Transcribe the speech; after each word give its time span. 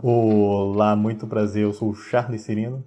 Olá, 0.00 0.94
muito 0.94 1.26
prazer. 1.26 1.64
Eu 1.64 1.72
sou 1.72 1.90
o 1.90 1.94
Charles 1.94 2.42
Cirino. 2.42 2.86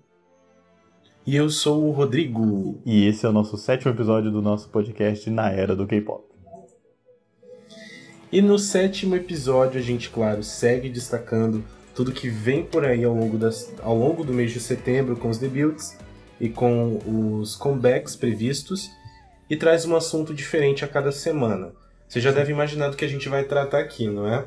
E 1.27 1.35
eu 1.35 1.49
sou 1.49 1.85
o 1.85 1.91
Rodrigo. 1.91 2.81
E 2.85 3.05
esse 3.05 3.25
é 3.25 3.29
o 3.29 3.33
nosso 3.33 3.57
sétimo 3.57 3.91
episódio 3.91 4.31
do 4.31 4.41
nosso 4.41 4.69
podcast 4.69 5.29
Na 5.29 5.51
Era 5.51 5.75
do 5.75 5.85
K-Pop. 5.85 6.23
E 8.31 8.41
no 8.41 8.57
sétimo 8.57 9.13
episódio 9.13 9.77
a 9.77 9.83
gente, 9.83 10.09
claro, 10.09 10.41
segue 10.41 10.87
destacando 10.87 11.65
tudo 11.93 12.13
que 12.13 12.29
vem 12.29 12.63
por 12.63 12.85
aí 12.85 13.03
ao 13.03 13.13
longo, 13.13 13.37
das, 13.37 13.75
ao 13.81 13.97
longo 13.97 14.23
do 14.23 14.33
mês 14.33 14.53
de 14.53 14.61
setembro 14.61 15.17
com 15.17 15.27
os 15.27 15.37
debuts 15.37 15.97
e 16.39 16.47
com 16.47 16.97
os 17.05 17.57
comebacks 17.57 18.15
previstos 18.15 18.89
e 19.49 19.57
traz 19.57 19.85
um 19.85 19.97
assunto 19.97 20.33
diferente 20.33 20.85
a 20.85 20.87
cada 20.87 21.11
semana. 21.11 21.73
Você 22.07 22.21
já 22.21 22.31
deve 22.31 22.53
imaginar 22.53 22.87
do 22.87 22.95
que 22.95 23.03
a 23.03 23.09
gente 23.09 23.27
vai 23.27 23.43
tratar 23.43 23.79
aqui, 23.79 24.07
não 24.07 24.25
é? 24.25 24.45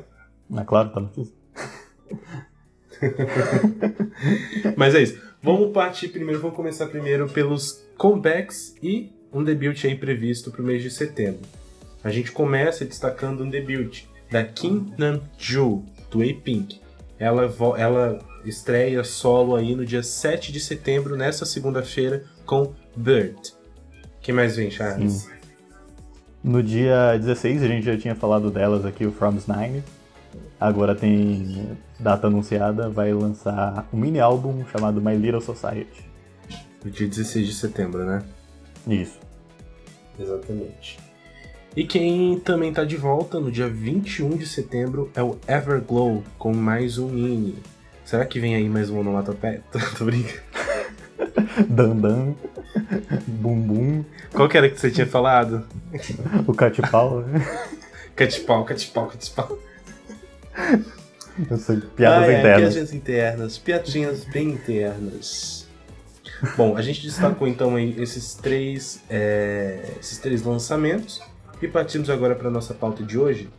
É 0.51 0.63
claro, 0.63 0.89
tá 0.89 0.99
no 0.99 1.11
Mas 4.75 4.95
é 4.95 5.03
isso. 5.03 5.19
Vamos 5.41 5.71
partir 5.71 6.07
primeiro, 6.09 6.41
vamos 6.41 6.55
começar 6.55 6.87
primeiro 6.87 7.27
pelos 7.29 7.83
comebacks 7.97 8.75
e 8.81 9.11
um 9.31 9.43
debut 9.43 9.83
aí 9.85 9.95
previsto 9.95 10.51
para 10.51 10.61
o 10.61 10.65
mês 10.65 10.81
de 10.81 10.89
setembro. 10.89 11.41
A 12.03 12.09
gente 12.09 12.31
começa 12.31 12.85
destacando 12.85 13.43
um 13.43 13.49
debut 13.49 14.03
da 14.31 14.43
Kim 14.43 14.93
Nam-joo, 14.97 15.83
do 16.09 16.21
A-Pink. 16.21 16.79
Ela, 17.19 17.53
ela 17.77 18.19
estreia 18.43 19.03
solo 19.03 19.55
aí 19.55 19.75
no 19.75 19.85
dia 19.85 20.03
7 20.03 20.51
de 20.51 20.59
setembro, 20.59 21.15
nessa 21.15 21.45
segunda-feira, 21.45 22.23
com 22.45 22.73
Bird. 22.95 23.53
que 24.21 24.31
mais 24.31 24.55
vem, 24.55 24.69
Charles? 24.69 25.13
Sim. 25.13 25.29
No 26.43 26.61
dia 26.61 27.17
16 27.17 27.63
a 27.63 27.67
gente 27.67 27.85
já 27.85 27.97
tinha 27.97 28.13
falado 28.13 28.51
delas 28.51 28.85
aqui, 28.85 29.05
o 29.05 29.11
From's 29.11 29.47
Nine. 29.47 29.83
Agora 30.59 30.93
tem 30.93 31.75
data 31.99 32.27
anunciada, 32.27 32.89
vai 32.89 33.13
lançar 33.13 33.87
um 33.93 33.97
mini 33.97 34.19
álbum 34.19 34.65
chamado 34.71 35.01
My 35.01 35.15
Little 35.15 35.41
Society. 35.41 36.05
No 36.83 36.91
dia 36.91 37.07
16 37.07 37.47
de 37.47 37.53
setembro, 37.53 38.05
né? 38.05 38.23
Isso. 38.87 39.19
Exatamente. 40.19 40.99
E 41.75 41.83
quem 41.85 42.39
também 42.39 42.71
tá 42.71 42.85
de 42.85 42.95
volta 42.95 43.39
no 43.39 43.51
dia 43.51 43.67
21 43.67 44.37
de 44.37 44.45
setembro 44.45 45.11
é 45.13 45.21
o 45.21 45.37
Everglow, 45.47 46.23
com 46.37 46.53
mais 46.53 46.97
um 46.97 47.09
mini. 47.09 47.57
Será 48.05 48.25
que 48.25 48.39
vem 48.39 48.55
aí 48.55 48.69
mais 48.69 48.89
um 48.89 48.99
onomatopeia? 48.99 49.61
Tô 49.97 50.05
brincando. 50.05 50.41
Dandan, 51.67 52.33
Bum 53.27 53.59
Bum. 53.59 54.05
Qual 54.31 54.47
que 54.47 54.57
era 54.57 54.69
que 54.69 54.79
você 54.79 54.91
tinha 54.91 55.07
falado? 55.07 55.65
o 56.47 56.53
Catipau. 56.53 57.25
Catipau, 58.15 58.63
Catipau, 58.63 59.07
Catipau. 59.07 59.59
Sei, 61.57 61.81
piadas 61.95 62.29
ah, 62.29 62.31
é, 62.31 62.39
internas. 62.39 62.59
Piadinhas 62.61 62.93
internas, 62.93 63.57
piadinhas 63.57 64.25
bem 64.25 64.49
internas. 64.51 65.67
Bom, 66.55 66.77
a 66.77 66.81
gente 66.81 67.01
destacou 67.01 67.47
então 67.47 67.75
aí 67.75 67.95
esses 68.01 68.35
três, 68.35 69.01
é, 69.09 69.91
esses 69.99 70.17
três 70.17 70.43
lançamentos 70.43 71.21
e 71.61 71.67
partimos 71.67 72.09
agora 72.09 72.35
para 72.35 72.49
nossa 72.49 72.73
pauta 72.73 73.03
de 73.03 73.17
hoje, 73.17 73.49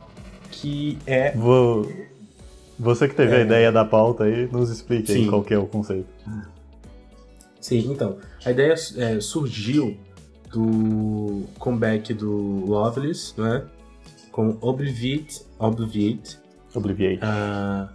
que 0.50 0.98
é. 1.06 1.32
Vou... 1.32 1.90
Você 2.78 3.08
que 3.08 3.14
teve 3.14 3.34
é... 3.34 3.38
a 3.38 3.40
ideia 3.40 3.72
da 3.72 3.84
pauta 3.84 4.24
aí, 4.24 4.46
nos 4.50 4.70
explique 4.70 5.12
aí 5.12 5.26
qual 5.26 5.42
que 5.42 5.54
é 5.54 5.58
o 5.58 5.66
conceito. 5.66 6.08
Sim, 7.60 7.90
então. 7.90 8.18
A 8.44 8.50
ideia 8.50 8.74
é, 8.96 9.20
surgiu 9.20 9.96
do 10.52 11.44
comeback 11.58 12.14
do 12.14 12.64
Loveless, 12.66 13.34
né? 13.36 13.64
Com 14.30 14.56
Obliviate, 14.60 15.42
Obliviate 15.58 16.38
Obliviate. 16.76 17.20
Uh, 17.24 17.88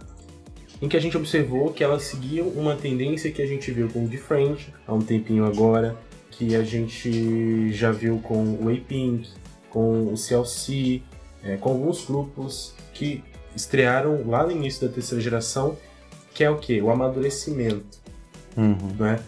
em 0.82 0.88
que 0.88 0.96
a 0.96 1.00
gente 1.00 1.16
observou 1.16 1.72
que 1.72 1.84
elas 1.84 2.02
seguiam 2.02 2.48
uma 2.48 2.74
tendência 2.74 3.30
que 3.30 3.40
a 3.40 3.46
gente 3.46 3.70
viu 3.70 3.88
com 3.88 4.04
o 4.04 4.08
The 4.08 4.16
Friend 4.16 4.74
há 4.86 4.92
um 4.92 5.00
tempinho 5.00 5.44
agora, 5.44 5.96
que 6.30 6.56
a 6.56 6.64
gente 6.64 7.72
já 7.72 7.92
viu 7.92 8.18
com 8.18 8.56
o 8.60 8.68
A-Pink, 8.68 9.28
com 9.70 10.12
o 10.12 10.16
CLC, 10.16 11.00
é, 11.44 11.56
com 11.56 11.70
alguns 11.70 12.04
grupos 12.04 12.74
que 12.92 13.22
estrearam 13.54 14.26
lá 14.26 14.44
no 14.44 14.50
início 14.50 14.88
da 14.88 14.92
terceira 14.92 15.22
geração, 15.22 15.76
que 16.34 16.42
é 16.42 16.50
o 16.50 16.58
que? 16.58 16.82
O 16.82 16.90
amadurecimento. 16.90 18.00
Uhum. 18.56 18.76
Né? 18.98 19.20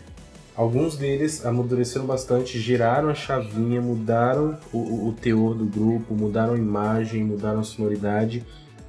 Alguns 0.57 0.97
deles 0.97 1.47
amadureceram 1.47 2.05
bastante, 2.05 2.59
giraram 2.59 3.09
a 3.09 3.15
chavinha, 3.15 3.81
mudaram 3.81 4.59
o, 4.73 5.09
o 5.09 5.13
teor 5.13 5.55
do 5.55 5.65
grupo, 5.65 6.15
mudaram 6.15 6.55
a 6.55 6.59
imagem, 6.59 7.23
mudaram 7.23 7.61
a 7.61 7.65
sonoridade 7.65 8.45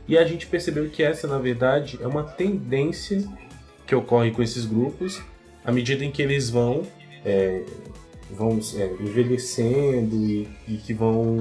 e 0.07 0.17
a 0.17 0.25
gente 0.25 0.47
percebeu 0.47 0.89
que 0.89 1.01
essa, 1.01 1.27
na 1.27 1.37
verdade, 1.37 1.99
é 2.01 2.07
uma 2.07 2.23
tendência 2.23 3.23
que 3.85 3.95
ocorre 3.95 4.31
com 4.31 4.41
esses 4.41 4.65
grupos 4.65 5.21
à 5.63 5.71
medida 5.71 6.05
em 6.05 6.11
que 6.11 6.21
eles 6.21 6.49
vão, 6.49 6.83
é, 7.25 7.63
vão 8.29 8.59
é, 8.75 8.85
envelhecendo 9.01 10.15
e, 10.15 10.47
e, 10.67 10.77
que 10.77 10.93
vão 10.93 11.39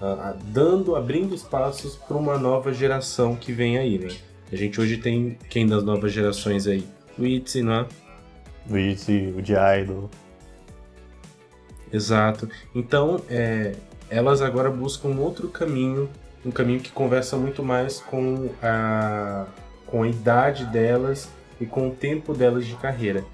ah, 0.00 0.36
dando, 0.46 0.96
abrindo 0.96 1.34
espaços 1.34 1.94
para 1.94 2.16
uma 2.16 2.36
nova 2.36 2.72
geração 2.72 3.36
que 3.36 3.52
vem 3.52 3.78
aí, 3.78 3.98
né? 3.98 4.08
A 4.50 4.56
gente 4.56 4.80
hoje 4.80 4.96
tem 4.96 5.38
quem 5.48 5.66
das 5.66 5.84
novas 5.84 6.10
gerações 6.10 6.66
aí? 6.66 6.84
O 7.18 7.24
ITZY, 7.24 7.62
não 7.62 7.72
é? 7.74 7.86
O 8.68 8.76
ITZY, 8.76 9.34
o 9.36 9.44
G-Idol. 9.44 10.10
Exato. 11.92 12.48
Então, 12.74 13.20
é, 13.28 13.74
elas 14.10 14.40
agora 14.42 14.70
buscam 14.70 15.08
outro 15.18 15.48
caminho 15.48 16.08
um 16.44 16.50
caminho 16.50 16.80
que 16.80 16.90
conversa 16.90 17.36
muito 17.36 17.62
mais 17.62 18.00
com 18.00 18.50
a, 18.62 19.46
com 19.86 20.02
a 20.02 20.08
idade 20.08 20.64
delas 20.66 21.28
e 21.60 21.66
com 21.66 21.88
o 21.88 21.90
tempo 21.90 22.34
delas 22.34 22.66
de 22.66 22.74
carreira. 22.76 23.24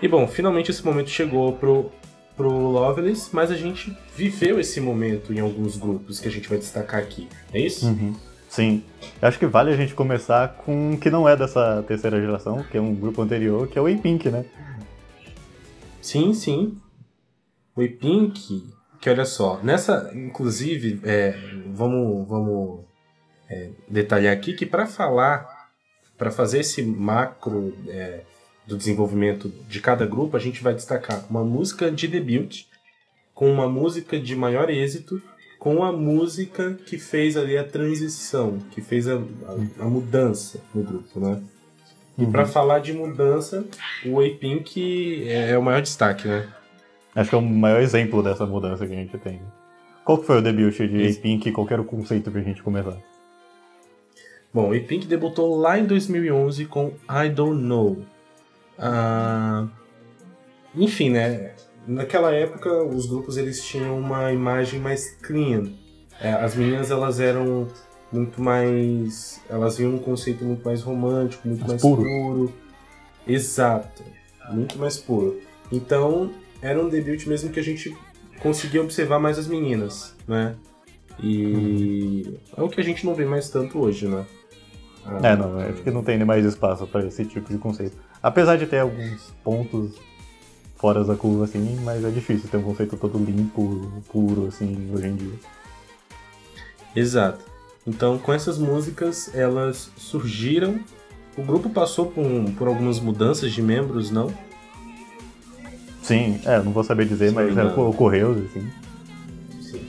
E 0.00 0.08
bom, 0.08 0.26
finalmente 0.26 0.70
esse 0.70 0.84
momento 0.84 1.10
chegou 1.10 1.52
pro, 1.52 1.92
pro 2.36 2.50
Loveless, 2.50 3.30
mas 3.32 3.50
a 3.50 3.56
gente 3.56 3.96
viveu 4.16 4.58
esse 4.58 4.80
momento 4.80 5.32
em 5.32 5.38
alguns 5.38 5.76
grupos 5.76 6.18
que 6.18 6.26
a 6.26 6.30
gente 6.30 6.48
vai 6.48 6.58
destacar 6.58 7.00
aqui, 7.00 7.28
é 7.52 7.60
isso? 7.60 7.86
Uhum. 7.86 8.14
Sim. 8.48 8.82
Eu 9.20 9.28
acho 9.28 9.38
que 9.38 9.46
vale 9.46 9.72
a 9.72 9.76
gente 9.76 9.94
começar 9.94 10.56
com 10.58 10.90
um 10.90 10.96
que 10.96 11.08
não 11.08 11.26
é 11.26 11.34
dessa 11.34 11.82
terceira 11.88 12.20
geração, 12.20 12.62
que 12.64 12.76
é 12.76 12.80
um 12.80 12.94
grupo 12.94 13.22
anterior, 13.22 13.66
que 13.66 13.78
é 13.78 13.80
o 13.80 13.86
A-Pink, 13.86 14.28
né? 14.28 14.44
Sim, 16.02 16.34
sim. 16.34 16.76
O 17.74 17.80
A-Pink 17.80 18.68
que 19.02 19.10
olha 19.10 19.24
só, 19.24 19.58
nessa, 19.64 20.12
inclusive, 20.14 21.00
é, 21.02 21.34
vamos, 21.74 22.28
vamos 22.28 22.84
é, 23.50 23.70
detalhar 23.88 24.32
aqui 24.32 24.52
que 24.52 24.64
para 24.64 24.86
falar, 24.86 25.68
para 26.16 26.30
fazer 26.30 26.60
esse 26.60 26.84
macro 26.84 27.76
é, 27.88 28.20
do 28.64 28.76
desenvolvimento 28.76 29.48
de 29.68 29.80
cada 29.80 30.06
grupo, 30.06 30.36
a 30.36 30.40
gente 30.40 30.62
vai 30.62 30.72
destacar 30.72 31.26
uma 31.28 31.42
música 31.42 31.90
de 31.90 32.06
debut 32.06 32.62
com 33.34 33.50
uma 33.50 33.68
música 33.68 34.20
de 34.20 34.36
maior 34.36 34.70
êxito 34.70 35.20
com 35.58 35.82
a 35.82 35.90
música 35.90 36.78
que 36.86 36.96
fez 36.96 37.36
ali 37.36 37.58
a 37.58 37.64
transição, 37.64 38.60
que 38.70 38.80
fez 38.80 39.08
a, 39.08 39.16
a, 39.16 39.82
a 39.82 39.84
mudança 39.84 40.60
no 40.72 40.84
grupo, 40.84 41.18
né? 41.18 41.42
E 42.16 42.22
uhum. 42.22 42.30
para 42.30 42.46
falar 42.46 42.78
de 42.78 42.92
mudança, 42.92 43.64
o 44.06 44.20
A-Pink 44.20 45.24
é, 45.26 45.50
é 45.50 45.58
o 45.58 45.62
maior 45.62 45.82
destaque, 45.82 46.28
né? 46.28 46.48
Acho 47.14 47.28
que 47.28 47.34
é 47.34 47.38
o 47.38 47.42
maior 47.42 47.80
exemplo 47.80 48.22
dessa 48.22 48.46
mudança 48.46 48.86
que 48.86 48.92
a 48.92 48.96
gente 48.96 49.18
tem. 49.18 49.40
Qual 50.04 50.18
que 50.18 50.26
foi 50.26 50.38
o 50.38 50.42
debut 50.42 50.76
de 50.76 51.08
A-Pink 51.08 51.48
e 51.48 51.52
qual 51.52 51.66
era 51.70 51.80
o 51.80 51.84
conceito 51.84 52.30
pra 52.30 52.40
gente 52.40 52.62
começar? 52.62 52.96
Bom, 54.52 54.74
A-Pink 54.74 55.06
debutou 55.06 55.56
lá 55.56 55.78
em 55.78 55.86
2011 55.86 56.66
com 56.66 56.92
I 57.08 57.28
Don't 57.28 57.62
Know. 57.62 58.02
Ah, 58.78 59.68
enfim, 60.74 61.10
né? 61.10 61.54
Naquela 61.86 62.32
época, 62.32 62.82
os 62.84 63.06
grupos 63.06 63.36
eles 63.36 63.64
tinham 63.64 63.98
uma 63.98 64.32
imagem 64.32 64.80
mais 64.80 65.16
clean. 65.16 65.72
É, 66.20 66.32
as 66.32 66.54
meninas 66.54 66.90
elas 66.90 67.20
eram 67.20 67.68
muito 68.12 68.42
mais, 68.42 69.40
elas 69.48 69.78
viam 69.78 69.94
um 69.94 69.98
conceito 69.98 70.44
muito 70.44 70.64
mais 70.64 70.82
romântico, 70.82 71.48
muito 71.48 71.60
mais, 71.60 71.72
mais 71.72 71.82
puro. 71.82 72.02
puro. 72.02 72.52
Exato, 73.26 74.02
muito 74.50 74.78
mais 74.78 74.98
puro. 74.98 75.40
Então 75.70 76.30
era 76.62 76.80
um 76.82 76.88
debut 76.88 77.26
mesmo 77.26 77.50
que 77.50 77.60
a 77.60 77.62
gente 77.62 77.94
conseguia 78.40 78.80
observar 78.80 79.18
mais 79.18 79.38
as 79.38 79.46
meninas, 79.46 80.14
né? 80.26 80.54
E 81.20 82.24
uhum. 82.24 82.38
é 82.56 82.62
o 82.62 82.68
que 82.68 82.80
a 82.80 82.84
gente 82.84 83.04
não 83.04 83.14
vê 83.14 83.24
mais 83.24 83.50
tanto 83.50 83.78
hoje, 83.78 84.08
né? 84.08 84.24
Ah, 85.04 85.18
é, 85.28 85.36
não, 85.36 85.58
acho 85.58 85.82
que 85.82 85.90
não 85.90 86.02
tem 86.02 86.16
nem 86.16 86.26
mais 86.26 86.44
espaço 86.44 86.86
para 86.86 87.04
esse 87.04 87.24
tipo 87.24 87.52
de 87.52 87.58
conceito. 87.58 87.96
Apesar 88.22 88.56
de 88.56 88.66
ter 88.66 88.78
alguns 88.78 89.32
pontos 89.42 90.00
fora 90.76 91.04
da 91.04 91.16
curva, 91.16 91.44
assim, 91.44 91.78
mas 91.84 92.04
é 92.04 92.10
difícil 92.10 92.48
ter 92.48 92.56
um 92.56 92.62
conceito 92.62 92.96
todo 92.96 93.18
limpo, 93.18 94.02
puro, 94.10 94.46
assim, 94.46 94.90
hoje 94.92 95.06
em 95.06 95.16
dia. 95.16 95.34
Exato. 96.94 97.44
Então, 97.86 98.18
com 98.18 98.32
essas 98.32 98.58
músicas, 98.58 99.34
elas 99.34 99.90
surgiram. 99.96 100.78
O 101.36 101.42
grupo 101.42 101.68
passou 101.70 102.06
por, 102.06 102.24
por 102.56 102.68
algumas 102.68 103.00
mudanças 103.00 103.52
de 103.52 103.62
membros, 103.62 104.10
não? 104.10 104.32
Sim, 106.02 106.40
é, 106.44 106.60
não 106.60 106.72
vou 106.72 106.84
saber 106.84 107.06
dizer, 107.06 107.28
Sim, 107.28 107.34
mas 107.34 107.56
é, 107.56 107.64
ocorreu, 107.64 108.32
assim. 108.32 108.68
Sim. 109.60 109.80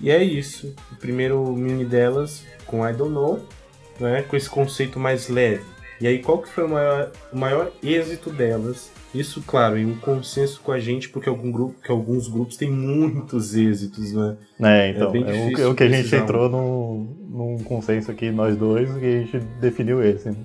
E 0.00 0.10
é 0.10 0.22
isso. 0.22 0.74
O 0.92 0.96
primeiro 0.96 1.44
mini 1.52 1.84
delas 1.84 2.44
com 2.66 2.86
I 2.86 2.92
Don't 2.92 3.12
Know. 3.12 3.40
né, 3.98 4.22
com 4.22 4.36
esse 4.36 4.50
conceito 4.50 4.98
mais 4.98 5.28
leve. 5.28 5.64
E 6.00 6.06
aí, 6.06 6.18
qual 6.18 6.38
que 6.38 6.48
foi 6.48 6.64
o 6.64 6.68
maior, 6.68 7.12
o 7.32 7.38
maior 7.38 7.72
êxito 7.82 8.30
delas? 8.30 8.90
Isso, 9.14 9.42
claro, 9.46 9.78
em 9.78 9.86
um 9.86 9.96
consenso 9.96 10.60
com 10.60 10.72
a 10.72 10.80
gente, 10.80 11.08
porque 11.08 11.28
algum 11.28 11.52
grupo, 11.52 11.80
que 11.80 11.90
alguns 11.90 12.26
grupos 12.26 12.56
têm 12.56 12.68
muitos 12.68 13.54
êxitos, 13.54 14.12
né? 14.12 14.36
É, 14.60 14.90
então, 14.90 15.14
é, 15.14 15.52
é 15.62 15.66
o, 15.68 15.74
que 15.74 15.84
a 15.84 15.88
gente 15.88 16.14
entrou 16.14 16.48
num, 16.48 17.16
num 17.30 17.58
consenso 17.62 18.10
aqui, 18.10 18.32
nós 18.32 18.56
dois, 18.56 18.90
e 18.90 19.06
a 19.06 19.20
gente 19.20 19.38
definiu 19.60 20.02
esse. 20.02 20.30
Né? 20.30 20.36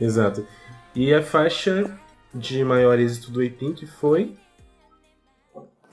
Exato. 0.00 0.46
E 0.94 1.12
a 1.12 1.22
faixa 1.22 1.90
de 2.34 2.64
maior 2.64 2.98
êxito 2.98 3.30
do 3.30 3.40
A-Pink 3.40 3.86
foi 3.86 4.34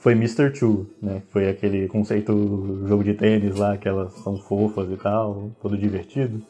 foi 0.02 0.14
Mr. 0.14 0.50
Two, 0.50 0.90
né? 1.00 1.22
Foi 1.30 1.48
aquele 1.48 1.86
conceito 1.86 2.32
jogo 2.88 3.04
de 3.04 3.14
tênis 3.14 3.54
lá, 3.54 3.78
que 3.78 3.86
elas 3.86 4.12
são 4.14 4.36
fofas 4.36 4.90
e 4.90 4.96
tal, 4.96 5.52
todo 5.62 5.78
divertido. 5.78 6.44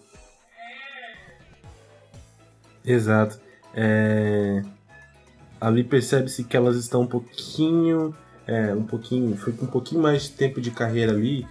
Exato. 2.83 3.39
É... 3.75 4.63
Ali 5.61 5.85
percebe-se 5.85 6.45
que 6.45 6.57
elas 6.57 6.77
estão 6.77 7.03
um 7.03 7.07
pouquinho. 7.07 8.17
É, 8.47 8.75
um 8.75 8.85
pouquinho. 8.85 9.37
Foi 9.37 9.53
com 9.53 9.67
um 9.67 9.69
pouquinho 9.69 10.01
mais 10.01 10.23
de 10.23 10.31
tempo 10.31 10.59
de 10.59 10.71
carreira 10.71 11.13
ali. 11.13 11.47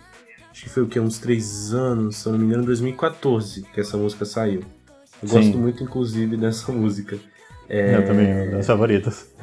Acho 0.50 0.64
que 0.64 0.70
foi 0.70 0.82
o 0.82 0.88
que? 0.88 1.00
Uns 1.00 1.20
três 1.20 1.72
anos, 1.72 2.16
se 2.16 2.26
eu 2.26 2.32
não 2.32 2.40
me 2.40 2.46
engano, 2.46 2.66
2014 2.66 3.62
que 3.62 3.80
essa 3.80 3.96
música 3.96 4.26
saiu. 4.26 4.64
Eu 5.22 5.30
Sim. 5.30 5.36
gosto 5.36 5.58
muito, 5.60 5.84
inclusive, 5.84 6.36
dessa 6.38 6.72
música. 6.72 7.20
É... 7.70 7.96
Eu 7.96 8.06
também, 8.06 8.50
das 8.50 8.68
favoritas. 8.68 9.34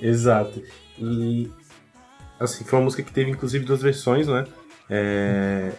Exato. 0.00 0.62
E 0.98 1.50
assim, 2.38 2.64
foi 2.64 2.78
uma 2.78 2.84
música 2.84 3.02
que 3.02 3.12
teve 3.12 3.30
inclusive 3.30 3.64
duas 3.64 3.82
versões, 3.82 4.26
né? 4.26 4.44
É... 4.88 5.72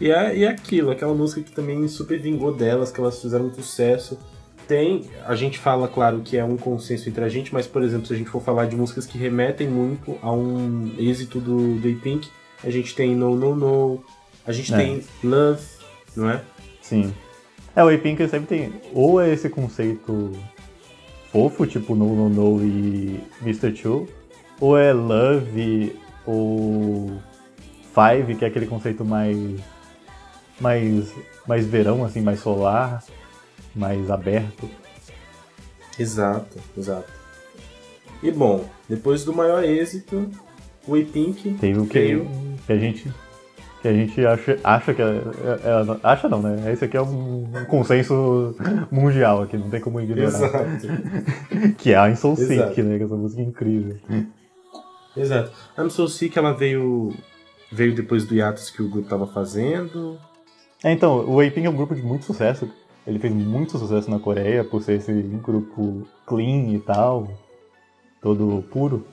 E 0.00 0.10
é, 0.10 0.36
e 0.36 0.44
é 0.44 0.48
aquilo, 0.48 0.90
aquela 0.90 1.14
música 1.14 1.42
que 1.42 1.52
também 1.52 1.86
super 1.88 2.18
vingou 2.18 2.52
delas, 2.54 2.90
que 2.90 3.00
elas 3.00 3.20
fizeram 3.20 3.44
muito 3.44 3.62
sucesso. 3.62 4.18
Tem, 4.68 5.08
a 5.24 5.34
gente 5.34 5.58
fala, 5.58 5.86
claro, 5.86 6.20
que 6.20 6.36
é 6.36 6.44
um 6.44 6.56
consenso 6.56 7.08
entre 7.08 7.24
a 7.24 7.28
gente, 7.28 7.54
mas, 7.54 7.66
por 7.66 7.82
exemplo, 7.82 8.06
se 8.06 8.12
a 8.12 8.16
gente 8.16 8.28
for 8.28 8.42
falar 8.42 8.66
de 8.66 8.74
músicas 8.76 9.06
que 9.06 9.16
remetem 9.16 9.68
muito 9.68 10.18
a 10.20 10.32
um 10.32 10.92
êxito 10.98 11.40
do, 11.40 11.76
do 11.76 12.00
Pink, 12.00 12.28
a 12.64 12.68
gente 12.68 12.94
tem 12.94 13.14
No 13.14 13.36
No 13.36 13.54
No, 13.54 14.04
a 14.44 14.52
gente 14.52 14.74
é. 14.74 14.76
tem 14.76 15.04
Love, 15.22 15.62
não 16.16 16.28
é? 16.28 16.42
Sim. 16.82 17.14
É, 17.76 17.84
o 17.84 17.88
A-Pink 17.88 18.26
sempre 18.26 18.46
tem, 18.46 18.72
ou 18.94 19.20
é 19.20 19.30
esse 19.30 19.50
conceito 19.50 20.32
fofo, 21.30 21.66
tipo 21.66 21.94
No 21.94 22.16
No 22.16 22.28
No 22.30 22.64
e 22.64 23.20
Mr. 23.42 23.70
Two, 23.70 24.08
ou 24.58 24.78
é 24.78 24.94
Love 24.94 25.94
ou 26.24 27.20
Five, 27.94 28.34
que 28.34 28.46
é 28.46 28.48
aquele 28.48 28.66
conceito 28.66 29.04
mais 29.04 29.36
mais 30.58 31.14
mais 31.46 31.66
verão 31.66 32.02
assim, 32.02 32.22
mais 32.22 32.40
solar, 32.40 33.04
mais 33.74 34.10
aberto. 34.10 34.70
Exato, 35.98 36.58
exato. 36.76 37.12
E 38.22 38.30
bom, 38.30 38.66
depois 38.88 39.22
do 39.22 39.34
maior 39.34 39.62
êxito, 39.62 40.30
o 40.88 40.94
A-Pink 40.94 41.58
teve 41.60 41.78
o 41.78 41.86
que, 41.86 42.26
que 42.66 42.72
a 42.72 42.78
gente 42.78 43.12
que 43.82 43.88
a 43.88 43.92
gente 43.92 44.26
acha, 44.26 44.58
acha 44.64 44.94
que 44.94 45.02
é, 45.02 45.04
é, 45.04 45.10
é, 45.10 46.00
acha 46.02 46.28
não, 46.28 46.42
né? 46.42 46.72
Esse 46.72 46.84
aqui 46.84 46.96
é 46.96 47.02
um 47.02 47.44
consenso 47.68 48.54
mundial 48.90 49.42
aqui, 49.42 49.56
não 49.56 49.70
tem 49.70 49.80
como 49.80 50.00
ignorar. 50.00 50.28
Exato. 50.28 50.86
que 51.78 51.92
é 51.92 51.96
a 51.96 52.08
I'm 52.08 52.16
So 52.16 52.34
Sick, 52.36 52.82
né? 52.82 52.98
Que 52.98 53.04
essa 53.04 53.16
música 53.16 53.42
é 53.42 53.44
incrível. 53.44 53.96
Exato. 55.16 55.52
A 55.76 55.82
I'm 55.82 55.90
So 55.90 56.08
Sick, 56.08 56.38
ela 56.38 56.52
veio 56.52 57.12
veio 57.70 57.94
depois 57.94 58.24
do 58.24 58.34
hiatus 58.34 58.70
que 58.70 58.82
o 58.82 58.88
grupo 58.88 59.08
tava 59.08 59.26
fazendo. 59.26 60.18
É, 60.82 60.92
então, 60.92 61.28
o 61.28 61.40
A-Pink 61.40 61.66
é 61.66 61.70
um 61.70 61.76
grupo 61.76 61.94
de 61.94 62.02
muito 62.02 62.24
sucesso. 62.24 62.70
Ele 63.06 63.18
fez 63.18 63.32
muito 63.32 63.78
sucesso 63.78 64.10
na 64.10 64.18
Coreia 64.18 64.64
por 64.64 64.82
ser 64.82 64.94
esse 64.94 65.12
grupo 65.12 66.06
clean 66.26 66.70
e 66.70 66.80
tal, 66.80 67.28
todo 68.20 68.64
puro. 68.70 69.06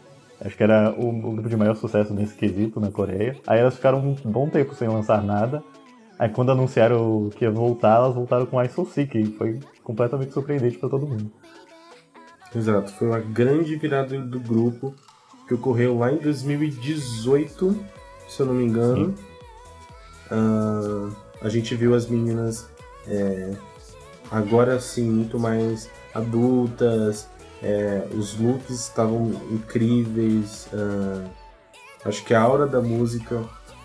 Acho 0.43 0.57
que 0.57 0.63
era 0.63 0.91
o, 0.91 1.09
o, 1.09 1.31
grupo 1.31 1.49
de 1.49 1.55
maior 1.55 1.75
sucesso 1.75 2.13
nesse 2.13 2.35
quesito 2.35 2.79
na 2.79 2.91
Coreia. 2.91 3.37
Aí 3.47 3.59
elas 3.59 3.75
ficaram 3.75 3.99
um 3.99 4.13
bom 4.29 4.49
tempo 4.49 4.75
sem 4.75 4.87
lançar 4.87 5.23
nada. 5.23 5.63
Aí 6.19 6.29
quando 6.29 6.51
anunciaram 6.51 7.29
que 7.35 7.45
ia 7.45 7.51
voltar, 7.51 7.95
elas 7.95 8.13
voltaram 8.13 8.45
com 8.45 8.61
I 8.61 8.67
So 8.69 8.85
Sick, 8.85 9.17
e 9.17 9.25
foi 9.37 9.59
completamente 9.83 10.33
surpreendente 10.33 10.77
para 10.77 10.89
todo 10.89 11.07
mundo. 11.07 11.31
Exato, 12.55 12.91
foi 12.93 13.07
uma 13.07 13.19
grande 13.19 13.75
virada 13.77 14.19
do 14.19 14.39
grupo 14.39 14.93
que 15.47 15.53
ocorreu 15.53 15.97
lá 15.97 16.11
em 16.11 16.17
2018, 16.17 17.85
se 18.27 18.39
eu 18.39 18.45
não 18.45 18.53
me 18.53 18.65
engano. 18.65 19.15
Uh, 20.31 21.15
a 21.41 21.49
gente 21.49 21.73
viu 21.75 21.95
as 21.95 22.07
meninas 22.07 22.69
é, 23.07 23.53
agora 24.31 24.79
sim 24.79 25.09
muito 25.09 25.39
mais 25.39 25.89
adultas, 26.13 27.27
é, 27.63 28.05
os 28.13 28.37
looks 28.37 28.69
estavam 28.69 29.31
incríveis. 29.49 30.67
Uh, 30.73 31.27
acho 32.05 32.23
que 32.25 32.33
a 32.33 32.41
aura 32.41 32.67
da 32.67 32.81
música 32.81 33.41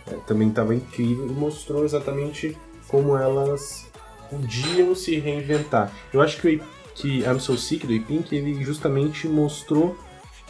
é, 0.07 0.15
também 0.27 0.49
estava 0.49 0.75
incrível 0.75 1.27
e 1.27 1.33
mostrou 1.33 1.85
exatamente 1.85 2.59
como 2.89 3.17
elas 3.17 3.87
podiam 4.29 4.95
se 4.95 5.19
reinventar. 5.19 5.93
Eu 6.13 6.21
acho 6.21 6.41
que, 6.41 6.61
que 6.95 7.21
I'm 7.21 7.39
So 7.39 7.57
Sick 7.57 7.87
do 7.87 8.05
Pink 8.05 8.35
ele 8.35 8.63
justamente 8.65 9.29
mostrou 9.29 9.97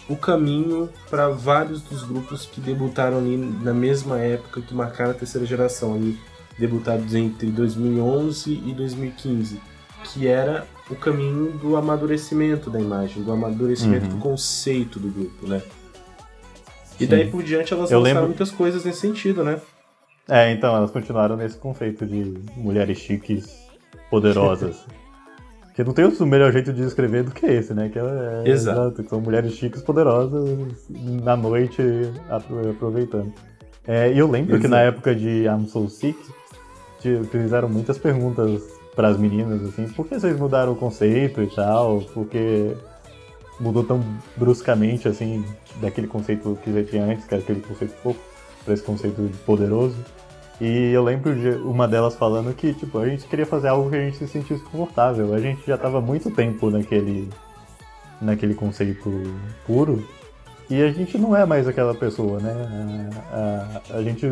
o 0.08 0.16
caminho 0.16 0.88
para 1.10 1.28
vários 1.28 1.82
dos 1.82 2.02
grupos 2.02 2.46
que 2.46 2.60
debutaram 2.60 3.18
ali 3.18 3.36
na 3.36 3.74
mesma 3.74 4.18
época 4.18 4.62
que 4.62 4.74
marcaram 4.74 5.10
a 5.10 5.14
terceira 5.14 5.46
geração, 5.46 5.94
ali, 5.94 6.18
debutados 6.58 7.14
entre 7.14 7.48
2011 7.50 8.52
e 8.52 8.72
2015, 8.72 9.60
que 10.04 10.26
era 10.26 10.66
o 10.90 10.96
caminho 10.96 11.52
do 11.52 11.76
amadurecimento 11.76 12.70
da 12.70 12.80
imagem, 12.80 13.22
do 13.22 13.32
amadurecimento 13.32 14.06
uhum. 14.06 14.12
do 14.12 14.18
conceito 14.18 14.98
do 14.98 15.08
grupo, 15.08 15.46
né? 15.46 15.62
E 16.98 17.04
Sim. 17.04 17.06
daí 17.06 17.30
por 17.30 17.42
diante 17.42 17.72
elas 17.72 17.90
Eu 17.90 17.98
lançaram 17.98 18.20
lembro... 18.20 18.28
muitas 18.28 18.50
coisas 18.50 18.84
nesse 18.84 19.00
sentido, 19.00 19.44
né? 19.44 19.60
É, 20.28 20.52
então, 20.52 20.76
elas 20.76 20.90
continuaram 20.90 21.36
nesse 21.36 21.56
conceito 21.56 22.04
de 22.04 22.34
mulheres 22.56 22.98
chiques, 22.98 23.48
poderosas. 24.10 24.84
que 25.74 25.84
não 25.84 25.92
tem 25.92 26.04
outro 26.04 26.26
melhor 26.26 26.52
jeito 26.52 26.72
de 26.72 26.82
descrever 26.82 27.22
do 27.22 27.30
que 27.30 27.46
esse, 27.46 27.72
né? 27.72 27.88
Que 27.88 27.98
é, 27.98 28.42
exato. 28.46 29.02
que 29.02 29.08
são 29.08 29.20
mulheres 29.20 29.52
chiques, 29.54 29.80
poderosas, 29.80 30.44
na 30.90 31.36
noite, 31.36 31.82
aproveitando. 32.28 33.32
É, 33.86 34.12
e 34.12 34.18
eu 34.18 34.28
lembro 34.30 34.56
exato. 34.56 34.62
que 34.62 34.68
na 34.68 34.80
época 34.80 35.14
de 35.14 35.44
I'm 35.44 35.66
So 35.66 35.88
Sick, 35.88 36.18
fizeram 37.30 37.68
muitas 37.68 37.96
perguntas 37.96 38.77
para 38.98 39.10
as 39.10 39.16
meninas, 39.16 39.62
assim, 39.62 39.86
por 39.90 40.08
que 40.08 40.18
vocês 40.18 40.36
mudaram 40.36 40.72
o 40.72 40.74
conceito 40.74 41.40
e 41.40 41.46
tal? 41.46 42.00
Porque 42.12 42.76
mudou 43.60 43.84
tão 43.84 44.02
bruscamente, 44.36 45.06
assim, 45.06 45.44
daquele 45.80 46.08
conceito 46.08 46.58
que 46.64 46.72
já 46.72 46.82
tinha 46.82 47.04
antes, 47.04 47.24
que 47.24 47.32
era 47.32 47.40
aquele 47.40 47.60
conceito 47.60 47.94
fofo, 48.02 48.18
para 48.64 48.74
esse 48.74 48.82
conceito 48.82 49.22
de 49.22 49.38
poderoso. 49.38 49.94
E 50.60 50.90
eu 50.90 51.04
lembro 51.04 51.32
de 51.32 51.50
uma 51.60 51.86
delas 51.86 52.16
falando 52.16 52.52
que, 52.52 52.74
tipo, 52.74 52.98
a 52.98 53.08
gente 53.08 53.24
queria 53.28 53.46
fazer 53.46 53.68
algo 53.68 53.88
que 53.88 53.94
a 53.94 54.00
gente 54.00 54.16
se 54.16 54.26
sentisse 54.26 54.64
confortável. 54.64 55.32
A 55.32 55.38
gente 55.38 55.64
já 55.64 55.76
estava 55.76 56.00
muito 56.00 56.28
tempo 56.32 56.68
naquele, 56.68 57.30
naquele 58.20 58.54
conceito 58.54 59.12
puro 59.64 60.04
e 60.68 60.82
a 60.82 60.90
gente 60.90 61.16
não 61.16 61.36
é 61.36 61.46
mais 61.46 61.68
aquela 61.68 61.94
pessoa, 61.94 62.40
né? 62.40 63.10
A, 63.30 63.80
a, 63.94 63.98
a 63.98 64.02
gente 64.02 64.26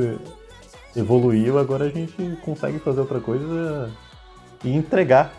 evoluiu, 0.97 1.57
agora 1.57 1.85
a 1.85 1.89
gente 1.89 2.37
consegue 2.45 2.81
fazer 2.81 2.99
outra 2.99 3.21
coisa 3.21 3.95
e 4.65 4.75
entregar, 4.75 5.33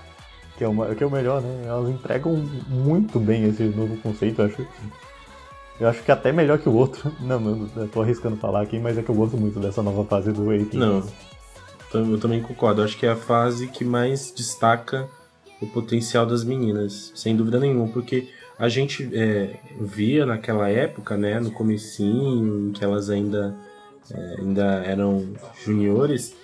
que 0.57 0.63
é, 0.63 0.67
uma, 0.67 0.93
que 0.95 1.03
é 1.03 1.07
o 1.07 1.11
melhor, 1.11 1.41
né? 1.41 1.65
Elas 1.67 1.89
entregam 1.89 2.35
muito 2.67 3.19
bem 3.19 3.45
esse 3.45 3.63
novo 3.63 3.97
conceito, 3.97 4.41
eu 4.41 4.45
acho. 4.45 4.67
Eu 5.79 5.87
acho 5.87 6.01
que 6.03 6.11
até 6.11 6.31
melhor 6.31 6.57
que 6.57 6.67
o 6.67 6.73
outro. 6.73 7.11
Não, 7.21 7.39
não, 7.39 7.69
eu 7.75 7.87
tô 7.87 8.01
arriscando 8.01 8.35
falar 8.37 8.61
aqui, 8.61 8.79
mas 8.79 8.97
é 8.97 9.03
que 9.03 9.09
eu 9.09 9.15
gosto 9.15 9.37
muito 9.37 9.59
dessa 9.59 9.83
nova 9.83 10.03
fase 10.03 10.31
do 10.31 10.45
Wake. 10.45 10.75
Não, 10.75 11.03
eu 11.93 12.19
também 12.19 12.41
concordo. 12.41 12.81
Eu 12.81 12.85
acho 12.85 12.97
que 12.97 13.05
é 13.05 13.11
a 13.11 13.15
fase 13.15 13.67
que 13.67 13.85
mais 13.85 14.33
destaca 14.35 15.07
o 15.61 15.67
potencial 15.67 16.25
das 16.25 16.43
meninas, 16.43 17.11
sem 17.15 17.35
dúvida 17.35 17.59
nenhuma, 17.59 17.87
porque 17.87 18.27
a 18.59 18.69
gente 18.69 19.09
é, 19.13 19.59
via 19.79 20.25
naquela 20.25 20.69
época, 20.69 21.15
né, 21.15 21.39
no 21.39 21.51
comecinho, 21.51 22.69
em 22.69 22.71
que 22.71 22.83
elas 22.83 23.09
ainda, 23.09 23.55
é, 24.11 24.35
ainda 24.39 24.63
eram 24.83 25.33
juniores, 25.63 26.35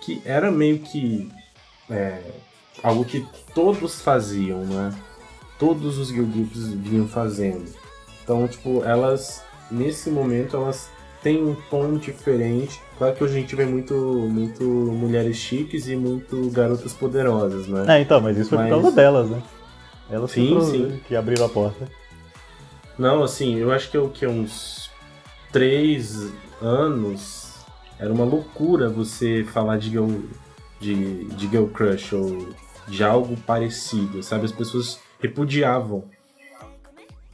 que 0.00 0.20
era 0.24 0.50
meio 0.50 0.80
que 0.80 1.30
é, 1.90 2.22
algo 2.82 3.04
que 3.04 3.26
todos 3.54 4.00
faziam, 4.00 4.60
né? 4.64 4.94
Todos 5.58 5.98
os 5.98 6.10
groups 6.10 6.68
vinham 6.68 7.08
fazendo. 7.08 7.64
Então, 8.22 8.46
tipo, 8.46 8.84
elas, 8.84 9.42
nesse 9.70 10.10
momento, 10.10 10.56
elas 10.56 10.90
têm 11.22 11.42
um 11.42 11.56
tom 11.68 11.96
diferente. 11.96 12.80
Claro 12.96 13.14
que 13.14 13.24
hoje 13.24 13.36
a 13.36 13.40
gente 13.40 13.56
vê 13.56 13.64
muito, 13.64 13.94
muito 13.94 14.62
mulheres 14.64 15.36
chiques 15.36 15.88
e 15.88 15.96
muito 15.96 16.50
garotas 16.50 16.92
poderosas, 16.92 17.66
né? 17.66 17.84
É, 17.96 18.00
então, 18.00 18.20
mas 18.20 18.36
isso 18.36 18.50
foi 18.50 18.58
mas... 18.58 18.68
por 18.68 18.82
causa 18.82 18.96
delas, 18.96 19.30
né? 19.30 19.42
Elas 20.10 20.30
sim, 20.30 20.58
que, 20.58 20.64
sim. 20.64 21.00
que 21.08 21.16
abriram 21.16 21.46
a 21.46 21.48
porta. 21.48 21.88
Não, 22.98 23.22
assim, 23.22 23.56
eu 23.56 23.70
acho 23.70 23.90
que 23.90 23.96
é 23.96 24.00
o 24.00 24.08
que 24.08 24.26
uns 24.26 24.90
três 25.52 26.32
anos 26.60 27.54
era 27.98 28.12
uma 28.12 28.24
loucura 28.24 28.88
você 28.88 29.44
falar 29.44 29.78
de 29.78 29.90
de, 30.80 31.24
de 31.24 31.48
girl 31.48 31.66
crush 31.66 32.12
ou 32.14 32.48
de 32.86 33.04
algo 33.04 33.36
parecido, 33.38 34.22
sabe? 34.22 34.44
As 34.44 34.52
pessoas 34.52 34.98
repudiavam. 35.20 36.04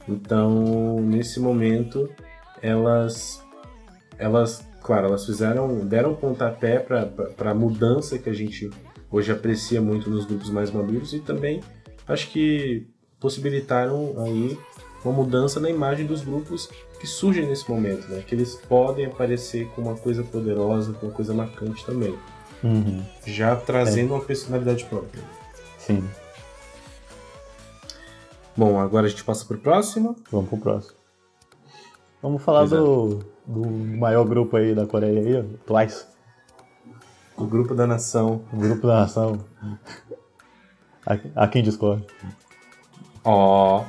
Então, 0.07 0.99
nesse 1.01 1.39
momento, 1.39 2.09
elas, 2.61 3.43
elas, 4.17 4.67
claro, 4.81 5.07
elas 5.07 5.25
fizeram, 5.25 5.85
deram 5.85 6.15
pontapé 6.15 6.79
para 6.79 7.51
a 7.51 7.55
mudança 7.55 8.17
que 8.19 8.29
a 8.29 8.33
gente 8.33 8.69
hoje 9.09 9.31
aprecia 9.31 9.81
muito 9.81 10.09
nos 10.09 10.25
grupos 10.25 10.49
mais 10.49 10.71
maduros 10.71 11.13
e 11.13 11.19
também 11.19 11.61
acho 12.07 12.29
que 12.29 12.87
possibilitaram 13.19 14.13
aí 14.17 14.57
uma 15.03 15.13
mudança 15.13 15.59
na 15.59 15.69
imagem 15.69 16.05
dos 16.05 16.21
grupos 16.23 16.69
que 16.99 17.07
surgem 17.07 17.47
nesse 17.47 17.69
momento, 17.69 18.07
né? 18.07 18.23
Que 18.25 18.35
eles 18.35 18.55
podem 18.55 19.05
aparecer 19.05 19.67
com 19.69 19.81
uma 19.81 19.95
coisa 19.95 20.23
poderosa, 20.23 20.93
com 20.93 21.07
uma 21.07 21.13
coisa 21.13 21.33
marcante 21.33 21.85
também. 21.85 22.17
Uhum. 22.63 23.03
Já 23.25 23.55
trazendo 23.55 24.13
é. 24.13 24.17
uma 24.17 24.23
personalidade 24.23 24.85
própria. 24.85 25.23
Sim. 25.77 26.07
Bom, 28.57 28.79
agora 28.79 29.05
a 29.05 29.09
gente 29.09 29.23
passa 29.23 29.45
pro 29.45 29.57
próximo. 29.57 30.15
Vamos 30.31 30.49
pro 30.49 30.57
próximo. 30.57 30.95
Vamos 32.21 32.41
falar 32.41 32.65
do, 32.65 33.19
do 33.45 33.69
maior 33.69 34.25
grupo 34.25 34.57
aí 34.57 34.73
da 34.73 34.87
Coreia 34.87 35.19
aí, 35.19 35.57
Twice. 35.65 36.05
O 37.37 37.45
grupo 37.45 37.75
da 37.75 37.85
nação. 37.85 38.41
O 38.51 38.57
grupo 38.57 38.87
da 38.87 39.01
nação. 39.01 39.45
A, 41.05 41.43
a 41.43 41.47
quem 41.47 41.61
discorre. 41.61 42.03
Ó. 43.23 43.81
Oh. 43.81 43.85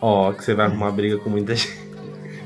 Ó, 0.00 0.30
oh, 0.30 0.34
que 0.34 0.44
você 0.44 0.54
vai 0.54 0.66
arrumar 0.66 0.90
briga 0.90 1.18
com 1.18 1.30
muita 1.30 1.54
gente. 1.54 1.80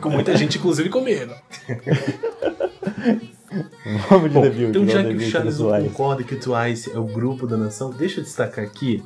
com 0.01 0.11
muita 0.11 0.37
gente, 0.37 0.59
inclusive 0.59 0.89
comigo. 0.89 1.35
Vamos 4.09 4.33
de 4.33 4.41
debut. 4.41 4.69
Então, 4.69 4.89
já 4.89 5.05
que 5.05 5.15
o 5.15 5.21
Charles 5.21 5.59
não 5.59 5.89
concorda 5.89 6.25
que 6.25 6.35
o 6.35 6.41
Twice 6.41 6.91
é 6.93 6.99
o 6.99 7.05
grupo 7.05 7.47
da 7.47 7.57
nação, 7.57 7.91
deixa 7.91 8.21
eu 8.21 8.25
destacar 8.25 8.65
aqui. 8.65 9.03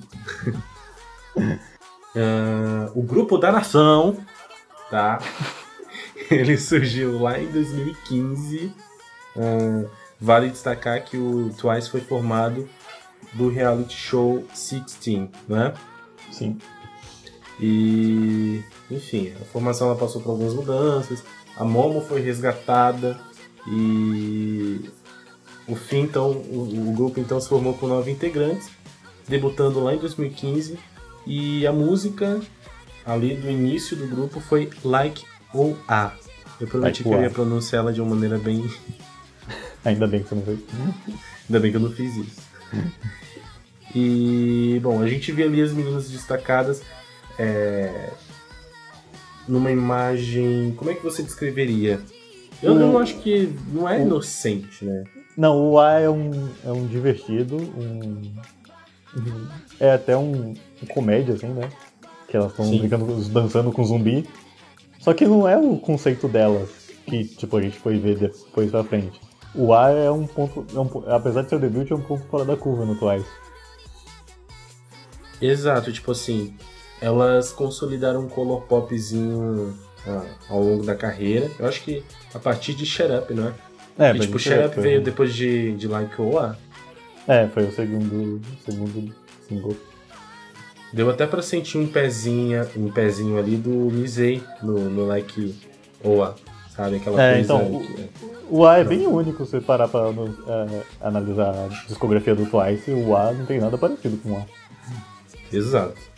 uh, 1.37 2.91
o 2.95 3.03
grupo 3.03 3.39
da 3.39 3.53
nação, 3.53 4.17
tá? 4.91 5.19
Ele 6.31 6.57
surgiu 6.57 7.21
lá 7.21 7.39
em 7.39 7.47
2015. 7.47 8.73
Uh, 9.37 9.89
vale 10.21 10.51
destacar 10.51 11.05
que 11.05 11.17
o 11.17 11.51
Twice 11.59 11.91
foi 11.91 12.01
formado 12.01 12.69
do 13.33 13.49
reality 13.49 13.97
show 13.97 14.45
16, 14.53 15.29
né? 15.49 15.75
Sim. 16.31 16.59
E, 17.61 18.63
enfim, 18.91 19.33
a 19.41 19.45
formação 19.45 19.89
ela 19.89 19.97
passou 19.97 20.21
por 20.23 20.31
algumas 20.31 20.55
mudanças. 20.55 21.23
A 21.57 21.65
Momo 21.65 22.01
foi 22.01 22.21
resgatada 22.21 23.21
e 23.67 24.91
o 25.67 25.77
fim 25.77 26.01
então 26.01 26.31
o, 26.31 26.89
o 26.89 26.93
grupo 26.93 27.21
então 27.21 27.41
se 27.41 27.49
formou 27.49 27.75
com 27.75 27.87
nove 27.87 28.11
integrantes, 28.11 28.71
debutando 29.29 29.83
lá 29.83 29.95
em 29.95 29.99
2015 29.99 30.79
e 31.27 31.67
a 31.67 31.73
música 31.73 32.41
ali 33.05 33.35
do 33.37 33.51
início 33.51 33.97
do 33.97 34.07
grupo 34.07 34.41
foi 34.41 34.71
Like 34.85 35.25
ou 35.53 35.77
A. 35.87 36.13
Eu 36.61 36.67
prometi 36.67 37.03
like 37.03 37.09
que 37.09 37.09
eu 37.09 37.23
ia 37.23 37.31
pronunciar 37.31 37.83
ela 37.83 37.93
de 37.93 38.01
uma 38.01 38.15
maneira 38.15 38.39
bem. 38.39 38.69
Ainda 39.85 40.07
bem 40.07 40.23
que 40.23 40.29
você 40.29 40.35
não 40.35 40.43
fez. 40.43 40.59
Ainda 41.49 41.61
bem 41.61 41.71
que 41.71 41.77
eu 41.77 41.81
não 41.81 41.91
fiz 41.91 42.17
isso. 42.17 42.51
E, 43.95 44.79
bom, 44.83 45.03
a 45.03 45.09
gente 45.09 45.33
vê 45.33 45.45
ali 45.45 45.61
as 45.61 45.73
meninas 45.73 46.11
destacadas 46.11 46.83
é, 47.39 48.11
numa 49.49 49.71
imagem. 49.71 50.75
Como 50.77 50.91
é 50.91 50.95
que 50.95 51.03
você 51.03 51.23
descreveria? 51.23 52.01
Eu 52.63 52.75
não, 52.75 52.99
acho 52.99 53.17
que. 53.19 53.55
Não 53.73 53.89
é 53.89 54.03
inocente, 54.03 54.85
né? 54.85 55.05
Não, 55.37 55.71
o 55.71 55.79
A 55.79 56.01
é 56.01 56.11
um, 56.11 56.49
é 56.65 56.71
um 56.71 56.87
divertido, 56.87 57.57
um. 57.57 58.21
É 59.79 59.93
até 59.93 60.17
um, 60.17 60.55
um 60.83 60.87
comédia, 60.93 61.35
assim, 61.35 61.49
né? 61.49 61.69
Que 62.29 62.37
elas 62.37 62.51
estão 62.51 62.69
brincando, 62.69 63.25
dançando 63.31 63.73
com 63.73 63.85
zumbi. 63.85 64.29
Só 64.99 65.15
que 65.15 65.27
não 65.27 65.49
é 65.49 65.57
o 65.57 65.79
conceito 65.79 66.29
delas 66.29 66.69
que, 67.07 67.25
tipo, 67.25 67.57
a 67.57 67.63
gente 67.63 67.79
foi 67.79 67.99
ver 67.99 68.19
depois 68.19 68.71
pra 68.71 68.85
frente. 68.85 69.19
O 69.55 69.73
A 69.73 69.91
é 69.91 70.11
um 70.11 70.27
ponto. 70.27 70.67
É 70.75 70.79
um, 70.79 71.15
apesar 71.15 71.43
de 71.43 71.49
ser 71.49 71.57
o 71.57 71.61
debut, 71.61 71.91
é 71.91 71.95
um 71.95 72.03
pouco 72.03 72.25
fora 72.29 72.45
da 72.45 72.57
curva 72.57 72.85
no 72.85 72.95
Twice. 72.97 73.27
Exato, 75.41 75.91
tipo 75.91 76.13
assim, 76.13 76.55
elas 77.01 77.51
consolidaram 77.51 78.21
um 78.21 78.29
color 78.29 78.63
popzinho 78.63 79.75
ah, 80.07 80.25
ao 80.49 80.63
longo 80.63 80.85
da 80.85 80.95
carreira. 80.95 81.51
Eu 81.59 81.67
acho 81.67 81.83
que 81.83 82.03
a 82.35 82.39
partir 82.39 82.75
de 82.75 82.87
Shut 82.87 83.11
Up, 83.13 83.33
não 83.35 83.49
é? 83.49 83.53
É, 83.99 84.17
e, 84.17 84.21
tipo, 84.21 84.39
Shut 84.39 84.59
Up 84.67 84.81
veio 84.81 85.03
depois 85.03 85.35
de, 85.35 85.73
de 85.73 85.87
Like 85.87 86.21
Oa. 86.21 86.57
É, 87.29 87.47
foi 87.49 87.65
o 87.65 87.73
segundo, 87.73 88.41
segundo 88.65 89.15
single. 89.49 89.77
Deu 90.93 91.09
até 91.09 91.27
pra 91.27 91.43
sentir 91.43 91.79
um 91.79 91.87
pezinho, 91.87 92.67
um 92.77 92.91
pezinho 92.91 93.39
ali 93.39 93.57
do 93.57 93.89
Lisei 93.91 94.43
no, 94.63 94.91
no 94.91 95.07
Like 95.07 95.55
Oa, 96.03 96.35
sabe? 96.75 96.97
Aquela 96.97 97.23
é, 97.23 97.35
coisa. 97.35 97.45
Então, 97.45 97.63
o, 97.63 98.59
o 98.59 98.67
A 98.67 98.79
é 98.79 98.85
bem 98.85 99.07
único 99.07 99.45
se 99.47 99.61
parar 99.61 99.87
pra 99.87 100.09
é, 100.09 100.83
analisar 101.01 101.51
a 101.51 101.69
discografia 101.87 102.35
do 102.35 102.47
Twice. 102.47 102.91
O 102.91 103.15
A 103.15 103.33
não 103.33 103.47
tem 103.47 103.61
nada 103.61 103.79
parecido 103.79 104.17
com 104.17 104.33
o 104.33 104.39
A. 104.39 104.47
Exato. 105.53 106.10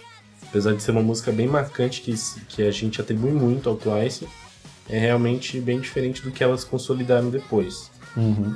Apesar 0.53 0.75
de 0.75 0.83
ser 0.83 0.91
uma 0.91 1.01
música 1.01 1.33
bem 1.33 1.47
marcante 1.47 2.03
que, 2.03 2.13
que 2.47 2.63
a 2.63 2.71
gente 2.71 3.01
atribui 3.01 3.33
muito 3.33 3.71
ao 3.71 3.75
Twice, 3.75 4.29
é 4.87 4.99
realmente 4.99 5.59
bem 5.59 5.81
diferente 5.81 6.21
do 6.21 6.31
que 6.31 6.45
elas 6.45 6.63
consolidaram 6.63 7.31
depois. 7.31 7.91
Uhum. 8.15 8.55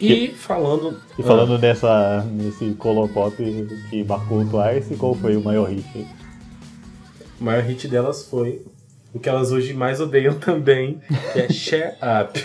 E 0.00 0.26
falando. 0.26 1.00
E 1.16 1.22
falando 1.22 1.54
ah, 1.54 1.58
nessa, 1.58 2.24
nesse 2.24 2.74
color 2.74 3.08
pop 3.08 3.36
que 3.88 4.02
marcou 4.02 4.40
o 4.40 4.44
Twice, 4.44 4.96
qual 4.96 5.14
foi 5.14 5.36
o 5.36 5.40
maior 5.40 5.68
hit? 5.68 6.04
O 7.40 7.44
maior 7.44 7.62
hit 7.62 7.86
delas 7.86 8.26
foi 8.28 8.66
o 9.14 9.20
que 9.20 9.28
elas 9.28 9.52
hoje 9.52 9.72
mais 9.72 10.00
odeiam 10.00 10.34
também, 10.40 11.00
que 11.32 11.38
é 11.38 11.48
Share 11.48 11.94
Up. 12.02 12.44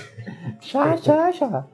Chá, 0.61 0.95
chá, 0.97 1.31
chá. 1.31 1.65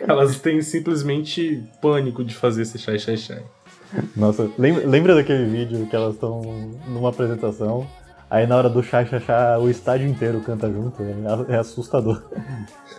Elas 0.00 0.40
têm 0.40 0.60
simplesmente 0.60 1.62
pânico 1.80 2.24
de 2.24 2.34
fazer 2.34 2.62
esse 2.62 2.76
chai 2.76 2.98
chai 2.98 3.16
chai. 3.16 3.44
Nossa, 4.16 4.50
lembra, 4.58 4.86
lembra 4.86 5.14
daquele 5.14 5.44
vídeo 5.44 5.86
que 5.86 5.94
elas 5.94 6.14
estão 6.14 6.42
numa 6.86 7.10
apresentação, 7.10 7.86
aí 8.28 8.46
na 8.46 8.56
hora 8.56 8.68
do 8.68 8.82
chai 8.82 9.06
chai 9.06 9.20
chai 9.20 9.58
o 9.58 9.68
estádio 9.68 10.08
inteiro 10.08 10.40
canta 10.40 10.70
junto? 10.70 11.02
É, 11.02 11.54
é 11.54 11.58
assustador. 11.58 12.22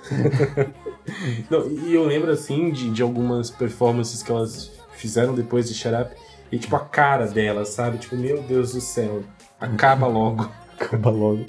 Não, 1.50 1.70
e 1.70 1.94
eu 1.94 2.06
lembro 2.06 2.32
assim 2.32 2.72
de, 2.72 2.90
de 2.90 3.02
algumas 3.02 3.50
performances 3.50 4.24
que 4.24 4.32
elas 4.32 4.72
fizeram 4.96 5.36
depois 5.36 5.68
de 5.68 5.74
Shut 5.74 5.94
Up, 5.94 6.16
e 6.52 6.58
tipo 6.58 6.75
a 6.75 6.80
cara 6.80 7.28
delas, 7.28 7.70
sabe? 7.70 7.98
Tipo, 7.98 8.16
meu 8.16 8.42
Deus 8.42 8.74
do 8.74 8.82
céu, 8.82 9.24
acaba 9.60 10.08
logo. 10.08 10.50
acaba 10.80 11.10
logo. 11.10 11.46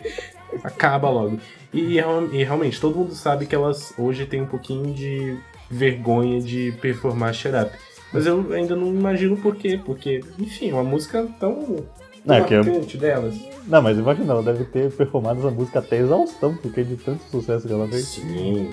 acaba 0.62 1.10
logo. 1.10 1.38
E, 1.72 1.98
e, 1.98 2.44
realmente, 2.44 2.80
todo 2.80 2.96
mundo 2.96 3.14
sabe 3.14 3.46
que 3.46 3.54
elas 3.54 3.92
hoje 3.98 4.26
têm 4.26 4.42
um 4.42 4.46
pouquinho 4.46 4.94
de 4.94 5.36
vergonha 5.70 6.40
de 6.40 6.72
performar 6.80 7.34
Shut 7.34 7.54
Up. 7.54 7.70
Mas 8.12 8.26
eu 8.26 8.52
ainda 8.52 8.74
não 8.76 8.88
imagino 8.88 9.36
por 9.36 9.56
quê, 9.56 9.80
porque, 9.84 10.20
enfim, 10.38 10.72
uma 10.72 10.84
música 10.84 11.26
tão 11.38 11.84
não, 12.24 12.44
que 12.44 12.54
eu... 12.54 12.64
delas. 12.98 13.34
Não, 13.66 13.80
mas 13.80 13.96
imagina, 13.96 14.32
ela 14.32 14.42
deve 14.42 14.64
ter 14.64 14.90
performado 14.90 15.40
essa 15.40 15.50
música 15.50 15.78
até 15.78 15.98
exaustão, 15.98 16.56
porque 16.56 16.82
de 16.82 16.96
tanto 16.96 17.22
sucesso 17.30 17.66
que 17.66 17.72
ela 17.72 17.86
fez. 17.86 18.04
Sim. 18.06 18.70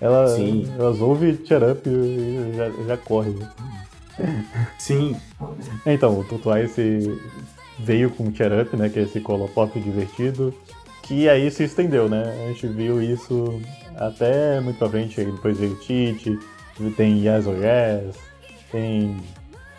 Ela, 0.00 0.28
Sim. 0.28 0.70
Elas 0.78 1.00
ouvem 1.00 1.34
Shut 1.34 1.54
Up 1.54 1.88
e 1.88 2.52
já, 2.54 2.70
já 2.86 2.96
corre. 2.96 3.34
Sim. 4.78 5.16
Então, 5.84 6.18
o 6.18 6.24
Twice 6.24 7.18
veio 7.78 8.10
com 8.10 8.24
Shut 8.26 8.52
Up, 8.62 8.76
né, 8.76 8.88
que 8.88 8.98
é 8.98 9.02
esse 9.02 9.20
color 9.20 9.48
pop 9.50 9.78
divertido, 9.78 10.54
que 11.02 11.28
aí 11.28 11.50
se 11.50 11.64
estendeu, 11.64 12.08
né? 12.08 12.34
A 12.44 12.48
gente 12.48 12.66
viu 12.66 13.02
isso 13.02 13.60
até 13.96 14.60
muito 14.60 14.78
pra 14.78 14.88
frente, 14.88 15.22
depois 15.22 15.58
veio 15.58 15.74
Tite, 15.76 16.38
tem 16.96 17.26
Yes 17.26 17.46
or 17.46 17.56
Yes, 17.56 18.16
tem 18.70 19.16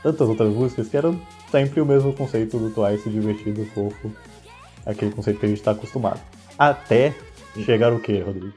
tantas 0.04 0.28
outras 0.28 0.54
músicas 0.54 0.88
que 0.88 0.98
eram 0.98 1.20
sempre 1.52 1.82
o 1.82 1.86
mesmo 1.86 2.14
conceito 2.14 2.58
do 2.58 2.70
Twice 2.70 3.10
divertido, 3.10 3.66
fofo, 3.74 4.12
aquele 4.86 5.12
conceito 5.12 5.40
que 5.40 5.46
a 5.46 5.50
gente 5.50 5.60
está 5.60 5.72
acostumado. 5.72 6.20
Até 6.58 7.14
chegar 7.64 7.94
o 7.94 8.00
que, 8.00 8.20
Rodrigo? 8.20 8.54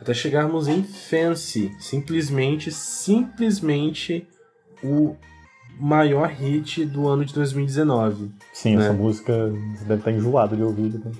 Até 0.00 0.14
chegarmos 0.14 0.66
em 0.66 0.82
Fancy, 0.82 1.74
simplesmente, 1.78 2.70
simplesmente 2.72 4.26
o 4.82 5.14
maior 5.78 6.28
hit 6.28 6.84
do 6.86 7.06
ano 7.06 7.24
de 7.24 7.34
2019. 7.34 8.30
Sim, 8.52 8.76
né? 8.76 8.84
essa 8.84 8.92
música 8.92 9.32
você 9.76 9.84
deve 9.84 10.00
estar 10.00 10.12
enjoado 10.12 10.56
de 10.56 10.62
ouvir. 10.62 10.94
Né? 10.94 11.12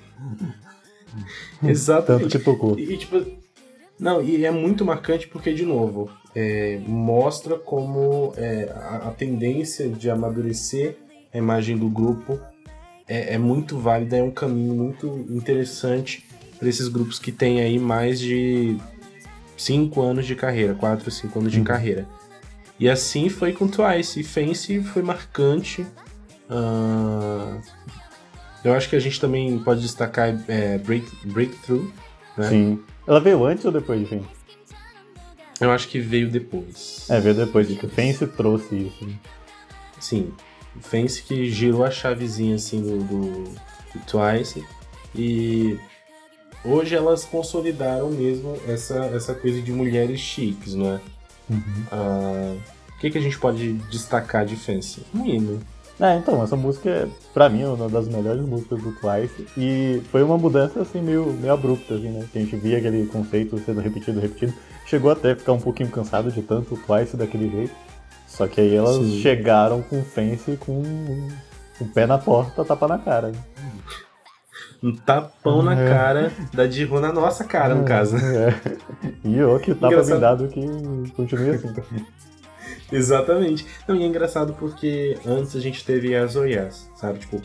Exatamente. 1.71 2.23
Tanto 2.23 2.39
que 2.39 2.45
tocou. 2.45 2.79
E, 2.79 2.97
tipo, 2.97 3.40
não, 4.01 4.23
e 4.23 4.45
é 4.45 4.51
muito 4.51 4.85
marcante 4.85 5.29
porque, 5.29 5.53
de 5.53 5.65
novo, 5.65 6.11
é, 6.35 6.81
mostra 6.87 7.57
como 7.57 8.33
é, 8.37 8.73
a, 8.75 9.09
a, 9.09 9.11
tendência 9.11 9.89
de 9.89 10.09
amadurecer 10.11 10.97
a 11.33 11.39
imagem 11.39 11.77
do 11.77 11.89
grupo 11.89 12.41
é, 13.07 13.35
é, 13.35 13.39
muito 13.39 13.79
válida, 13.79 14.17
é 14.17 14.23
um 14.23 14.31
caminho 14.31 14.75
muito 14.75 15.07
interessante 15.29 16.25
para 16.59 16.69
esses 16.69 16.89
grupos 16.89 17.19
que 17.19 17.31
têm 17.33 17.61
aí 17.61 17.79
mais 17.79 18.19
de 18.21 18.77
5 19.57 20.01
anos 20.01 20.27
de 20.27 20.35
carreira, 20.35 20.75
4, 20.75 21.11
5 21.11 21.39
anos 21.39 21.53
de 21.53 21.59
Uhum. 21.59 21.65
carreira. 21.65 22.07
E 22.79 22.89
assim 22.89 23.29
foi 23.29 23.53
com 23.53 23.69
Twice. 23.69 24.21
E 24.21 24.25
Fancy 24.25 24.83
foi 24.83 25.03
marcante. 25.03 25.87
Ah, 26.49 27.59
eu 28.65 28.73
acho 28.75 28.89
que 28.89 28.97
a 28.97 29.01
gente 29.01 29.21
também 29.21 29.59
pode 29.59 29.83
destacar 29.83 30.35
é, 30.49 30.79
Break, 30.79 31.07
Breakthrough. 31.27 31.91
né? 32.37 32.49
Sim. 32.49 32.81
Ela 33.07 33.21
veio 33.21 33.45
antes 33.45 33.65
ou 33.65 33.73
depois 33.73 33.99
de 34.01 34.07
Fence? 34.07 34.29
Eu 35.61 35.71
acho 35.71 35.89
que 35.89 35.99
veio 36.01 36.31
depois. 36.31 37.07
É, 37.11 37.21
veio 37.21 37.35
depois. 37.35 37.69
de 37.69 37.77
Fence 37.77 38.27
trouxe 38.27 38.75
isso. 38.77 39.05
né? 39.05 39.15
Sim. 39.99 40.33
Fancy 40.81 41.23
que 41.23 41.51
girou 41.51 41.85
a 41.85 41.91
chavezinha 41.91 42.55
assim 42.55 42.81
do, 42.81 42.99
do, 43.05 43.45
do 43.45 44.01
Twice. 44.07 44.65
E 45.15 45.79
hoje 46.65 46.95
elas 46.95 47.25
consolidaram 47.25 48.11
mesmo 48.11 48.57
essa, 48.67 49.07
essa 49.07 49.35
coisa 49.35 49.61
de 49.61 49.73
mulheres 49.73 50.21
chiques, 50.21 50.75
né? 50.75 51.01
Ah, 51.91 52.57
o 52.97 53.01
que, 53.01 53.11
que 53.11 53.19
a 53.19 53.21
gente 53.21 53.39
pode 53.39 53.73
destacar 53.91 54.47
de 54.47 54.57
Fancy? 54.57 55.03
Um 55.15 55.27
hino. 55.27 55.61
É, 56.01 56.17
então, 56.17 56.43
essa 56.43 56.57
música 56.57 56.89
é, 56.89 57.07
pra 57.35 57.49
mim, 57.51 57.65
uma 57.65 57.89
das 57.89 58.09
melhores 58.09 58.41
músicas 58.41 58.83
do 58.83 58.93
Twice. 58.93 59.47
E 59.57 60.01
foi 60.11 60.23
uma 60.23 60.39
mudança, 60.39 60.81
assim, 60.81 61.03
meio, 61.03 61.27
meio 61.35 61.53
abrupta, 61.53 61.95
assim, 61.95 62.09
né? 62.09 62.25
Que 62.33 62.39
a 62.39 62.41
gente 62.41 62.57
via 62.57 62.79
aquele 62.79 63.07
conceito 63.07 63.59
sendo 63.59 63.81
repetido, 63.81 64.19
repetido. 64.19 64.55
Chegou 64.87 65.11
até 65.11 65.33
a 65.33 65.37
ficar 65.37 65.53
um 65.53 65.61
pouquinho 65.61 65.91
cansado 65.91 66.33
de 66.33 66.41
tanto 66.43 66.75
o 66.75 66.79
Twice 66.79 67.17
daquele 67.17 67.51
jeito. 67.51 67.75
Só 68.27 68.47
que 68.47 68.61
aí 68.61 68.75
elas 68.75 68.97
Sim. 68.97 69.21
chegaram 69.21 69.83
com 69.83 70.01
o 70.01 70.05
Fence 70.05 70.57
com 70.57 70.81
o 71.81 71.85
pé 71.93 72.07
na 72.07 72.17
porta, 72.17 72.65
tapa 72.65 72.89
na 72.89 72.99
cara. 72.99 73.29
né? 73.29 73.39
Um 74.83 74.97
tapão 74.97 75.63
na 75.63 75.79
É. 75.79 75.89
cara 75.89 76.33
da 76.55 76.67
Jihu 76.67 76.99
na 77.01 77.13
nossa 77.13 77.45
cara, 77.45 77.75
no 77.75 77.85
caso. 77.85 78.17
É. 78.17 78.55
E 79.23 79.43
o 79.43 79.59
que 79.61 79.75
tapa 79.75 79.93
Engraçado. 79.93 80.49
que 80.49 80.63
continue 81.15 81.51
assim. 81.51 81.69
Exatamente. 82.97 83.67
Não, 83.87 83.97
e 83.97 84.03
é 84.03 84.07
engraçado 84.07 84.55
porque 84.55 85.17
antes 85.27 85.55
a 85.57 85.61
gente 85.61 85.85
teve 85.85 86.15
as 86.15 86.37
Oyas, 86.37 86.91
sabe? 86.95 87.19
Tipo, 87.21 87.41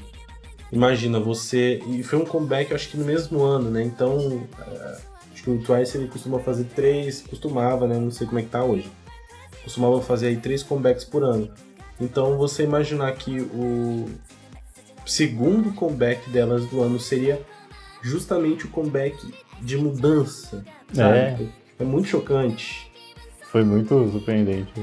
imagina 0.71 1.19
você. 1.19 1.81
E 1.87 2.03
foi 2.03 2.19
um 2.19 2.25
comeback, 2.25 2.73
acho 2.73 2.89
que 2.89 2.97
no 2.97 3.05
mesmo 3.05 3.43
ano, 3.43 3.69
né? 3.69 3.83
Então, 3.83 4.43
eh, 4.59 4.97
acho 5.33 5.43
que 5.43 5.49
o 5.49 5.61
Twice 5.61 5.97
ele 5.97 6.07
costuma 6.07 6.39
fazer 6.39 6.65
três, 6.75 7.21
costumava, 7.21 7.87
né? 7.87 7.97
Não 7.97 8.11
sei 8.11 8.27
como 8.27 8.39
é 8.39 8.43
que 8.43 8.49
tá 8.49 8.63
hoje. 8.63 8.91
Costumava 9.63 10.01
fazer 10.01 10.27
aí 10.27 10.37
três 10.37 10.63
comebacks 10.63 11.03
por 11.03 11.23
ano. 11.23 11.51
Então, 11.99 12.37
você 12.37 12.63
imaginar 12.63 13.11
que 13.13 13.39
o 13.39 14.05
segundo 15.05 15.73
comeback 15.73 16.29
delas 16.29 16.65
do 16.65 16.81
ano 16.81 16.99
seria 16.99 17.41
justamente 18.01 18.65
o 18.65 18.69
comeback 18.69 19.15
de 19.61 19.77
mudança, 19.77 20.63
sabe? 20.93 21.17
É. 21.17 21.37
é 21.79 21.83
muito 21.83 22.07
chocante. 22.07 22.91
Foi 23.43 23.63
muito 23.63 24.09
surpreendente. 24.11 24.73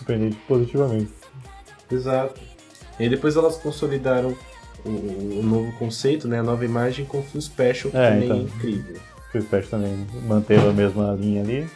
Surpreendente 0.00 0.36
positivamente. 0.48 1.10
Exato. 1.90 2.40
E 2.98 3.08
depois 3.08 3.36
elas 3.36 3.56
consolidaram 3.56 4.34
o, 4.84 4.88
o 4.88 5.42
novo 5.42 5.72
conceito, 5.78 6.26
né? 6.26 6.40
A 6.40 6.42
nova 6.42 6.64
imagem 6.64 7.04
com 7.04 7.22
Feel 7.22 7.42
Special, 7.42 7.90
que 7.90 7.96
É, 7.96 8.10
também 8.10 8.24
então. 8.24 8.36
é 8.38 8.40
incrível. 8.40 8.96
Fio 9.30 9.42
Special 9.42 9.70
também 9.70 10.06
manteve 10.26 10.66
a 10.66 10.72
mesma 10.72 11.12
linha 11.12 11.42
ali. 11.42 11.68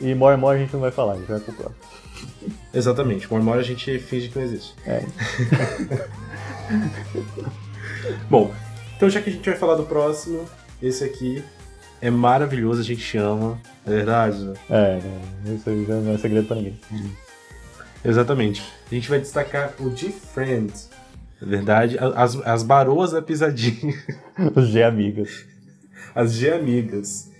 E 0.00 0.14
More 0.14 0.36
More 0.36 0.56
a 0.56 0.60
gente 0.60 0.72
não 0.72 0.80
vai 0.80 0.90
falar, 0.90 1.14
a 1.14 1.16
gente 1.16 1.28
vai 1.28 1.40
pro 1.40 1.52
próximo. 1.52 1.76
Exatamente. 2.72 3.30
More 3.30 3.44
More 3.44 3.58
a 3.58 3.62
gente 3.62 3.98
finge 3.98 4.28
que 4.28 4.38
não 4.38 4.44
existe. 4.44 4.74
É. 4.86 5.04
Bom, 8.30 8.52
então 8.96 9.10
já 9.10 9.20
que 9.20 9.30
a 9.30 9.32
gente 9.32 9.48
vai 9.48 9.58
falar 9.58 9.74
do 9.76 9.84
próximo, 9.84 10.44
esse 10.82 11.04
aqui 11.04 11.44
é 12.00 12.10
maravilhoso, 12.10 12.80
a 12.80 12.84
gente 12.84 13.16
ama. 13.18 13.58
É 13.86 13.90
verdade? 13.90 14.42
né? 14.44 14.54
É, 14.70 15.00
né? 15.00 15.20
isso 15.54 15.68
aí 15.68 15.84
já 15.84 15.94
não 15.96 16.14
é 16.14 16.18
segredo 16.18 16.46
pra 16.46 16.56
ninguém. 16.56 16.78
Exatamente. 18.04 18.62
A 18.90 18.94
gente 18.94 19.08
vai 19.08 19.20
destacar 19.20 19.74
o 19.80 19.94
G-Friend. 19.94 20.72
É 21.40 21.44
verdade. 21.44 21.96
As, 21.98 22.36
as 22.36 22.62
baroas 22.62 23.12
da 23.12 23.22
pisadinha. 23.22 23.94
Os 24.54 24.68
G 24.68 24.82
amigas. 24.82 25.44
As 26.14 26.32
G-Amigas. 26.34 27.30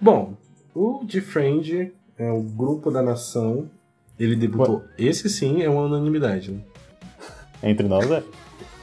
Bom, 0.00 0.36
o 0.74 1.04
G-Friend 1.06 1.92
é 2.18 2.30
o 2.30 2.40
grupo 2.40 2.90
da 2.90 3.02
nação. 3.02 3.70
Ele 4.18 4.34
debutou. 4.34 4.84
Esse 4.98 5.28
sim 5.28 5.62
é 5.62 5.68
uma 5.68 5.82
unanimidade. 5.82 6.50
Né? 6.50 6.60
Entre 7.62 7.86
nós 7.86 8.10
é. 8.10 8.22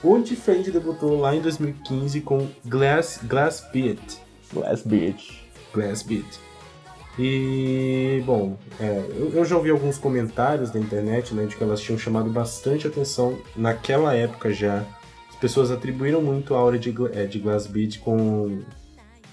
O 0.04 0.24
G-Friend 0.24 0.72
debutou 0.72 1.20
lá 1.20 1.36
em 1.36 1.42
2015 1.42 2.22
com 2.22 2.48
Glass, 2.66 3.20
Glass 3.24 3.68
Beat. 3.74 4.20
Last 4.54 4.88
Beach. 4.88 5.44
Glass 5.74 6.04
Beat. 6.04 6.26
E, 7.18 8.22
bom, 8.26 8.58
é, 8.80 9.04
eu, 9.34 9.46
já 9.46 9.56
ouvi 9.56 9.70
alguns 9.70 9.98
comentários 9.98 10.74
na 10.74 10.80
internet 10.80 11.34
né, 11.34 11.46
de 11.46 11.56
que 11.56 11.64
elas 11.64 11.80
tinham 11.80 11.98
chamado 11.98 12.30
bastante 12.30 12.88
atenção 12.88 13.38
naquela 13.56 14.14
época 14.14 14.52
já. 14.52 14.84
As 15.30 15.36
pessoas 15.36 15.72
atribuíram 15.72 16.22
muito 16.22 16.54
a 16.54 16.58
aura 16.58 16.78
de, 16.78 16.94
é, 17.14 17.26
de 17.26 17.40
Glass 17.40 17.68
Beat 17.68 18.00
com 18.00 18.62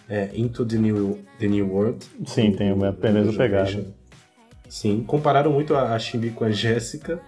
é, 0.09 0.31
Into 0.35 0.65
the 0.65 0.77
New, 0.77 1.19
the 1.39 1.49
New 1.49 1.73
World. 1.73 2.07
Sim, 2.25 2.53
tem 2.53 2.73
uma 2.73 2.93
mesma 2.93 3.33
pegada. 3.33 3.85
Sim, 4.69 5.03
compararam 5.07 5.53
muito 5.53 5.75
a, 5.75 5.95
a 5.95 5.99
Shimbi 5.99 6.31
com 6.31 6.45
a 6.45 6.51
Jéssica, 6.51 7.21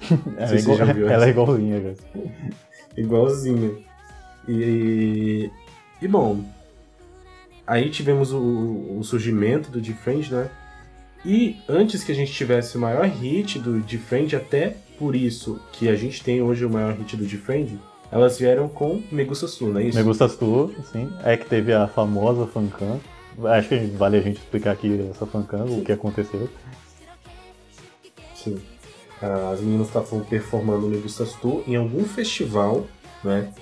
Ela, 0.36 0.54
é 0.54 0.58
igual, 0.58 0.78
ela 0.80 1.26
é 1.26 1.28
igualzinha, 1.28 1.80
cara. 1.80 1.94
igualzinha. 2.96 3.70
E, 4.48 5.50
e 6.00 6.08
bom, 6.08 6.42
aí 7.70 7.88
tivemos 7.88 8.32
o, 8.32 8.98
o 8.98 9.04
surgimento 9.04 9.70
do 9.70 9.80
Defriend, 9.80 10.34
né? 10.34 10.50
E 11.24 11.56
antes 11.68 12.02
que 12.02 12.10
a 12.10 12.14
gente 12.14 12.32
tivesse 12.32 12.76
o 12.76 12.80
maior 12.80 13.06
hit 13.06 13.60
do 13.60 13.78
Defriend, 13.78 14.34
até 14.34 14.76
por 14.98 15.14
isso 15.14 15.60
que 15.72 15.88
a 15.88 15.94
gente 15.94 16.24
tem 16.24 16.42
hoje 16.42 16.64
o 16.64 16.70
maior 16.70 16.94
hit 16.94 17.16
do 17.16 17.24
Defriend, 17.24 17.78
elas 18.10 18.38
vieram 18.40 18.68
com 18.68 19.00
Megusta 19.12 19.46
Sul, 19.46 19.68
não 19.68 19.80
é 19.80 19.84
isso? 19.84 19.96
Me 19.96 20.02
gustas 20.02 20.34
tu, 20.34 20.74
sim. 20.90 21.08
É 21.22 21.36
que 21.36 21.46
teve 21.46 21.72
a 21.72 21.86
famosa 21.86 22.44
fancam. 22.44 23.00
Acho 23.44 23.68
que 23.68 23.76
vale 23.96 24.16
a 24.16 24.20
gente 24.20 24.38
explicar 24.38 24.72
aqui 24.72 25.08
essa 25.08 25.24
fancam, 25.24 25.66
o 25.66 25.84
que 25.84 25.92
aconteceu. 25.92 26.48
Sim. 28.34 28.60
As 29.52 29.60
meninas 29.60 29.86
estavam 29.86 30.20
performando 30.20 30.88
no 30.88 30.88
Megustas 30.88 31.34
Tour 31.34 31.62
em 31.68 31.76
algum 31.76 32.04
festival, 32.04 32.88
né? 33.22 33.52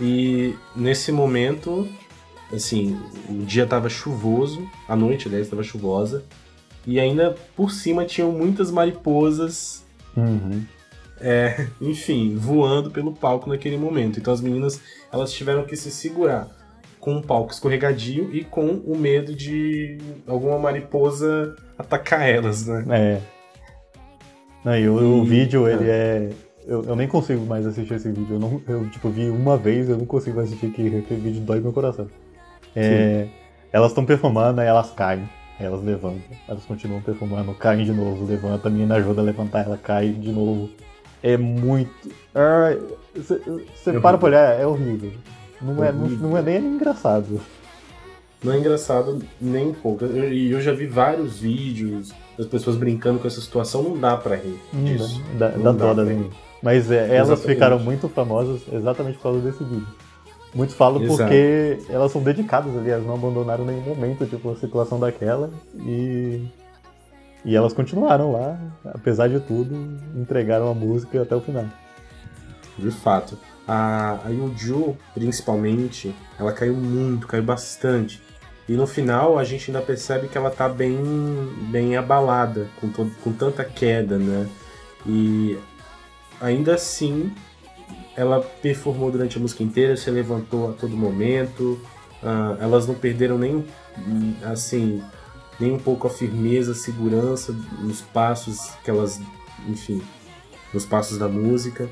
E 0.00 0.54
nesse 0.74 1.12
momento, 1.12 1.86
assim, 2.52 2.98
o 3.28 3.44
dia 3.44 3.64
estava 3.64 3.88
chuvoso, 3.88 4.66
a 4.88 4.96
noite, 4.96 5.28
aliás, 5.28 5.46
estava 5.46 5.62
chuvosa, 5.62 6.24
e 6.86 6.98
ainda 6.98 7.34
por 7.56 7.70
cima 7.70 8.04
tinham 8.04 8.32
muitas 8.32 8.70
mariposas, 8.70 9.84
Uhum. 10.16 10.62
é, 11.20 11.66
enfim, 11.80 12.34
voando 12.36 12.90
pelo 12.90 13.12
palco 13.12 13.48
naquele 13.48 13.76
momento. 13.76 14.18
Então 14.18 14.32
as 14.34 14.40
meninas, 14.40 14.80
elas 15.12 15.32
tiveram 15.32 15.64
que 15.64 15.76
se 15.76 15.90
segurar 15.90 16.48
com 16.98 17.14
um 17.14 17.22
palco 17.22 17.52
escorregadio 17.52 18.28
e 18.34 18.44
com 18.44 18.66
o 18.66 18.96
medo 18.96 19.34
de 19.34 19.96
alguma 20.26 20.58
mariposa 20.58 21.54
atacar 21.78 22.28
elas, 22.28 22.66
né? 22.66 22.84
É. 22.90 23.20
Não, 24.64 24.76
e 24.76 24.88
o, 24.88 25.20
o 25.20 25.24
E- 25.24 25.28
vídeo, 25.28 25.66
é. 25.66 25.72
ele 25.72 25.88
é. 25.90 26.30
Eu, 26.66 26.84
eu 26.84 26.94
nem 26.94 27.08
consigo 27.08 27.44
mais 27.46 27.64
assistir 27.66 27.94
esse 27.94 28.08
vídeo. 28.12 28.34
Eu, 28.34 28.38
não, 28.38 28.62
eu 28.68 28.88
tipo, 28.90 29.08
vi 29.08 29.30
uma 29.30 29.56
vez, 29.56 29.88
eu 29.88 29.96
não 29.96 30.04
consigo 30.04 30.36
mais 30.36 30.48
assistir, 30.48 30.70
que 30.72 30.82
aquele 30.98 31.20
vídeo 31.20 31.40
dói 31.40 31.58
meu 31.60 31.72
coração. 31.72 32.06
É, 32.74 33.26
elas 33.72 33.90
estão 33.90 34.04
performando, 34.04 34.60
aí 34.60 34.66
elas 34.66 34.90
caem, 34.92 35.28
aí 35.58 35.66
elas 35.66 35.82
levantam. 35.82 36.20
Elas 36.48 36.64
continuam 36.64 37.00
performando, 37.02 37.52
caem 37.54 37.84
de 37.84 37.92
novo, 37.92 38.24
levanta, 38.24 38.68
a 38.68 38.70
menina 38.70 38.96
ajuda 38.96 39.20
a 39.20 39.24
levantar, 39.24 39.64
ela 39.64 39.76
cai 39.76 40.08
de 40.10 40.30
novo. 40.32 40.70
É 41.22 41.36
muito. 41.36 42.08
Você 43.14 43.90
É 43.90 44.00
para 44.00 44.16
pra 44.18 44.26
olhar, 44.28 44.60
é 44.60 44.66
horrível. 44.66 45.12
Não 45.60 45.84
é, 45.84 45.92
não, 45.92 46.08
não 46.08 46.36
é 46.36 46.42
nem 46.42 46.58
engraçado. 46.64 47.40
Não 48.42 48.52
é 48.54 48.58
engraçado 48.58 49.18
nem 49.38 49.68
um 49.68 49.74
pouco. 49.74 50.04
Eu- 50.06 50.32
E 50.32 50.50
eu, 50.50 50.60
já 50.62 50.72
vi 50.72 50.86
vários 50.86 51.40
vídeos 51.40 52.12
das 52.38 52.46
pessoas 52.46 52.76
brincando 52.76 53.18
com 53.18 53.26
essa 53.28 53.40
situação, 53.40 53.82
não 53.82 53.98
dá 53.98 54.16
pra 54.16 54.36
rir 54.36 54.58
disso. 54.72 55.22
dá, 55.38 55.50
Não 55.50 55.76
dá 55.76 55.86
dá 55.88 55.92
dó 55.92 56.02
meninas. 56.04 56.32
Mas 56.62 56.90
é, 56.90 57.14
elas 57.16 57.28
Exatamente. 57.28 57.46
ficaram 57.54 57.78
muito 57.78 58.08
famosas 58.08 58.62
exatamente 58.72 59.16
por 59.16 59.24
causa 59.24 59.40
desse 59.40 59.62
vídeo. 59.62 59.86
Muitos 60.54 60.74
falam 60.74 61.00
Exato. 61.02 61.18
porque 61.18 61.78
elas 61.88 62.10
são 62.10 62.22
dedicadas 62.22 62.76
ali, 62.76 62.90
elas 62.90 63.06
não 63.06 63.14
abandonaram 63.14 63.64
nenhum 63.64 63.82
momento, 63.82 64.26
tipo, 64.26 64.50
a 64.50 64.56
situação 64.56 64.98
daquela. 64.98 65.50
E. 65.78 66.44
E 67.44 67.56
elas 67.56 67.72
continuaram 67.72 68.32
lá, 68.32 68.58
apesar 68.86 69.28
de 69.28 69.40
tudo, 69.40 69.74
entregaram 70.14 70.70
a 70.70 70.74
música 70.74 71.22
até 71.22 71.34
o 71.34 71.40
final. 71.40 71.64
De 72.78 72.90
fato. 72.90 73.38
A, 73.66 74.18
a 74.26 74.28
Yuju, 74.28 74.96
principalmente, 75.14 76.14
ela 76.38 76.52
caiu 76.52 76.74
muito, 76.74 77.26
caiu 77.26 77.42
bastante. 77.42 78.20
E 78.68 78.72
no 78.72 78.86
final 78.86 79.38
a 79.38 79.44
gente 79.44 79.70
ainda 79.70 79.80
percebe 79.80 80.28
que 80.28 80.36
ela 80.36 80.50
tá 80.50 80.68
bem, 80.68 80.98
bem 81.70 81.96
abalada 81.96 82.66
com, 82.80 82.88
to- 82.88 83.10
com 83.24 83.32
tanta 83.32 83.64
queda, 83.64 84.18
né? 84.18 84.46
E 85.06 85.58
ainda 86.40 86.74
assim 86.74 87.32
ela 88.16 88.40
performou 88.40 89.10
durante 89.10 89.38
a 89.38 89.40
música 89.40 89.62
inteira, 89.62 89.96
se 89.96 90.10
levantou 90.10 90.70
a 90.70 90.72
todo 90.72 90.96
momento. 90.96 91.80
uh, 92.22 92.60
elas 92.60 92.86
não 92.86 92.94
perderam 92.94 93.38
nem 93.38 93.64
assim 94.44 95.02
nem 95.58 95.72
um 95.72 95.78
pouco 95.78 96.06
a 96.06 96.10
firmeza, 96.10 96.72
a 96.72 96.74
segurança 96.74 97.52
nos 97.80 98.00
passos 98.00 98.70
que 98.82 98.90
elas, 98.90 99.20
enfim, 99.68 100.00
nos 100.72 100.86
passos 100.86 101.18
da 101.18 101.28
música. 101.28 101.88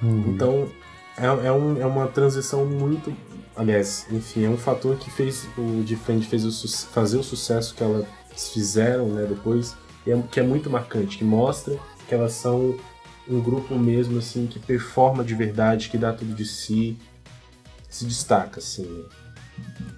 Uhum. 0.00 0.24
Então 0.28 0.68
é, 1.16 1.26
é, 1.46 1.52
um, 1.52 1.80
é 1.80 1.86
uma 1.86 2.06
transição 2.06 2.64
muito. 2.64 3.12
Aliás, 3.56 4.06
enfim, 4.10 4.44
é 4.44 4.50
um 4.50 4.58
fator 4.58 4.96
que 4.96 5.10
fez 5.10 5.48
o 5.56 5.82
Defend 5.82 6.26
fez 6.26 6.44
o, 6.44 6.88
fazer 6.92 7.16
o 7.16 7.22
sucesso 7.22 7.74
que 7.74 7.82
elas 7.82 8.06
fizeram 8.52 9.08
né, 9.08 9.26
depois, 9.26 9.74
é, 10.06 10.16
que 10.30 10.38
é 10.38 10.42
muito 10.42 10.68
marcante, 10.68 11.16
que 11.18 11.24
mostra 11.24 11.76
que 12.06 12.14
elas 12.14 12.32
são 12.32 12.76
um 13.28 13.40
grupo 13.40 13.74
mesmo 13.74 14.18
assim 14.18 14.46
que 14.46 14.58
performa 14.58 15.24
de 15.24 15.34
verdade, 15.34 15.88
que 15.88 15.98
dá 15.98 16.12
tudo 16.12 16.34
de 16.34 16.44
si, 16.44 16.96
se 17.88 18.04
destaca 18.04 18.60
assim. 18.60 18.86
Né? 18.86 19.04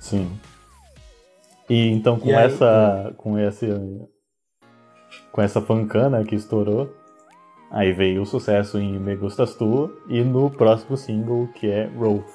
Sim. 0.00 0.40
E 1.68 1.88
então 1.88 2.18
com 2.18 2.28
e 2.28 2.32
essa 2.32 3.08
aí, 3.08 3.14
com 3.14 3.38
esse 3.38 3.66
com 5.30 5.42
essa 5.42 5.60
fancana 5.60 6.24
que 6.24 6.34
estourou, 6.34 6.94
aí 7.70 7.92
veio 7.92 8.22
o 8.22 8.26
sucesso 8.26 8.78
em 8.78 8.98
Me 8.98 9.14
Gustas 9.16 9.54
Tu 9.54 9.90
e 10.08 10.22
no 10.22 10.50
próximo 10.50 10.96
single 10.96 11.48
que 11.48 11.68
é 11.68 11.86
Rolf. 11.86 12.26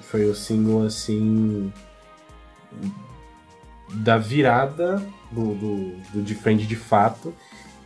Foi 0.00 0.24
o 0.24 0.34
single 0.34 0.84
assim 0.84 1.72
da 3.94 4.16
virada 4.16 4.96
do, 5.30 5.54
do, 5.54 5.96
do 6.12 6.22
Defend 6.22 6.66
de 6.66 6.76
fato 6.76 7.32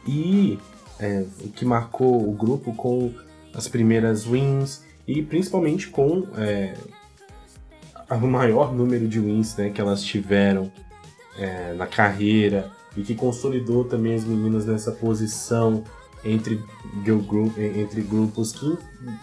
e 0.06 0.58
é, 0.98 1.24
o 1.44 1.48
que 1.48 1.64
marcou 1.64 2.28
o 2.28 2.32
grupo 2.32 2.74
com 2.74 3.12
as 3.54 3.68
primeiras 3.68 4.24
wins 4.24 4.82
e 5.06 5.22
principalmente 5.22 5.88
com 5.88 6.26
é, 6.36 6.74
o 8.10 8.26
maior 8.26 8.74
número 8.74 9.06
de 9.08 9.20
wins 9.20 9.56
né, 9.56 9.70
que 9.70 9.80
elas 9.80 10.02
tiveram 10.02 10.70
é, 11.38 11.72
na 11.74 11.86
carreira 11.86 12.70
e 12.96 13.02
que 13.02 13.14
consolidou 13.14 13.84
também 13.84 14.14
as 14.14 14.24
meninas 14.24 14.66
nessa 14.66 14.92
posição 14.92 15.84
entre, 16.24 16.60
group, 17.04 17.56
entre 17.58 18.02
grupos 18.02 18.52
que 18.52 18.76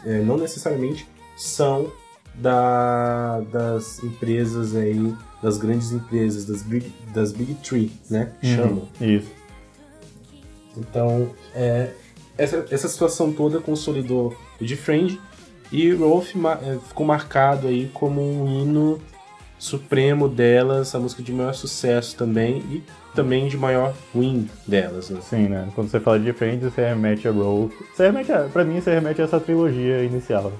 é, 0.06 0.22
não 0.22 0.38
necessariamente 0.38 1.08
são 1.36 1.92
da, 2.34 3.42
das 3.52 4.04
empresas 4.04 4.76
aí, 4.76 5.14
das 5.42 5.58
grandes 5.58 5.92
empresas, 5.92 6.46
das 6.46 6.62
Big, 6.62 6.94
das 7.14 7.32
big 7.32 7.54
Three, 7.56 7.92
né? 8.10 8.32
Uhum, 8.44 8.56
chamam. 8.56 8.88
Isso. 9.00 9.44
Então, 10.78 11.30
é, 11.54 11.92
essa, 12.38 12.66
essa 12.70 12.88
situação 12.88 13.32
toda 13.32 13.60
consolidou 13.60 14.36
o 14.60 14.66
de 14.66 14.76
Friend 14.76 15.20
e 15.72 15.92
Rolf 15.92 16.36
é, 16.36 16.78
ficou 16.88 17.06
marcado 17.06 17.68
aí 17.68 17.90
como 17.94 18.22
um 18.22 18.62
hino 18.62 19.02
supremo 19.58 20.28
delas, 20.28 20.94
a 20.94 21.00
música 21.00 21.24
de 21.24 21.32
maior 21.32 21.54
sucesso 21.54 22.16
também 22.16 22.58
e 22.70 22.84
também 23.16 23.48
de 23.48 23.58
maior 23.58 23.96
win 24.14 24.50
delas. 24.68 25.10
Né? 25.10 25.22
Sim, 25.22 25.48
né? 25.48 25.70
Quando 25.74 25.90
você 25.90 26.00
fala 26.00 26.20
de 26.20 26.32
Friend, 26.34 26.64
você 26.64 26.82
remete 26.86 27.28
a 27.28 27.32
Rolf. 27.32 27.74
Você 27.94 28.08
remete 28.08 28.32
a, 28.32 28.44
pra 28.44 28.64
mim, 28.64 28.80
você 28.82 28.94
remete 28.94 29.22
a 29.22 29.24
essa 29.24 29.40
trilogia 29.40 30.04
inicial. 30.04 30.52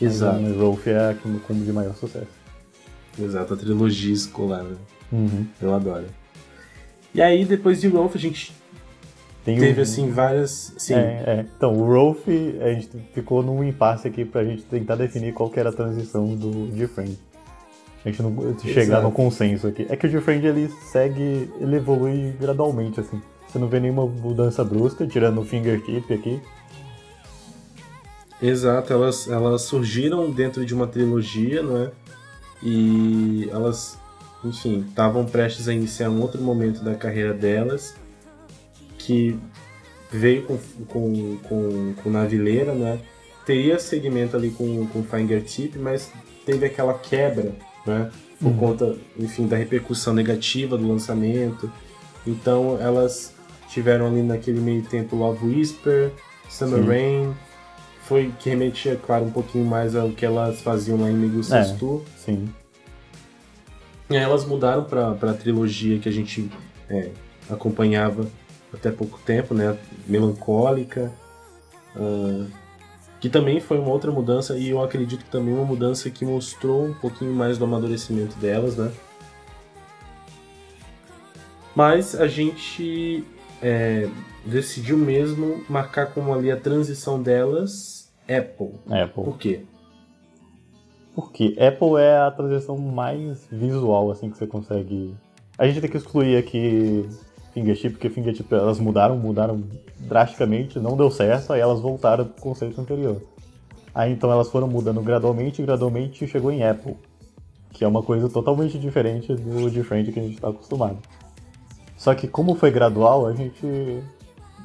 Exato. 0.00 0.40
Mas 0.40 0.56
Rolf 0.56 0.86
é 0.88 1.10
a 1.10 1.14
como 1.14 1.64
de 1.64 1.72
maior 1.72 1.94
sucesso. 1.94 2.26
Exato, 3.18 3.54
a 3.54 3.56
trilogia 3.56 4.12
escolar. 4.12 4.64
Né? 4.64 4.76
Uhum. 5.12 5.46
Eu 5.60 5.74
adoro. 5.74 6.06
E 7.14 7.22
aí, 7.22 7.44
depois 7.44 7.80
de 7.80 7.88
Rolf, 7.88 8.16
a 8.16 8.18
gente 8.18 8.52
tem 9.44 9.58
Teve, 9.58 9.80
um... 9.80 9.82
assim, 9.82 10.10
várias. 10.10 10.72
Sim. 10.76 10.94
É, 10.94 10.98
é. 11.26 11.46
Então, 11.56 11.74
o 11.74 11.84
Rolf, 11.84 12.28
a 12.28 12.72
gente 12.72 12.88
ficou 13.12 13.42
num 13.42 13.62
impasse 13.64 14.06
aqui 14.06 14.24
pra 14.24 14.44
gente 14.44 14.62
tentar 14.62 14.94
definir 14.94 15.32
qual 15.32 15.50
que 15.50 15.58
era 15.58 15.70
a 15.70 15.72
transição 15.72 16.34
do 16.36 16.68
Different. 16.68 17.16
A 18.04 18.08
gente 18.08 18.22
não 18.22 18.58
chegar 18.58 18.82
Exato. 18.82 19.02
no 19.02 19.12
consenso 19.12 19.66
aqui. 19.66 19.86
É 19.88 19.96
que 19.96 20.06
o 20.06 20.10
Different 20.10 20.44
ele 20.44 20.68
segue, 20.90 21.50
ele 21.60 21.76
evolui 21.76 22.34
gradualmente, 22.40 23.00
assim. 23.00 23.20
Você 23.48 23.58
não 23.58 23.68
vê 23.68 23.80
nenhuma 23.80 24.06
mudança 24.06 24.64
brusca, 24.64 25.06
tirando 25.06 25.40
o 25.40 25.44
fingertip 25.44 26.12
aqui. 26.12 26.40
Exato, 28.40 28.92
elas, 28.92 29.28
elas 29.28 29.62
surgiram 29.62 30.30
dentro 30.30 30.64
de 30.64 30.74
uma 30.74 30.86
trilogia, 30.86 31.62
não 31.62 31.82
é? 31.82 31.90
E 32.62 33.48
elas, 33.50 33.98
enfim, 34.44 34.84
estavam 34.88 35.24
prestes 35.24 35.68
a 35.68 35.74
iniciar 35.74 36.10
um 36.10 36.20
outro 36.20 36.40
momento 36.40 36.82
da 36.82 36.94
carreira 36.94 37.32
delas 37.34 37.94
que 39.04 39.38
veio 40.10 40.42
com, 40.42 40.58
com, 40.86 41.36
com, 41.38 41.94
com 42.02 42.10
Navileira, 42.10 42.74
né? 42.74 42.98
Teria 43.46 43.78
segmento 43.78 44.36
ali 44.36 44.50
com, 44.50 44.86
com 44.86 45.02
Fingertip, 45.02 45.78
mas 45.78 46.12
teve 46.44 46.66
aquela 46.66 46.94
quebra, 46.94 47.52
né? 47.86 48.10
Por 48.38 48.48
uhum. 48.50 48.56
conta, 48.56 48.96
enfim, 49.18 49.46
da 49.46 49.56
repercussão 49.56 50.12
negativa 50.12 50.76
do 50.76 50.86
lançamento. 50.86 51.70
Então 52.26 52.78
elas 52.80 53.34
tiveram 53.68 54.06
ali 54.06 54.22
naquele 54.22 54.60
meio 54.60 54.82
tempo 54.82 55.16
Love 55.16 55.46
Whisper, 55.46 56.12
Summer 56.48 56.82
Sim. 56.82 56.88
Rain, 56.88 57.34
foi 58.02 58.32
que 58.38 58.50
remetia, 58.50 58.96
claro, 58.96 59.24
um 59.24 59.30
pouquinho 59.30 59.64
mais 59.64 59.96
ao 59.96 60.10
que 60.10 60.26
elas 60.26 60.60
faziam 60.60 61.00
lá 61.00 61.10
em 61.10 61.14
Negocios 61.14 61.54
é. 61.54 61.76
Sim. 62.16 62.48
E 64.10 64.16
aí 64.16 64.22
elas 64.22 64.44
mudaram 64.44 64.84
para 64.84 65.12
a 65.12 65.34
trilogia 65.34 65.98
que 65.98 66.08
a 66.08 66.12
gente 66.12 66.50
é, 66.90 67.08
acompanhava 67.48 68.26
até 68.72 68.90
pouco 68.90 69.18
tempo, 69.20 69.54
né? 69.54 69.76
Melancólica. 70.06 71.12
Uh, 71.94 72.46
que 73.20 73.28
também 73.28 73.60
foi 73.60 73.78
uma 73.78 73.90
outra 73.90 74.10
mudança 74.10 74.58
e 74.58 74.70
eu 74.70 74.82
acredito 74.82 75.24
que 75.24 75.30
também 75.30 75.54
uma 75.54 75.64
mudança 75.64 76.10
que 76.10 76.24
mostrou 76.24 76.86
um 76.86 76.94
pouquinho 76.94 77.32
mais 77.32 77.56
do 77.56 77.64
amadurecimento 77.64 78.36
delas, 78.38 78.76
né? 78.76 78.90
Mas 81.74 82.14
a 82.20 82.26
gente 82.26 83.24
é, 83.62 84.08
decidiu 84.44 84.98
mesmo 84.98 85.64
marcar 85.68 86.06
como 86.06 86.34
ali 86.34 86.50
a 86.50 86.56
transição 86.56 87.22
delas 87.22 88.12
Apple. 88.22 88.72
Apple. 88.90 89.24
Por 89.24 89.38
quê? 89.38 89.64
Porque 91.14 91.56
Apple 91.60 92.00
é 92.00 92.16
a 92.16 92.30
transição 92.30 92.76
mais 92.76 93.46
visual 93.52 94.10
assim 94.10 94.30
que 94.30 94.36
você 94.36 94.48
consegue. 94.48 95.14
A 95.56 95.66
gente 95.68 95.80
tem 95.80 95.88
que 95.88 95.96
excluir 95.96 96.36
aqui 96.36 97.08
Fingertip, 97.52 97.94
porque 97.94 98.08
Fingertip 98.08 98.52
elas 98.52 98.78
mudaram, 98.78 99.16
mudaram 99.16 99.62
drasticamente, 99.98 100.78
não 100.78 100.96
deu 100.96 101.10
certo, 101.10 101.52
aí 101.52 101.60
elas 101.60 101.80
voltaram 101.80 102.24
pro 102.24 102.42
conceito 102.42 102.80
anterior. 102.80 103.20
Aí 103.94 104.12
então 104.12 104.32
elas 104.32 104.48
foram 104.48 104.66
mudando 104.66 105.02
gradualmente 105.02 105.62
gradualmente 105.62 106.26
chegou 106.26 106.50
em 106.50 106.64
Apple, 106.64 106.96
que 107.72 107.84
é 107.84 107.88
uma 107.88 108.02
coisa 108.02 108.28
totalmente 108.28 108.78
diferente 108.78 109.34
do 109.34 109.70
de 109.70 109.82
frente 109.82 110.12
que 110.12 110.18
a 110.18 110.22
gente 110.22 110.34
está 110.36 110.48
acostumado. 110.48 110.98
Só 111.96 112.14
que 112.14 112.26
como 112.26 112.54
foi 112.54 112.70
gradual, 112.70 113.26
a 113.26 113.32
gente 113.32 114.02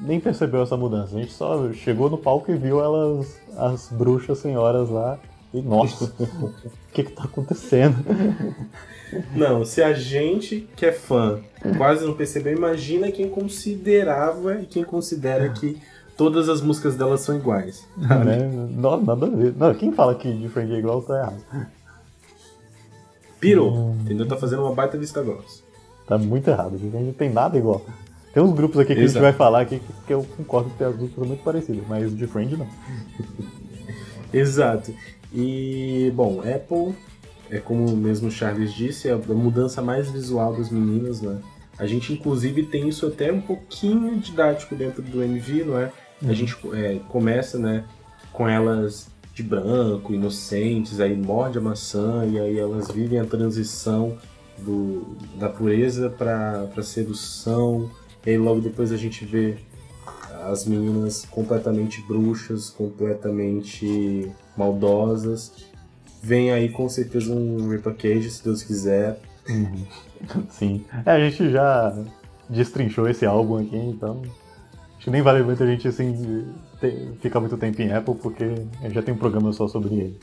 nem 0.00 0.18
percebeu 0.18 0.62
essa 0.62 0.76
mudança. 0.76 1.16
A 1.16 1.20
gente 1.20 1.32
só 1.32 1.72
chegou 1.72 2.08
no 2.08 2.18
palco 2.18 2.50
e 2.50 2.56
viu 2.56 2.80
elas, 2.82 3.38
as 3.56 3.88
bruxas 3.90 4.38
senhoras 4.38 4.88
lá, 4.88 5.18
e 5.52 5.62
nossa, 5.62 6.04
o 6.04 6.52
que 6.92 7.04
que 7.04 7.12
tá 7.12 7.24
acontecendo? 7.24 7.96
Não, 9.34 9.64
se 9.64 9.82
a 9.82 9.92
gente 9.94 10.68
que 10.76 10.84
é 10.84 10.92
fã 10.92 11.40
quase 11.76 12.04
não 12.04 12.14
percebeu, 12.14 12.54
imagina 12.54 13.10
quem 13.10 13.28
considerava 13.28 14.60
e 14.60 14.66
quem 14.66 14.84
considera 14.84 15.48
que 15.48 15.80
todas 16.16 16.48
as 16.48 16.60
músicas 16.60 16.96
dela 16.96 17.16
são 17.16 17.36
iguais. 17.36 17.86
Né? 17.96 18.50
Não, 18.76 19.02
nada 19.02 19.26
a 19.26 19.30
ver. 19.30 19.54
Não, 19.56 19.74
quem 19.74 19.92
fala 19.92 20.14
que 20.14 20.30
de 20.30 20.48
Friend 20.48 20.74
é 20.74 20.78
igual 20.78 21.00
tá 21.02 21.18
errado. 21.18 21.66
Pirou, 23.40 23.72
hum. 23.72 23.98
entendeu? 24.00 24.26
Tá 24.26 24.36
fazendo 24.36 24.62
uma 24.62 24.74
baita 24.74 24.98
vista 24.98 25.22
grossa. 25.22 25.62
Tá 26.06 26.18
muito 26.18 26.48
errado, 26.48 26.74
a 26.74 26.78
gente 26.78 26.94
não 26.94 27.12
tem 27.12 27.30
nada 27.30 27.56
igual. 27.56 27.82
Tem 28.34 28.42
uns 28.42 28.52
grupos 28.52 28.78
aqui 28.80 28.94
que 28.94 29.00
Exato. 29.00 29.18
a 29.18 29.30
gente 29.30 29.30
vai 29.30 29.32
falar 29.32 29.60
aqui 29.62 29.80
que 30.06 30.12
eu 30.12 30.26
concordo 30.36 30.70
que 30.70 30.76
tem 30.76 30.86
as 30.86 30.96
músicas 30.96 31.26
muito 31.26 31.42
parecidas, 31.42 31.84
mas 31.88 32.14
de 32.14 32.26
Friend 32.26 32.56
não. 32.56 32.66
Exato. 34.32 34.92
E, 35.32 36.12
bom, 36.14 36.40
Apple 36.40 36.94
é 37.50 37.58
como 37.58 37.96
mesmo 37.96 38.28
o 38.28 38.30
Charles 38.30 38.72
disse, 38.72 39.08
é 39.08 39.12
a 39.12 39.16
mudança 39.16 39.80
mais 39.80 40.10
visual 40.10 40.54
das 40.54 40.70
meninas, 40.70 41.20
né? 41.20 41.40
A 41.78 41.86
gente 41.86 42.12
inclusive 42.12 42.64
tem 42.64 42.88
isso 42.88 43.06
até 43.06 43.32
um 43.32 43.40
pouquinho 43.40 44.18
didático 44.18 44.74
dentro 44.74 45.00
do 45.02 45.22
MV, 45.22 45.64
não 45.64 45.78
é? 45.78 45.92
Uhum. 46.20 46.30
A 46.30 46.34
gente 46.34 46.56
é, 46.74 47.00
começa, 47.08 47.58
né, 47.58 47.84
com 48.32 48.48
elas 48.48 49.08
de 49.32 49.42
branco, 49.42 50.12
inocentes, 50.12 51.00
aí 51.00 51.16
morde 51.16 51.58
a 51.58 51.60
maçã 51.60 52.26
e 52.26 52.38
aí 52.38 52.58
elas 52.58 52.90
vivem 52.90 53.20
a 53.20 53.24
transição 53.24 54.18
do, 54.58 55.16
da 55.38 55.48
pureza 55.48 56.10
para 56.10 56.82
sedução. 56.82 57.88
E 58.26 58.30
aí 58.30 58.38
logo 58.38 58.60
depois 58.60 58.90
a 58.90 58.96
gente 58.96 59.24
vê 59.24 59.56
as 60.50 60.66
meninas 60.66 61.24
completamente 61.30 62.02
bruxas, 62.02 62.68
completamente 62.70 64.30
maldosas 64.58 65.68
Vem 66.22 66.50
aí 66.50 66.68
com 66.68 66.88
certeza 66.88 67.32
um 67.32 67.68
repackage, 67.68 68.30
se 68.30 68.42
Deus 68.42 68.62
quiser. 68.62 69.18
Sim. 70.50 70.84
É, 71.06 71.12
a 71.12 71.20
gente 71.20 71.50
já 71.50 71.96
destrinchou 72.48 73.08
esse 73.08 73.24
álbum 73.24 73.58
aqui, 73.58 73.76
então. 73.76 74.22
Acho 74.96 75.04
que 75.04 75.10
nem 75.10 75.22
vale 75.22 75.44
muito 75.44 75.62
a 75.62 75.66
gente 75.66 75.86
assim 75.86 76.44
ter, 76.80 77.12
ficar 77.20 77.38
muito 77.38 77.56
tempo 77.56 77.80
em 77.80 77.92
Apple, 77.92 78.16
porque 78.16 78.44
já 78.90 79.00
tem 79.00 79.14
um 79.14 79.18
programa 79.18 79.52
só 79.52 79.68
sobre 79.68 79.94
ele. 79.94 80.20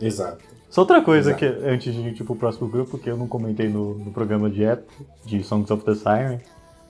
Exato. 0.00 0.44
Só 0.70 0.82
outra 0.82 1.02
coisa 1.02 1.30
Exato. 1.30 1.40
que, 1.40 1.68
antes 1.68 1.92
de 1.92 2.00
ir 2.00 2.24
pro 2.24 2.36
próximo 2.36 2.68
grupo, 2.68 2.96
que 2.96 3.10
eu 3.10 3.16
não 3.16 3.26
comentei 3.26 3.68
no, 3.68 3.98
no 3.98 4.12
programa 4.12 4.48
de 4.48 4.64
Apple, 4.64 5.06
de 5.24 5.42
Songs 5.42 5.70
of 5.70 5.84
the 5.84 5.94
Siren, 5.94 6.38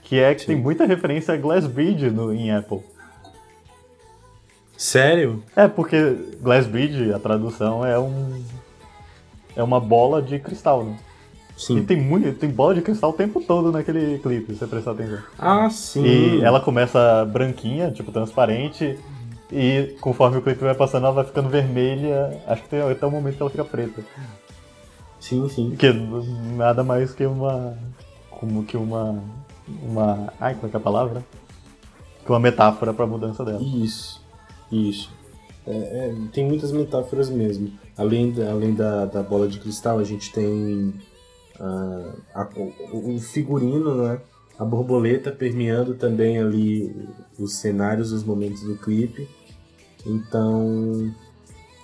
que 0.02 0.18
é 0.18 0.34
que 0.34 0.42
Sim. 0.42 0.46
tem 0.48 0.56
muita 0.56 0.84
referência 0.84 1.32
a 1.32 1.36
Glass 1.36 1.66
Bridge 1.66 2.10
no, 2.10 2.32
em 2.32 2.52
Apple. 2.52 2.82
Sério? 4.76 5.42
É, 5.54 5.68
porque 5.68 6.16
Glass 6.40 6.66
Bridge, 6.66 7.12
a 7.12 7.18
tradução 7.18 7.84
é 7.84 7.98
um. 7.98 8.42
É 9.56 9.62
uma 9.62 9.78
bola 9.78 10.20
de 10.20 10.38
cristal, 10.38 10.84
né? 10.84 10.96
E 11.56 11.60
Sim. 11.60 11.84
tem 11.84 11.96
muito, 11.96 12.36
tem 12.36 12.50
bola 12.50 12.74
de 12.74 12.82
cristal 12.82 13.10
o 13.10 13.12
tempo 13.12 13.40
todo 13.40 13.70
naquele 13.70 14.18
clipe, 14.18 14.52
se 14.52 14.58
você 14.58 14.66
prestar 14.66 14.90
atenção. 14.90 15.18
Ah, 15.38 15.70
sim. 15.70 16.04
E 16.04 16.42
ela 16.42 16.60
começa 16.60 17.24
branquinha, 17.26 17.92
tipo, 17.92 18.10
transparente, 18.10 18.98
e 19.52 19.96
conforme 20.00 20.38
o 20.38 20.42
clipe 20.42 20.64
vai 20.64 20.74
passando, 20.74 21.04
ela 21.04 21.14
vai 21.14 21.24
ficando 21.24 21.48
vermelha. 21.48 22.42
Acho 22.48 22.62
que 22.62 22.68
tem 22.68 22.80
até 22.80 23.06
o 23.06 23.10
momento 23.10 23.36
que 23.36 23.42
ela 23.42 23.50
fica 23.50 23.64
preta. 23.64 24.02
Sim, 25.20 25.48
sim. 25.48 25.76
Que 25.76 25.92
nada 25.92 26.82
mais 26.82 27.14
que 27.14 27.24
uma. 27.24 27.78
Como 28.28 28.64
que 28.64 28.76
uma. 28.76 29.22
Uma. 29.80 30.32
Ai, 30.40 30.54
como 30.54 30.66
é 30.66 30.70
que 30.70 30.76
é 30.76 30.80
a 30.80 30.82
palavra? 30.82 31.24
Que 32.24 32.32
uma 32.32 32.40
metáfora 32.40 32.92
pra 32.92 33.06
mudança 33.06 33.44
dela. 33.44 33.62
Isso. 33.62 34.23
Isso. 34.70 35.10
É, 35.66 35.72
é, 35.72 36.14
tem 36.32 36.46
muitas 36.46 36.72
metáforas 36.72 37.30
mesmo. 37.30 37.72
Além, 37.96 38.32
da, 38.32 38.50
além 38.50 38.74
da, 38.74 39.06
da 39.06 39.22
bola 39.22 39.48
de 39.48 39.58
cristal, 39.60 39.98
a 39.98 40.04
gente 40.04 40.32
tem 40.32 40.94
ah, 41.58 42.14
a- 42.34 42.48
o, 42.92 43.14
o 43.14 43.18
figurino, 43.20 44.02
né? 44.02 44.20
A 44.58 44.64
borboleta 44.64 45.32
permeando 45.32 45.94
também 45.94 46.38
ali 46.38 46.94
os 47.38 47.54
cenários, 47.56 48.12
os 48.12 48.22
momentos 48.22 48.62
do 48.62 48.76
clipe. 48.76 49.28
Então, 50.06 51.12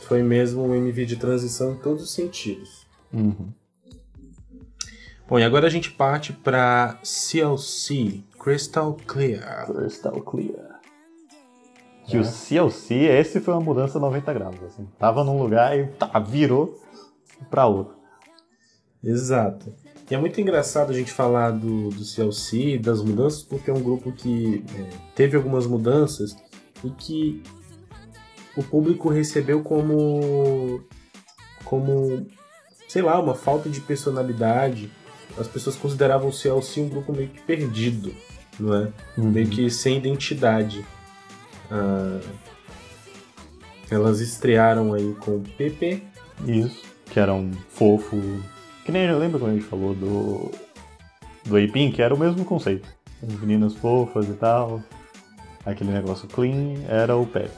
foi 0.01 0.23
mesmo 0.23 0.63
um 0.65 0.75
MV 0.75 1.05
de 1.07 1.17
transição 1.17 1.73
em 1.73 1.77
todos 1.77 2.03
os 2.05 2.13
sentidos. 2.13 2.87
Uhum. 3.13 3.49
Bom, 5.29 5.39
e 5.39 5.45
agora 5.45 5.67
a 5.67 5.71
gente 5.71 5.91
parte 5.91 6.33
para 6.33 6.99
CLC, 7.03 8.21
Crystal 8.39 8.97
Clear. 9.07 9.67
Crystal 9.73 10.21
Clear. 10.23 10.80
Que 12.11 12.17
É. 12.17 12.21
o 12.21 12.25
CLC, 12.25 12.95
esse 12.95 13.41
foi 13.41 13.55
uma 13.55 13.61
mudança 13.61 13.99
90 13.99 14.33
graus, 14.33 14.57
assim. 14.65 14.87
Tava 14.99 15.23
num 15.25 15.41
lugar 15.41 15.79
e 15.79 15.87
tá, 15.87 16.19
virou 16.19 16.79
pra 17.49 17.67
outro. 17.67 17.95
Exato. 19.03 19.73
E 20.11 20.15
é 20.15 20.19
muito 20.19 20.41
engraçado 20.41 20.91
a 20.91 20.93
gente 20.93 21.13
falar 21.13 21.53
do, 21.53 21.89
do 21.91 22.05
CLC, 22.05 22.79
das 22.79 23.01
mudanças, 23.03 23.43
porque 23.43 23.71
é 23.71 23.73
um 23.75 23.81
grupo 23.83 24.11
que 24.13 24.65
é, 24.77 24.89
teve 25.15 25.37
algumas 25.37 25.67
mudanças 25.67 26.37
e 26.85 26.91
que 26.91 27.43
o 28.57 28.63
público 28.63 29.09
recebeu 29.09 29.63
como, 29.63 30.83
como, 31.65 32.27
sei 32.89 33.03
lá, 33.03 33.21
uma 33.21 33.35
falta 33.37 33.71
de 33.71 33.81
personalidade. 33.81 34.91
As 35.39 35.47
pessoas 35.47 35.77
consideravam 35.77 36.29
o 36.29 36.33
CLC 36.33 36.81
um 36.81 36.89
grupo 36.89 37.13
meio 37.13 37.29
que 37.29 37.41
perdido, 37.43 38.13
não 38.59 38.75
é? 38.75 38.93
Meio 39.17 39.49
que 39.49 39.71
sem 39.71 39.97
identidade. 39.99 40.85
Ah, 41.71 42.21
elas 43.91 44.21
estrearam 44.21 44.93
aí 44.93 45.15
com 45.21 45.37
o 45.37 45.41
PP, 45.57 46.03
Isso, 46.47 46.83
que 47.07 47.19
era 47.19 47.35
um 47.35 47.51
fofo. 47.69 48.17
Que 48.85 48.93
nem 48.93 49.05
eu 49.07 49.19
lembro 49.19 49.39
quando 49.39 49.53
a 49.53 49.55
gente 49.55 49.67
falou 49.67 49.95
do. 49.95 50.51
Do 51.45 51.57
Apin, 51.57 51.91
que 51.91 52.03
era 52.03 52.15
o 52.15 52.19
mesmo 52.19 52.45
conceito. 52.45 52.89
As 53.23 53.41
meninas 53.41 53.75
fofas 53.75 54.29
e 54.29 54.33
tal. 54.35 54.83
Aquele 55.65 55.91
negócio 55.91 56.29
clean 56.29 56.75
era 56.89 57.17
o 57.17 57.27
Pepe. 57.27 57.51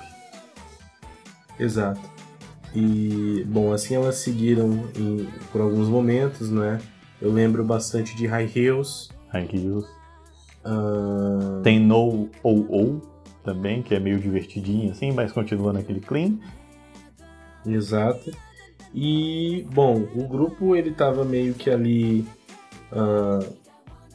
Exato. 1.59 2.01
E, 2.75 3.45
bom, 3.47 3.73
assim 3.73 3.95
elas 3.95 4.17
seguiram 4.17 4.89
em- 4.97 5.29
por 5.53 5.61
alguns 5.61 5.89
momentos, 5.89 6.51
né? 6.51 6.81
Eu 7.21 7.31
lembro 7.33 7.63
bastante 7.65 8.17
de 8.17 8.27
High 8.27 8.51
Heels. 8.57 9.11
Hank 9.33 9.55
Hughes. 9.57 9.85
ah, 10.65 11.61
Tem 11.63 11.79
No 11.79 12.29
ou 12.43 12.67
ou 12.69 13.03
também, 13.43 13.83
que 13.83 13.95
é 13.95 14.01
meio 14.01 14.19
divertidinho 14.19 14.91
assim, 14.91 15.13
mas 15.13 15.33
continua 15.33 15.73
naquele 15.73 16.01
clean. 16.01 16.39
Exato. 17.67 18.31
E, 18.95 19.67
bom, 19.73 20.07
o 20.15 20.27
grupo 20.29 20.77
ele 20.77 20.93
tava 20.93 21.25
meio 21.25 21.55
que 21.55 21.71
ali. 21.71 22.27
ah, 22.93 23.41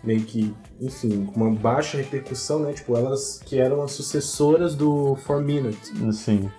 meio 0.04 0.22
que, 0.22 0.54
enfim, 0.80 1.26
com 1.26 1.42
uma 1.42 1.54
baixa 1.54 1.98
repercussão, 1.98 2.60
né? 2.60 2.74
Tipo, 2.74 2.96
elas 2.96 3.42
que 3.46 3.60
eram 3.60 3.82
as 3.82 3.92
sucessoras 3.92 4.76
do 4.76 5.18
4 5.26 5.44
Minute. 5.44 6.14
Sim. 6.14 6.50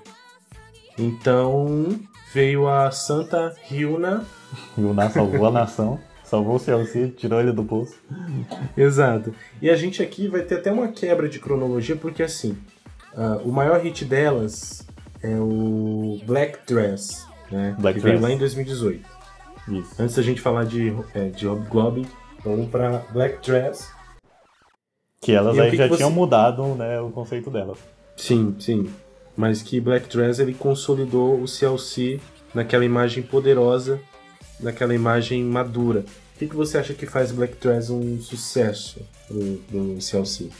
Então 0.98 1.98
veio 2.32 2.68
a 2.68 2.90
Santa 2.90 3.54
Hilna. 3.70 4.24
E 4.76 4.82
o 4.82 4.92
Na 4.92 5.08
salvou 5.08 5.46
a 5.46 5.50
nação. 5.50 5.98
Salvou 6.28 6.56
o 6.56 6.58
CLC, 6.58 7.08
tirou 7.16 7.40
ele 7.40 7.52
do 7.52 7.62
bolso. 7.62 7.96
Exato. 8.76 9.34
E 9.62 9.70
a 9.70 9.76
gente 9.76 10.02
aqui 10.02 10.28
vai 10.28 10.42
ter 10.42 10.56
até 10.56 10.70
uma 10.70 10.88
quebra 10.88 11.28
de 11.28 11.38
cronologia, 11.40 11.96
porque 11.96 12.22
assim, 12.22 12.56
ah, 13.16 13.40
o 13.44 13.50
maior 13.50 13.80
hit 13.80 14.04
delas 14.04 14.86
é 15.22 15.36
o 15.38 16.20
Black 16.26 16.58
Dress, 16.66 17.26
né? 17.50 17.74
Black 17.78 17.98
que 17.98 18.04
veio 18.04 18.18
Dress. 18.18 18.22
lá 18.30 18.34
em 18.34 18.38
2018. 18.38 19.08
Isso. 19.68 19.94
Antes 20.02 20.16
da 20.16 20.22
gente 20.22 20.40
falar 20.40 20.64
de, 20.64 20.94
é, 21.14 21.28
de 21.30 21.46
Hobgoblin, 21.46 22.06
vamos 22.44 22.68
pra 22.68 23.02
Black 23.10 23.44
Dress. 23.50 23.90
Que 25.20 25.32
elas 25.32 25.56
E 25.56 25.60
aí 25.60 25.70
que 25.70 25.76
já 25.76 25.84
que 25.84 25.88
você- 25.90 25.96
tinham 25.96 26.10
mudado 26.10 26.62
né, 26.74 27.00
o 27.00 27.10
conceito 27.10 27.50
delas. 27.50 27.78
Sim, 28.16 28.54
sim. 28.60 28.90
Mas 29.36 29.62
que 29.62 29.80
Black 29.80 30.08
Dress 30.14 30.40
ele 30.42 30.52
consolidou 30.54 31.40
o 31.40 31.48
CLC 31.48 32.20
naquela 32.54 32.84
imagem 32.84 33.22
poderosa, 33.22 33.98
naquela 34.60 34.94
imagem 34.94 35.44
madura. 35.44 36.04
O 36.34 36.38
que, 36.38 36.46
que 36.46 36.56
você 36.56 36.78
acha 36.78 36.94
que 36.94 37.06
faz 37.06 37.32
Black 37.32 37.56
Dress 37.60 37.90
um 37.90 38.20
sucesso 38.20 39.00
do, 39.28 39.56
do 39.70 40.00
CLC? 40.00 40.50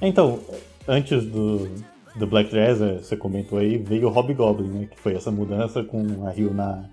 Então, 0.00 0.40
antes 0.86 1.24
do, 1.24 1.68
do 2.16 2.26
Black 2.26 2.50
Dress, 2.50 2.82
eh, 2.82 2.98
você 3.02 3.16
comentou 3.16 3.58
aí, 3.58 3.76
veio 3.76 4.08
o 4.08 4.10
Hobgoblin, 4.10 4.68
né? 4.68 4.88
Que 4.90 4.98
foi 4.98 5.14
essa 5.14 5.30
mudança 5.30 5.82
com 5.82 6.26
a 6.26 6.30
Rio 6.30 6.54
na 6.54 6.84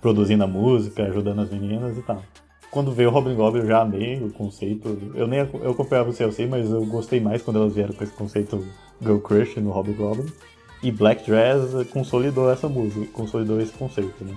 produzindo 0.00 0.44
a 0.44 0.46
música, 0.46 1.04
ajudando 1.04 1.40
as 1.40 1.50
meninas 1.50 1.96
e 1.96 2.02
tal. 2.02 2.22
Quando 2.70 2.92
veio 2.92 3.10
o 3.10 3.12
Hobgoblin 3.12 3.60
eu 3.62 3.66
já 3.66 3.82
amei 3.82 4.22
o 4.22 4.30
conceito. 4.30 4.98
Eu 5.14 5.26
nem 5.26 5.40
eu 5.40 5.70
acompanhava 5.70 6.10
o 6.10 6.12
CLC, 6.12 6.46
mas 6.46 6.70
eu 6.70 6.84
gostei 6.86 7.20
mais 7.20 7.42
quando 7.42 7.58
elas 7.58 7.74
vieram 7.74 7.94
com 7.94 8.04
esse 8.04 8.12
conceito 8.12 8.64
Girl 9.00 9.18
Crush 9.18 9.56
no 9.56 9.70
Hobgoblin. 9.70 10.26
E 10.82 10.92
Black 10.92 11.28
Dress 11.28 11.84
consolidou 11.92 12.50
essa 12.50 12.68
música, 12.68 13.06
consolidou 13.12 13.60
esse 13.60 13.72
conceito, 13.72 14.24
né? 14.24 14.34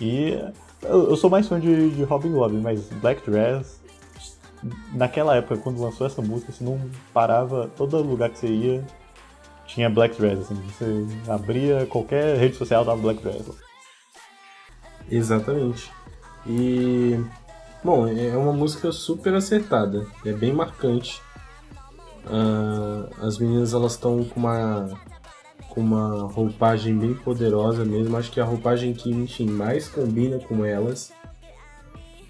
E 0.00 0.38
eu, 0.82 1.16
sou 1.16 1.30
mais 1.30 1.48
fã 1.48 1.58
de, 1.58 1.90
de 1.90 2.02
Hobgoblin, 2.02 2.60
mas 2.60 2.88
Black 3.00 3.28
Dress 3.30 3.82
naquela 4.92 5.36
época, 5.36 5.58
quando 5.58 5.80
lançou 5.80 6.06
essa 6.06 6.22
música, 6.22 6.50
você 6.50 6.64
não 6.64 6.80
parava, 7.12 7.70
todo 7.76 8.00
lugar 8.02 8.30
que 8.30 8.38
você 8.38 8.46
ia 8.46 8.84
tinha 9.66 9.90
Black 9.90 10.16
Dress, 10.18 10.40
assim, 10.42 10.54
você 10.54 11.30
abria 11.30 11.86
qualquer 11.86 12.36
rede 12.36 12.56
social 12.56 12.84
dava 12.84 13.00
Black 13.00 13.22
Dress. 13.22 13.50
Exatamente. 15.10 15.90
E. 16.46 17.18
Bom, 17.82 18.06
é 18.06 18.36
uma 18.36 18.52
música 18.52 18.92
super 18.92 19.34
acertada, 19.34 20.06
é 20.24 20.32
bem 20.32 20.52
marcante. 20.52 21.20
Ah, 22.26 23.08
as 23.20 23.38
meninas 23.38 23.74
elas 23.74 23.92
estão 23.92 24.24
com 24.24 24.40
uma 24.40 24.88
com 25.74 25.80
uma 25.80 26.28
roupagem 26.28 26.96
bem 26.96 27.14
poderosa 27.14 27.84
mesmo. 27.84 28.16
Acho 28.16 28.30
que 28.30 28.40
a 28.40 28.44
roupagem 28.44 28.94
que, 28.94 29.10
enfim, 29.10 29.46
mais 29.46 29.88
combina 29.88 30.38
com 30.38 30.64
elas. 30.64 31.12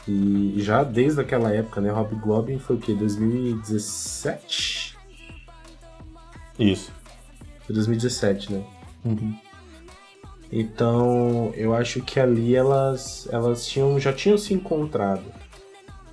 E 0.09 0.55
já 0.59 0.83
desde 0.83 1.21
aquela 1.21 1.53
época, 1.53 1.81
né? 1.81 1.91
Hobgoblin 1.91 2.59
foi 2.59 2.77
o 2.77 2.79
quê? 2.79 2.95
2017? 2.95 4.97
Isso. 6.59 6.91
Foi 7.67 7.75
2017, 7.75 8.53
né? 8.53 8.65
Uhum. 9.05 9.35
Então, 10.51 11.53
eu 11.55 11.75
acho 11.75 12.01
que 12.01 12.21
ali 12.21 12.55
elas, 12.55 13.29
elas 13.31 13.67
tinham, 13.67 13.99
já 13.99 14.13
tinham 14.13 14.39
se 14.39 14.55
encontrado. 14.55 15.25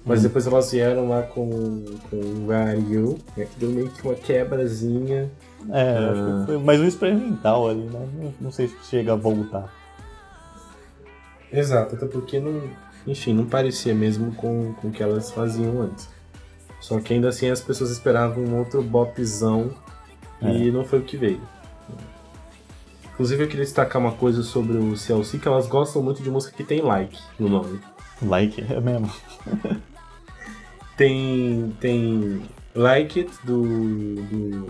Mas 0.04 0.20
Hum. 0.20 0.24
depois 0.24 0.48
elas 0.48 0.72
vieram 0.72 1.10
lá 1.10 1.22
com, 1.22 1.86
com 2.10 2.16
o 2.18 2.92
You, 2.92 3.20
né, 3.38 3.46
que 3.46 3.60
deu 3.60 3.70
meio 3.70 3.90
que 3.90 4.02
uma 4.04 4.16
quebrazinha. 4.16 5.30
É, 5.70 5.98
acho 6.10 6.40
que 6.40 6.46
foi 6.48 6.58
mais 6.58 6.80
um 6.80 6.86
experimental 6.88 7.70
ali, 7.70 7.84
né? 7.84 8.08
Não, 8.16 8.34
não 8.42 8.52
sei 8.52 8.68
se 8.68 8.76
chega 8.90 9.14
a 9.14 9.16
voltar. 9.16 9.72
Exato, 11.54 11.96
até 11.96 12.06
porque 12.08 12.40
não, 12.40 12.64
enfim, 13.06 13.34
não 13.34 13.46
parecia 13.46 13.94
mesmo 13.94 14.34
com, 14.34 14.74
com 14.74 14.88
o 14.88 14.92
que 14.92 15.04
elas 15.04 15.32
faziam 15.32 15.82
antes. 15.82 16.10
Só 16.80 17.00
que 17.00 17.14
ainda 17.14 17.30
assim 17.30 17.50
as 17.50 17.62
pessoas 17.62 17.92
esperavam 17.92 18.44
um 18.44 18.58
outro 18.58 18.82
bopzão 18.82 19.72
e 20.42 20.72
não 20.72 20.84
foi 20.84 21.00
o 21.00 21.04
que 21.04 21.16
veio. 21.16 21.42
Inclusive 23.14 23.44
eu 23.44 23.48
queria 23.48 23.66
destacar 23.66 24.02
uma 24.02 24.14
coisa 24.14 24.42
sobre 24.42 24.78
o 24.78 24.98
CLC, 24.98 25.38
que 25.38 25.48
elas 25.48 25.68
gostam 25.68 26.02
muito 26.02 26.24
de 26.24 26.32
música 26.32 26.58
que 26.58 26.64
tem 26.64 26.82
like 26.82 27.20
no 27.38 27.48
nome. 27.50 27.80
Like, 28.20 28.62
é 28.68 28.80
mesmo. 28.80 29.12
Tem, 31.02 31.76
tem 31.80 32.44
Like 32.76 33.22
It 33.22 33.32
do, 33.44 33.64
do, 33.64 34.68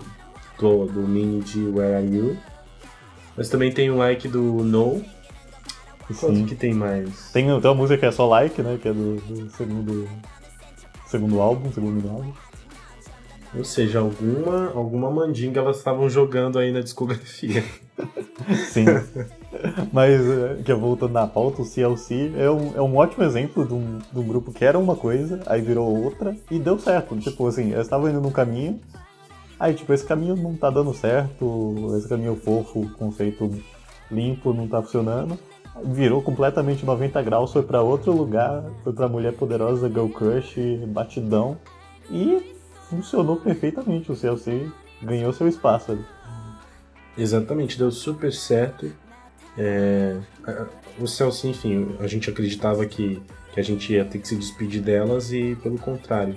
do, 0.58 0.86
do 0.86 1.00
mini 1.02 1.42
de 1.42 1.60
Where 1.60 1.94
Are 1.94 2.06
You. 2.06 2.38
Mas 3.36 3.50
também 3.50 3.70
tem 3.70 3.90
o 3.90 3.98
like 3.98 4.26
do 4.28 4.40
No. 4.64 5.04
Quanto 6.18 6.36
Sim. 6.36 6.46
que 6.46 6.54
tem 6.54 6.72
mais? 6.72 7.30
Tem, 7.32 7.44
tem 7.44 7.52
uma 7.52 7.74
música 7.74 7.98
que 7.98 8.06
é 8.06 8.10
só 8.10 8.26
like, 8.26 8.62
né? 8.62 8.78
Que 8.80 8.88
é 8.88 8.94
do, 8.94 9.16
do 9.16 9.50
segundo, 9.50 10.08
segundo 11.06 11.38
álbum, 11.38 11.70
segundo 11.70 12.08
álbum. 12.08 12.32
Ou 13.54 13.64
seja, 13.64 13.98
alguma, 13.98 14.72
alguma 14.74 15.10
mandinga 15.10 15.60
elas 15.60 15.76
estavam 15.76 16.08
jogando 16.08 16.58
aí 16.58 16.72
na 16.72 16.80
discografia. 16.80 17.62
Sim. 18.72 18.86
Mas, 19.92 20.20
é, 20.20 20.62
que 20.64 20.72
voltando 20.74 21.12
na 21.12 21.26
pauta, 21.26 21.62
o 21.62 21.64
CLC 21.64 22.32
é 22.36 22.50
um, 22.50 22.76
é 22.76 22.82
um 22.82 22.96
ótimo 22.96 23.24
exemplo 23.24 23.66
de 23.66 23.74
um, 23.74 23.98
de 23.98 24.18
um 24.18 24.26
grupo 24.26 24.52
que 24.52 24.64
era 24.64 24.78
uma 24.78 24.96
coisa, 24.96 25.40
aí 25.46 25.60
virou 25.60 26.04
outra 26.04 26.36
e 26.50 26.58
deu 26.58 26.78
certo. 26.78 27.16
Tipo 27.18 27.46
assim, 27.46 27.72
eles 27.72 27.82
estavam 27.82 28.08
indo 28.08 28.20
num 28.20 28.30
caminho, 28.30 28.80
aí 29.58 29.74
tipo, 29.74 29.92
esse 29.92 30.04
caminho 30.04 30.36
não 30.36 30.56
tá 30.56 30.70
dando 30.70 30.92
certo, 30.94 31.94
esse 31.96 32.08
caminho 32.08 32.36
fofo, 32.36 32.88
conceito 32.98 33.50
limpo, 34.10 34.52
não 34.52 34.66
tá 34.68 34.82
funcionando. 34.82 35.38
Virou 35.84 36.20
completamente 36.22 36.84
90 36.84 37.22
graus, 37.22 37.52
foi 37.52 37.62
pra 37.62 37.80
outro 37.80 38.12
lugar, 38.12 38.62
foi 38.84 38.92
pra 38.92 39.08
Mulher 39.08 39.32
Poderosa, 39.32 39.88
Girl 39.88 40.08
Crush, 40.08 40.56
Batidão 40.88 41.56
e 42.10 42.54
funcionou 42.90 43.36
perfeitamente. 43.36 44.12
O 44.12 44.16
CLC 44.16 44.70
ganhou 45.02 45.32
seu 45.32 45.48
espaço 45.48 45.92
ali. 45.92 46.04
Exatamente, 47.16 47.78
deu 47.78 47.90
super 47.90 48.32
certo. 48.32 48.90
É, 49.58 50.16
a- 50.46 50.66
o 50.98 51.06
Celso, 51.06 51.46
enfim, 51.46 51.94
a 52.00 52.06
gente 52.06 52.28
acreditava 52.30 52.84
que, 52.86 53.20
que 53.52 53.60
a 53.60 53.62
gente 53.62 53.92
ia 53.92 54.04
ter 54.04 54.18
que 54.18 54.28
se 54.28 54.36
despedir 54.36 54.80
delas 54.82 55.32
e, 55.32 55.56
pelo 55.62 55.78
contrário, 55.78 56.36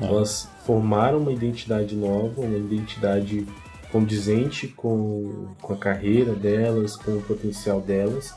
É. 0.00 0.04
elas 0.06 0.48
formaram 0.66 1.18
uma 1.18 1.32
identidade 1.32 1.94
nova, 1.94 2.40
uma 2.40 2.56
identidade 2.56 3.46
condizente 3.92 4.66
com, 4.68 5.48
com 5.60 5.72
a 5.72 5.76
carreira 5.76 6.32
delas, 6.32 6.96
com 6.96 7.12
o 7.12 7.22
potencial 7.22 7.80
delas. 7.80 8.34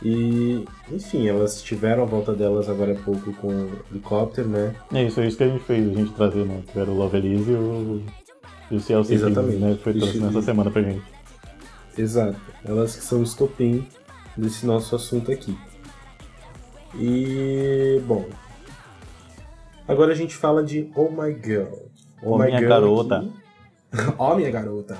E, 0.00 0.64
enfim, 0.92 1.26
elas 1.26 1.60
tiveram 1.60 2.04
a 2.04 2.06
volta 2.06 2.32
delas 2.32 2.68
agora 2.68 2.92
há 2.92 3.02
pouco 3.02 3.32
com 3.32 3.48
o 3.48 3.70
helicóptero, 3.90 4.48
né? 4.48 4.72
É 4.94 5.02
isso, 5.04 5.20
é 5.20 5.26
isso 5.26 5.36
que 5.36 5.42
a 5.42 5.48
gente 5.48 5.64
fez, 5.64 5.88
a 5.90 5.92
gente 5.94 6.12
trazer, 6.12 6.44
né? 6.46 6.62
Era 6.76 6.88
o 6.88 6.94
Love 6.96 7.16
Elise 7.16 7.50
e 7.50 7.54
o, 7.54 8.02
e 8.70 8.76
o 8.76 9.00
Exatamente. 9.00 9.56
né? 9.56 9.76
Foi 9.82 9.92
Isso 9.92 10.00
trouxe 10.02 10.20
nessa 10.20 10.42
semana 10.42 10.70
pra 10.70 10.82
gente. 10.82 11.02
Exato. 11.98 12.38
Elas 12.64 12.94
que 12.96 13.02
são 13.02 13.20
o 13.20 13.22
estopim 13.22 13.86
desse 14.36 14.64
nosso 14.64 14.94
assunto 14.94 15.30
aqui. 15.32 15.56
E, 16.94 18.00
bom. 18.06 18.26
Agora 19.86 20.12
a 20.12 20.14
gente 20.14 20.34
fala 20.34 20.62
de 20.62 20.90
Oh 20.94 21.08
My 21.10 21.32
Girl. 21.42 21.74
Oh, 22.22 22.38
minha 22.42 22.60
garota. 22.60 23.16
aqui- 23.18 24.14
oh, 24.18 24.34
minha 24.34 24.50
garota. 24.50 24.96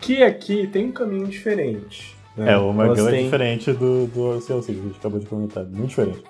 que 0.00 0.22
aqui 0.22 0.66
tem 0.66 0.86
um 0.86 0.92
caminho 0.92 1.26
diferente. 1.26 2.16
né? 2.36 2.52
É, 2.52 2.56
o 2.58 2.64
Elas 2.64 2.76
Margão 2.76 3.08
é 3.08 3.10
têm- 3.12 3.24
diferente 3.24 3.72
do, 3.72 4.06
do 4.06 4.40
CLC, 4.40 4.72
que 4.72 4.80
a 4.80 4.82
gente 4.82 4.98
acabou 4.98 5.18
de 5.20 5.26
comentar. 5.26 5.64
Muito 5.64 5.88
diferente. 5.88 6.22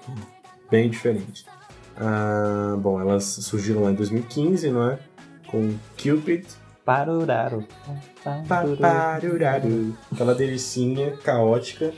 bem 0.70 0.88
diferente. 0.90 1.46
Ah, 1.96 2.76
bom, 2.78 3.00
elas 3.00 3.24
surgiram 3.24 3.82
lá 3.82 3.90
em 3.92 3.94
2015, 3.94 4.70
não 4.70 4.90
é? 4.90 4.98
Com 5.46 5.74
Cupid, 5.96 6.44
Paruraro. 6.84 7.64
Paparuraru. 8.22 9.96
Aquela 10.12 10.34
delicinha 10.34 11.16
caótica, 11.16 11.92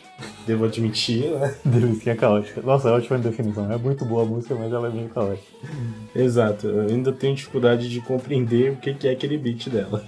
devo 0.47 0.65
admitir, 0.65 1.31
né? 1.31 1.55
Delicinha 1.65 2.15
caótica. 2.15 2.63
Nossa, 2.63 2.89
é 2.89 2.93
ótima 2.93 3.19
definição. 3.19 3.71
É 3.71 3.77
muito 3.77 4.05
boa 4.05 4.23
a 4.23 4.27
música, 4.27 4.55
mas 4.55 4.73
ela 4.73 4.89
é 4.89 4.91
bem 4.91 5.09
caótica. 5.09 5.49
Exato, 6.15 6.69
eu 6.69 6.83
ainda 6.83 7.13
tenho 7.13 7.35
dificuldade 7.35 7.89
de 7.89 8.01
compreender 8.01 8.73
o 8.73 8.77
que 8.77 9.09
é 9.09 9.11
aquele 9.11 9.37
beat 9.37 9.69
dela. 9.69 10.05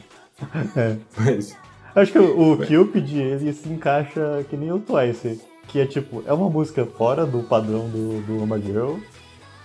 É. 0.76 0.96
Mas, 1.16 1.56
Acho 1.94 2.12
que 2.12 2.18
o, 2.18 2.52
o 2.52 2.56
Cupid, 2.56 3.12
ele 3.16 3.52
se 3.52 3.68
encaixa 3.68 4.44
que 4.48 4.56
nem 4.56 4.70
o 4.70 4.78
Twice. 4.78 5.40
Que 5.66 5.80
é 5.80 5.86
tipo, 5.86 6.22
é 6.26 6.32
uma 6.32 6.48
música 6.48 6.86
fora 6.86 7.26
do 7.26 7.42
padrão 7.42 7.88
do, 7.88 8.22
do 8.22 8.62
Girl, 8.64 8.98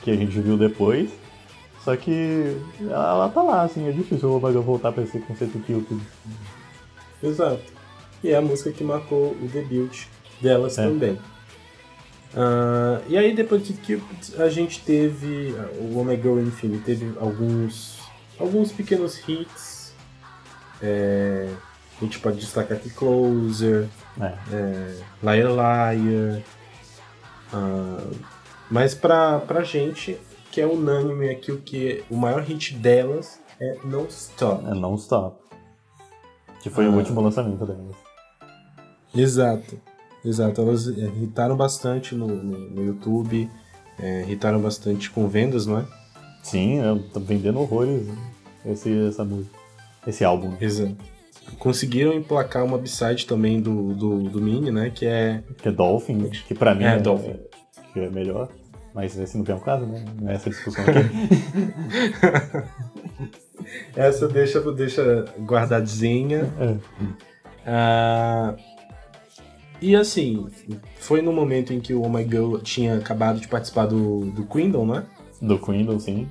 que 0.02 0.12
a 0.12 0.16
gente 0.16 0.40
viu 0.40 0.58
depois. 0.58 1.12
Só 1.84 1.96
que 1.98 2.58
ela, 2.82 3.10
ela 3.10 3.30
tá 3.30 3.42
lá, 3.42 3.64
assim, 3.64 3.88
é 3.88 3.92
difícil 3.92 4.34
Oma 4.34 4.50
Girl 4.52 4.62
voltar 4.64 4.92
pra 4.92 5.04
esse 5.04 5.20
conceito 5.20 5.60
Cupid. 5.60 6.02
exato. 7.22 7.62
E 8.24 8.30
é 8.30 8.38
a 8.38 8.42
música 8.42 8.72
que 8.72 8.84
marcou 8.84 9.32
o 9.42 9.50
debut 9.52 10.06
delas 10.42 10.78
É. 10.78 10.84
também. 10.88 11.20
Ah, 12.36 13.02
e 13.08 13.18
aí, 13.18 13.36
depois 13.36 13.68
de 13.68 13.74
Cupid, 13.74 14.36
a 14.42 14.50
gente 14.50 14.82
teve. 14.84 15.54
O 15.80 15.98
Omega 16.00 16.22
Girl, 16.24 16.40
enfim, 16.40 16.82
teve 16.86 17.12
alguns, 17.20 18.00
alguns 18.40 18.72
pequenos 18.72 19.20
hits. 19.28 19.94
É, 20.82 21.50
a 22.02 22.04
gente 22.04 22.20
pode 22.20 22.38
destacar 22.40 22.78
aqui 22.78 22.90
Closer, 22.90 23.88
É. 24.20 24.34
é, 24.52 24.96
Liar 25.22 25.52
Liar. 25.52 26.42
Ah, 27.54 28.08
mas 28.72 28.96
pra, 28.96 29.40
pra 29.40 29.64
gente, 29.64 30.18
que 30.54 30.62
é 30.62 30.68
unânime 30.68 31.30
aqui, 31.32 31.52
o 31.52 31.58
que 31.60 32.04
o 32.12 32.16
maior 32.16 32.44
hit 32.44 32.76
delas 32.76 33.40
é 33.60 33.76
Non 33.84 34.06
Stop. 34.06 34.64
É 34.68 34.74
Non 34.76 34.94
Stop. 34.96 35.38
Que 36.62 36.70
foi 36.70 36.86
Ah. 36.86 36.90
o 36.90 36.96
último 36.96 37.22
lançamento 37.22 37.66
delas. 37.66 37.96
Exato, 39.16 39.80
exato. 40.24 40.62
Elas 40.62 40.88
é, 40.88 41.08
hitaram 41.24 41.56
bastante 41.58 42.14
no, 42.16 42.28
no, 42.28 42.58
no 42.70 42.86
YouTube, 42.86 43.50
é, 44.00 44.26
hitaram 44.30 44.60
bastante 44.62 45.10
com 45.10 45.28
vendas, 45.28 45.66
não 45.66 45.80
é? 45.80 45.86
Sim, 46.44 46.80
eu 46.80 47.02
tô 47.10 47.20
vendendo 47.20 47.60
horrores 47.60 48.08
esse, 48.66 49.08
essa 49.08 49.24
música. 49.24 49.58
Esse 50.06 50.24
álbum. 50.24 50.54
Exato. 50.62 50.96
Conseguiram 51.58 52.14
emplacar 52.14 52.64
uma 52.64 52.78
b-side 52.78 53.26
também 53.26 53.60
do, 53.62 53.94
do, 53.94 54.24
do 54.30 54.42
Mini, 54.42 54.72
né? 54.72 54.90
Que 54.94 55.06
é. 55.06 55.44
Que 55.58 55.70
é 55.70 55.72
Dolphin, 55.72 56.30
que 56.30 56.54
pra 56.54 56.74
mim 56.76 56.84
É, 56.86 56.96
é, 56.96 57.00
Dolphin. 57.00 57.40
que 57.94 58.00
é 58.00 58.10
melhor. 58.10 58.50
Mas 58.94 59.18
esse 59.18 59.38
não 59.38 59.44
tem 59.44 59.56
um 59.56 59.60
caso, 59.60 59.86
né? 59.86 60.06
Não 60.22 60.30
é 60.30 60.36
essa 60.36 60.50
discussão 60.50 60.84
aqui. 60.84 61.00
Essa 63.96 64.28
deixa, 64.28 64.60
deixa 64.74 65.26
guardadinha. 65.40 66.52
É. 66.60 66.78
Ah, 67.66 68.56
e 69.82 69.96
assim, 69.96 70.48
foi 70.98 71.22
no 71.22 71.34
momento 71.34 71.74
em 71.74 71.80
que 71.80 71.94
o 71.94 72.04
Oh 72.04 72.10
My 72.10 72.24
Girl 72.24 72.58
tinha 72.58 72.98
acabado 72.98 73.40
de 73.40 73.48
participar 73.48 73.86
do, 73.86 74.26
do 74.32 74.46
Queendom, 74.46 74.86
né? 74.86 75.06
Do 75.42 75.60
Queendom, 75.60 76.00
sim. 76.00 76.28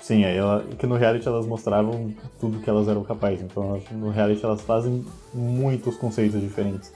Sim, 0.00 0.24
aí 0.24 0.36
ela, 0.36 0.62
que 0.78 0.86
no 0.86 0.96
reality 0.96 1.26
elas 1.26 1.46
mostravam 1.46 2.14
tudo 2.38 2.60
que 2.60 2.68
elas 2.68 2.86
eram 2.88 3.02
capazes. 3.02 3.42
Então 3.42 3.80
no 3.92 4.10
reality 4.10 4.44
elas 4.44 4.60
fazem 4.60 5.04
muitos 5.32 5.96
conceitos 5.96 6.40
diferentes. 6.40 6.92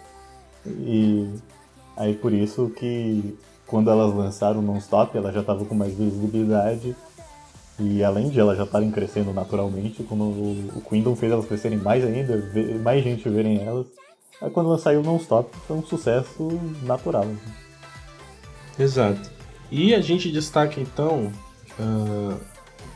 E 0.67 1.29
aí 1.97 2.15
por 2.15 2.33
isso 2.33 2.71
que 2.77 3.37
quando 3.69 3.91
elas 3.91 4.13
lançaram 4.15 4.61
Non-Stop, 4.61 5.17
ela 5.17 5.31
já 5.31 5.41
estava 5.41 5.65
com 5.65 5.75
mais 5.75 5.95
visibilidade. 5.95 6.97
E 7.79 8.03
além 8.03 8.29
de 8.29 8.41
elas 8.41 8.59
já 8.59 8.65
estarem 8.65 8.91
crescendo 8.91 9.33
naturalmente, 9.33 10.03
quando 10.03 10.25
o, 10.25 10.83
Queendom 10.89 11.15
fez 11.15 11.31
elas 11.31 11.47
crescerem 11.47 11.79
mais 11.79 12.05
ainda, 12.05 12.43
mais 12.83 13.05
gente 13.05 13.29
verem 13.29 13.63
elas. 13.63 13.87
Aí 14.43 14.51
quando 14.51 14.69
ela 14.71 14.79
saiu 14.79 15.03
Non-Stop 15.03 15.57
foi 15.67 15.77
um 15.77 15.85
sucesso 15.85 16.49
natural. 16.83 17.27
Exato. 18.77 19.31
E 19.71 19.95
a 19.95 20.01
gente 20.01 20.33
destaca 20.33 20.81
então, 20.81 21.31
ah, 21.79 22.37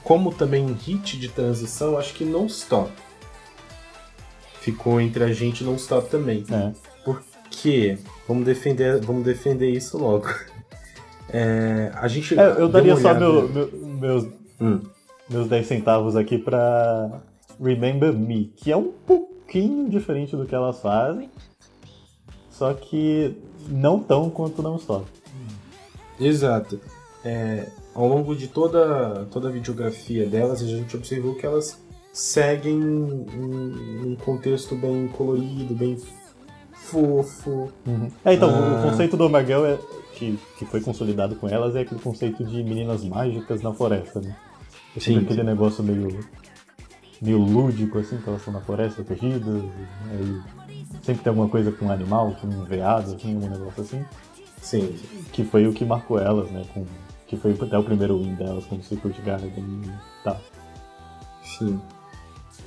como 0.02 0.32
também 0.32 0.64
um 0.64 0.74
hit 0.74 1.18
de 1.18 1.28
transição, 1.28 1.96
acho 1.96 2.14
que 2.14 2.24
Non 2.24 2.46
Stop. 2.46 2.90
Ficou 4.60 5.00
entre 5.00 5.24
a 5.24 5.32
gente 5.32 5.62
Non 5.64 5.76
Stop 5.76 6.08
também. 6.08 6.44
É. 6.50 6.72
Porque, 7.04 7.98
vamos 8.26 8.44
defender, 8.44 9.00
vamos 9.00 9.24
defender 9.24 9.70
isso 9.70 9.98
logo. 9.98 10.28
É, 11.32 11.90
a 11.94 12.06
gente. 12.08 12.38
É, 12.38 12.60
eu 12.60 12.68
daria 12.68 12.96
só 12.96 13.14
meu- 13.14 13.48
meu- 13.48 13.70
meus 13.98 14.26
Hum. 14.60 14.80
meus 15.30 15.48
10 15.48 15.66
centavos 15.66 16.14
aqui 16.16 16.36
pra 16.38 17.20
Remember 17.60 18.12
Me, 18.12 18.52
que 18.56 18.70
é 18.70 18.76
um 18.76 18.92
pouquinho 19.06 19.88
diferente 19.88 20.36
do 20.36 20.44
que 20.44 20.54
elas 20.54 20.80
fazem, 20.80 21.30
só 22.50 22.72
que 22.74 23.34
não 23.68 23.98
tão 23.98 24.28
quanto 24.30 24.62
não 24.62 24.76
stop. 24.76 25.06
Exato. 26.20 26.78
É, 27.24 27.66
ao 27.94 28.06
longo 28.06 28.34
de 28.36 28.48
toda, 28.48 29.26
toda 29.30 29.48
a 29.48 29.52
videografia 29.52 30.26
delas, 30.26 30.60
a 30.60 30.66
gente 30.66 30.96
observou 30.96 31.34
que 31.34 31.46
elas 31.46 31.80
seguem 32.12 32.76
um, 32.78 33.26
um 34.10 34.16
contexto 34.22 34.74
bem 34.76 35.08
colorido, 35.08 35.74
bem 35.74 35.96
fofo. 36.74 37.72
É, 38.24 38.34
então, 38.34 38.50
Ah. 38.50 38.78
o 38.84 38.90
conceito 38.90 39.16
do 39.16 39.28
Margel 39.30 39.64
é, 39.64 39.78
que, 40.22 40.38
que 40.58 40.64
foi 40.66 40.80
consolidado 40.80 41.34
com 41.36 41.48
elas 41.48 41.74
é 41.74 41.80
aquele 41.80 42.00
conceito 42.00 42.44
de 42.44 42.62
meninas 42.62 43.04
mágicas 43.04 43.60
na 43.60 43.72
floresta, 43.74 44.20
né? 44.20 44.36
É 44.96 45.00
Sim, 45.00 45.18
aquele 45.18 45.42
negócio 45.42 45.82
meio, 45.82 46.20
meio 47.20 47.38
lúdico, 47.38 47.98
assim, 47.98 48.18
que 48.18 48.28
elas 48.28 48.40
estão 48.40 48.54
na 48.54 48.60
floresta 48.60 49.02
perdidas, 49.02 49.62
aí 50.10 50.40
sempre 51.02 51.24
tem 51.24 51.30
alguma 51.30 51.48
coisa 51.48 51.72
com 51.72 51.86
um 51.86 51.90
animal, 51.90 52.36
com 52.40 52.46
um 52.46 52.64
veado, 52.64 53.14
assim, 53.14 53.36
um 53.36 53.48
negócio 53.48 53.82
assim. 53.82 54.04
Sim. 54.60 54.94
que 55.32 55.42
foi 55.42 55.66
o 55.66 55.72
que 55.72 55.84
marcou 55.84 56.20
elas, 56.20 56.48
né? 56.50 56.62
Com, 56.72 56.86
que 57.26 57.36
foi 57.36 57.52
até 57.60 57.76
o 57.76 57.82
primeiro 57.82 58.22
win 58.22 58.34
delas 58.34 58.64
com 58.66 58.76
o 58.76 58.82
Secret 58.82 59.20
Garden 59.24 59.50
e 59.56 60.22
tal. 60.22 60.40
Sim. 61.42 61.80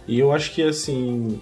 E 0.06 0.20
eu 0.20 0.34
acho 0.34 0.53
que 0.53 0.62
assim. 0.62 1.39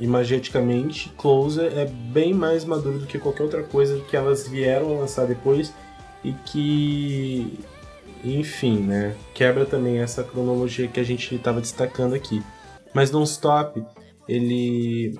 Imageticamente, 0.00 1.12
Closer 1.16 1.72
é 1.76 1.86
bem 1.86 2.32
mais 2.32 2.64
maduro 2.64 2.98
do 2.98 3.06
que 3.06 3.18
qualquer 3.18 3.42
outra 3.42 3.62
coisa 3.62 4.00
que 4.08 4.16
elas 4.16 4.46
vieram 4.46 4.96
a 4.96 5.00
lançar 5.00 5.26
depois 5.26 5.72
e 6.22 6.32
que, 6.32 7.58
enfim, 8.24 8.78
né, 8.78 9.16
quebra 9.34 9.64
também 9.64 9.98
essa 9.98 10.22
cronologia 10.22 10.88
que 10.88 11.00
a 11.00 11.04
gente 11.04 11.34
estava 11.34 11.60
destacando 11.60 12.14
aqui. 12.14 12.42
Mas 12.94 13.10
Non 13.10 13.24
Stop, 13.24 13.84
ele, 14.28 15.18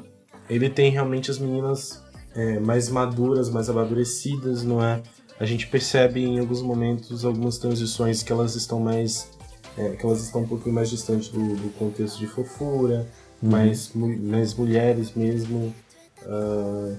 ele 0.49 0.71
tem 0.71 0.91
realmente 0.91 1.31
as 1.31 1.39
meninas 1.39 2.03
é, 2.35 2.59
mais 2.59 2.89
maduras, 2.89 3.51
mais 3.51 3.69
amadurecidas, 3.69 4.63
não 4.63 4.83
é? 4.83 5.03
A 5.41 5.45
gente 5.45 5.67
percebe 5.67 6.25
em 6.25 6.39
alguns 6.39 6.63
momentos 6.63 7.25
algumas 7.25 7.59
transições 7.59 8.23
que 8.23 8.33
elas 8.33 8.55
estão 8.57 8.81
mais 8.81 9.31
é, 9.77 9.91
que 9.91 10.05
elas 10.05 10.21
estão 10.25 10.43
um 10.43 10.47
pouquinho 10.47 10.75
mais 10.75 10.91
distantes 10.91 11.29
do, 11.29 11.39
do 11.39 11.71
contexto 11.79 12.19
de 12.19 12.27
fofura, 12.27 13.07
uhum. 13.43 13.51
mais, 13.51 13.93
mais 13.95 14.55
mulheres 14.55 15.13
mesmo. 15.15 15.75
Uh... 16.23 16.97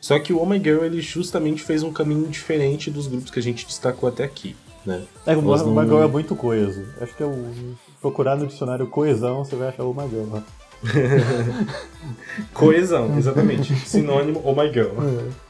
Só 0.00 0.18
que 0.18 0.32
o 0.34 0.40
Oh 0.40 0.44
My 0.44 0.58
Girl 0.58 0.84
ele 0.84 1.00
justamente 1.00 1.62
fez 1.62 1.82
um 1.82 1.90
caminho 1.90 2.28
diferente 2.28 2.90
dos 2.90 3.06
grupos 3.06 3.30
que 3.30 3.38
a 3.38 3.42
gente 3.42 3.66
destacou 3.66 4.08
até 4.08 4.24
aqui. 4.24 4.54
Né? 4.84 5.02
É, 5.24 5.34
o 5.34 5.40
Oh 5.40 5.70
My 5.70 5.86
Girl 5.86 6.02
é 6.02 6.06
muito 6.06 6.36
coeso. 6.36 6.84
Acho 7.00 7.16
que 7.16 7.22
é 7.22 7.26
o. 7.26 7.74
Procurar 8.02 8.36
no 8.36 8.46
dicionário 8.46 8.86
coesão, 8.86 9.42
você 9.44 9.56
vai 9.56 9.68
achar 9.68 9.82
o 9.82 9.90
Oh 9.90 9.94
My 9.94 10.08
Girl. 10.08 10.26
Né? 10.26 10.42
Coesão, 12.52 13.16
exatamente. 13.16 13.74
Sinônimo 13.74 14.42
Oh 14.44 14.54
My 14.54 14.70
Girl. 14.70 14.92
É. 15.00 15.44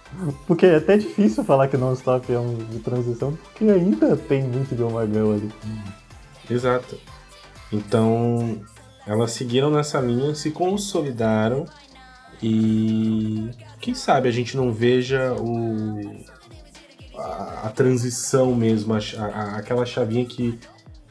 Porque 0.47 0.66
é 0.66 0.76
até 0.76 0.97
difícil 0.97 1.43
falar 1.43 1.66
que 1.66 1.76
Non-Stop 1.76 2.32
é 2.32 2.39
um 2.39 2.55
de 2.55 2.78
transição, 2.78 3.37
porque 3.43 3.64
ainda 3.64 4.16
tem 4.16 4.45
muito 4.45 4.74
de 4.74 4.82
Oh 4.82 4.91
My 4.91 5.12
Girl 5.12 5.32
ali. 5.32 5.51
Exato. 6.49 6.97
Então, 7.72 8.61
elas 9.07 9.33
seguiram 9.33 9.71
nessa 9.71 10.01
linha, 10.01 10.35
se 10.35 10.51
consolidaram 10.51 11.67
e 12.43 13.51
quem 13.81 13.95
sabe 13.95 14.29
a 14.29 14.33
gente 14.33 14.57
não 14.57 14.73
veja 14.73 15.35
o 15.35 16.25
a, 17.17 17.67
a 17.67 17.71
transição 17.71 18.55
mesmo, 18.55 18.95
a, 18.95 18.99
a, 18.99 19.57
aquela 19.57 19.87
chavinha 19.87 20.25
que 20.25 20.59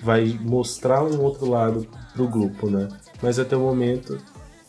vai 0.01 0.37
mostrar 0.41 1.03
um 1.03 1.21
outro 1.21 1.49
lado 1.49 1.87
pro 2.13 2.27
grupo, 2.27 2.69
né? 2.69 2.89
Mas 3.21 3.39
até 3.39 3.55
o 3.55 3.59
momento, 3.59 4.17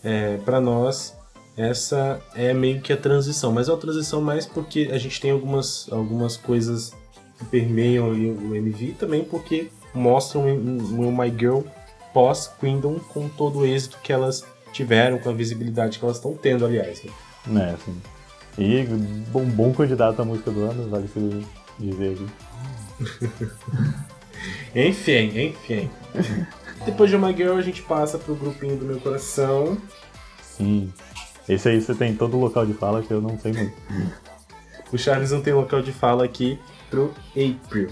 é, 0.02 0.36
para 0.38 0.60
nós, 0.60 1.16
essa 1.56 2.20
é 2.34 2.54
meio 2.54 2.80
que 2.80 2.92
a 2.92 2.96
transição, 2.96 3.52
mas 3.52 3.68
é 3.68 3.72
uma 3.72 3.78
transição 3.78 4.20
mais 4.20 4.46
porque 4.46 4.88
a 4.92 4.98
gente 4.98 5.20
tem 5.20 5.32
algumas, 5.32 5.88
algumas 5.90 6.36
coisas 6.36 6.92
que 7.38 7.44
permeiam 7.46 8.10
ali 8.10 8.30
o 8.30 8.54
MV 8.54 8.94
também 8.98 9.24
porque 9.24 9.68
mostram 9.92 10.42
o 10.42 11.12
My 11.12 11.30
Girl 11.36 11.62
pós-Queendom 12.14 12.98
com 13.00 13.28
todo 13.28 13.58
o 13.58 13.66
êxito 13.66 13.98
que 14.02 14.12
elas 14.12 14.44
tiveram, 14.72 15.18
com 15.18 15.28
a 15.28 15.32
visibilidade 15.32 15.98
que 15.98 16.04
elas 16.04 16.16
estão 16.16 16.34
tendo, 16.34 16.64
aliás. 16.64 17.02
Né? 17.46 17.74
É, 17.74 17.76
sim. 17.84 18.00
E 18.56 18.84
bom, 19.30 19.44
bom 19.44 19.74
candidato 19.74 20.22
à 20.22 20.24
música 20.24 20.50
do 20.50 20.62
ano, 20.62 20.88
vale 20.88 21.08
se 21.08 21.44
dizer 21.78 22.14
aqui. 22.14 22.26
enfim, 24.88 25.48
enfim. 25.48 25.90
Depois 26.86 27.10
de 27.10 27.18
My 27.18 27.34
Girl, 27.34 27.56
a 27.56 27.62
gente 27.62 27.82
passa 27.82 28.16
pro 28.16 28.36
grupinho 28.36 28.76
do 28.76 28.84
meu 28.84 29.00
coração. 29.00 29.76
Sim. 30.40 30.92
Esse 31.48 31.68
aí 31.68 31.80
você 31.80 31.94
tem 31.94 32.14
todo 32.14 32.36
o 32.36 32.40
local 32.40 32.64
de 32.64 32.74
fala 32.74 33.02
que 33.02 33.10
eu 33.10 33.20
não 33.20 33.38
sei 33.38 33.52
muito. 33.52 33.74
o 34.92 34.96
Charles 34.98 35.32
não 35.32 35.42
tem 35.42 35.52
local 35.52 35.82
de 35.82 35.92
fala 35.92 36.24
aqui 36.24 36.58
pro 36.88 37.12
April, 37.30 37.90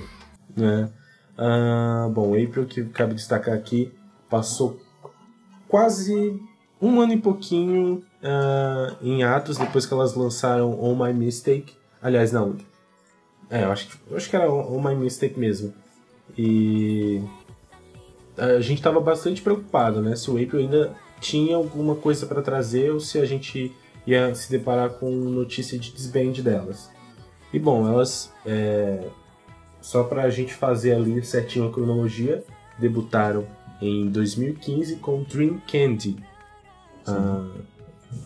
né? 0.57 0.89
Uh, 1.37 2.09
bom, 2.11 2.35
April, 2.35 2.67
que 2.67 2.85
cabe 2.85 3.15
destacar 3.15 3.55
aqui, 3.55 3.93
passou 4.33 4.81
quase 5.69 6.41
um 6.81 7.03
ano 7.03 7.13
e 7.13 7.19
pouquinho 7.19 8.03
uh, 8.23 8.97
em 9.03 9.23
atos 9.23 9.59
depois 9.59 9.85
que 9.85 9.93
elas 9.93 10.15
lançaram 10.15 10.83
On 10.83 10.97
My 10.97 11.13
Mistake. 11.13 11.75
Aliás, 12.01 12.33
não. 12.33 12.57
É, 13.51 13.65
eu 13.65 13.71
acho 13.71 13.89
que, 13.89 13.99
eu 14.11 14.17
acho 14.17 14.31
que 14.31 14.35
era 14.35 14.51
On 14.51 14.81
My 14.83 14.95
Mistake 14.95 15.39
mesmo. 15.39 15.75
E 16.37 17.23
a 18.39 18.59
gente 18.61 18.79
estava 18.79 18.99
bastante 19.01 19.43
preocupado, 19.43 20.01
né? 20.01 20.17
Se 20.17 20.31
o 20.31 20.43
April 20.43 20.61
ainda 20.61 20.97
tinha 21.21 21.55
alguma 21.55 21.95
coisa 21.95 22.25
para 22.25 22.41
trazer 22.41 22.91
ou 22.91 23.01
se 23.01 23.19
a 23.19 23.27
gente 23.27 23.71
ia 24.07 24.35
se 24.35 24.51
deparar 24.51 24.95
com 24.95 25.11
notícia 25.11 25.79
de 25.79 25.93
desband 25.93 26.33
delas. 26.43 26.91
E 27.53 27.59
bom, 27.59 27.87
elas 27.87 28.33
é, 28.47 29.09
só 29.83 30.05
para 30.05 30.23
a 30.23 30.31
gente 30.31 30.55
fazer 30.55 30.95
ali 30.95 31.23
certinho 31.23 31.69
a 31.69 31.71
cronologia, 31.71 32.43
debutaram 32.79 33.47
em 33.83 34.09
2015 34.09 34.97
com 34.97 35.25
Dream 35.25 35.61
Candy, 35.67 36.17
uh, 37.09 37.51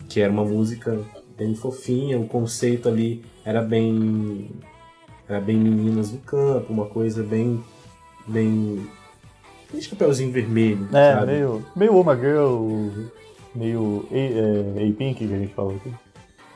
que 0.07 0.21
era 0.21 0.31
uma 0.31 0.45
música 0.45 0.99
bem 1.35 1.55
fofinha, 1.55 2.19
o 2.19 2.27
conceito 2.27 2.87
ali 2.87 3.25
era 3.43 3.61
bem 3.61 4.51
era 5.27 5.41
bem 5.41 5.57
meninas 5.57 6.11
no 6.11 6.19
campo, 6.19 6.71
uma 6.71 6.85
coisa 6.85 7.23
bem 7.23 7.63
bem 8.27 8.87
bem 9.71 9.81
chapeuzinho 9.81 10.31
vermelho, 10.31 10.87
é, 10.93 11.13
sabe? 11.13 11.31
meio 11.31 11.65
meio 11.75 11.95
Oma 11.95 12.15
Girl, 12.15 12.89
meio 13.55 14.07
A-Pink 14.75 15.23
é, 15.23 15.27
que 15.27 15.33
a 15.33 15.37
gente 15.39 15.53
falou 15.53 15.75
aqui. 15.75 15.91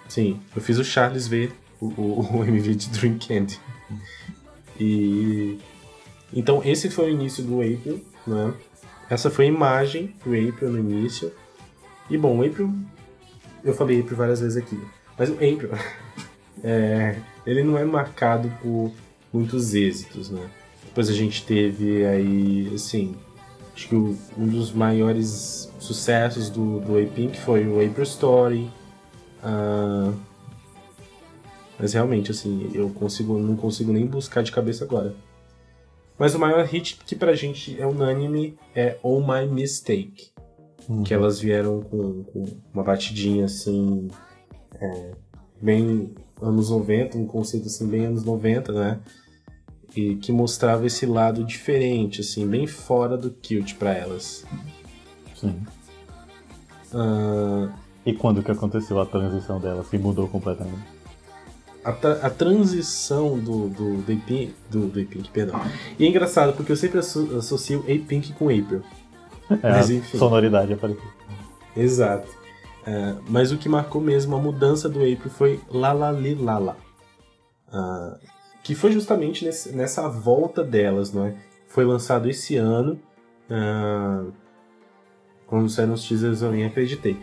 Sim, 0.08 0.40
eu 0.56 0.62
fiz 0.62 0.78
o 0.78 0.84
Charles 0.84 1.28
ver 1.28 1.54
o, 1.80 1.88
o, 1.88 2.38
o 2.38 2.44
MV 2.46 2.76
de 2.76 2.90
Dream 2.90 3.18
Candy. 3.18 3.60
E 4.80 5.58
então 6.34 6.62
esse 6.64 6.90
foi 6.90 7.06
o 7.06 7.10
início 7.10 7.44
do 7.44 7.62
April, 7.62 8.06
né? 8.28 8.54
Essa 9.12 9.30
foi 9.30 9.44
a 9.44 9.48
imagem 9.50 10.16
do 10.24 10.30
April 10.30 10.72
no 10.72 10.80
início. 10.80 11.34
E 12.10 12.18
bom, 12.18 12.40
o 12.40 12.46
April, 12.46 12.74
eu 13.62 13.74
falei 13.74 14.00
April 14.00 14.16
várias 14.16 14.40
vezes 14.40 14.56
aqui, 14.56 14.80
mas 15.20 15.30
o 15.30 15.34
April, 15.34 15.70
é, 16.64 17.18
ele 17.46 17.62
não 17.62 17.78
é 17.78 17.84
marcado 17.84 18.50
por 18.62 18.90
muitos 19.34 19.74
êxitos, 19.74 20.30
né? 20.30 20.50
Depois 20.86 21.10
a 21.10 21.14
gente 21.14 21.46
teve 21.46 22.06
aí, 22.06 22.72
assim, 22.74 23.14
acho 23.76 23.90
que 23.90 23.96
o, 23.96 24.18
um 24.38 24.48
dos 24.48 24.72
maiores 24.72 25.70
sucessos 25.78 26.50
do, 26.50 26.80
do 26.80 26.98
A-Pink 26.98 27.38
foi 27.38 27.68
o 27.68 27.86
April 27.86 28.04
Story. 28.04 28.72
Uh, 29.44 30.16
mas 31.78 31.92
realmente, 31.92 32.32
assim, 32.32 32.72
eu 32.74 32.90
consigo, 32.92 33.38
não 33.38 33.58
consigo 33.58 33.92
nem 33.92 34.06
buscar 34.06 34.42
de 34.42 34.54
cabeça 34.54 34.86
agora. 34.86 35.14
Mas 36.22 36.36
o 36.36 36.40
maior 36.40 36.64
hit 36.66 37.00
que 37.04 37.16
pra 37.16 37.34
gente 37.34 37.82
é 37.82 37.88
unânime 37.88 38.56
é 38.76 38.96
Oh 39.02 39.20
My 39.22 39.44
Mistake. 39.52 40.30
Uhum. 40.88 41.02
Que 41.02 41.16
elas 41.16 41.40
vieram 41.40 41.82
com, 41.82 42.24
com, 42.26 42.46
uma 42.72 42.84
batidinha 42.84 43.46
assim. 43.46 44.08
É, 44.80 45.14
bem 45.60 46.14
anos 46.40 46.70
90, 46.70 47.18
um 47.18 47.26
conceito 47.26 47.66
assim, 47.66 47.88
bem 47.88 48.06
anos 48.06 48.24
90, 48.24 48.72
né? 48.72 49.00
E 49.96 50.14
que 50.18 50.32
mostrava 50.32 50.86
esse 50.86 51.08
lado 51.08 51.44
diferente, 51.44 52.22
assim, 52.22 52.48
bem 52.48 52.68
fora 52.68 53.18
do 53.18 53.32
cute 53.32 53.74
para 53.74 53.92
elas. 53.92 54.46
Sim. 55.36 55.60
Uh... 56.94 57.74
E 58.06 58.14
quando 58.14 58.44
que 58.44 58.52
aconteceu 58.52 59.02
a 59.02 59.08
transição 59.08 59.60
delas, 59.60 59.90
que 59.90 59.98
mudou 59.98 60.28
completamente? 60.28 61.01
A, 61.84 61.92
tra 61.92 62.14
a 62.26 62.30
transição 62.30 63.38
do, 63.40 63.68
do, 63.70 63.98
do, 64.02 64.12
A-Pink, 64.12 64.54
do, 64.70 64.88
do 64.88 65.00
A-Pink, 65.00 65.30
perdão. 65.32 65.60
E 65.98 66.06
é 66.06 66.08
engraçado, 66.08 66.54
porque 66.54 66.72
eu 66.72 66.76
sempre 66.76 67.00
associo 67.00 67.80
A-Pink 67.82 68.34
com 68.34 68.46
April. 68.46 68.84
É, 69.50 69.70
mas, 69.70 69.90
enfim. 69.90 70.18
sonoridade 70.18 70.74
apareceu. 70.74 71.04
Exato. 71.76 72.30
É, 72.86 73.16
mas 73.28 73.52
o 73.52 73.58
que 73.58 73.70
marcou 73.70 74.02
mesmo 74.02 74.36
a 74.36 74.40
mudança 74.40 74.90
do 74.90 75.00
April 75.00 75.30
foi 75.30 75.60
Lala 75.70 76.12
Li 76.12 76.36
Lala. 76.36 76.78
Uh, 77.68 78.18
que 78.64 78.76
foi 78.76 78.92
justamente 78.92 79.46
nesse, 79.46 79.72
nessa 79.72 80.08
volta 80.10 80.64
delas, 80.64 81.14
não 81.14 81.26
é? 81.26 81.36
Foi 81.68 81.86
lançado 81.86 82.30
esse 82.30 82.56
ano. 82.58 83.00
Uh, 83.50 84.32
quando 85.48 85.70
saíram 85.70 85.94
os 85.94 86.08
teasers 86.08 86.42
eu 86.42 86.52
nem 86.52 86.66
acreditei. 86.66 87.18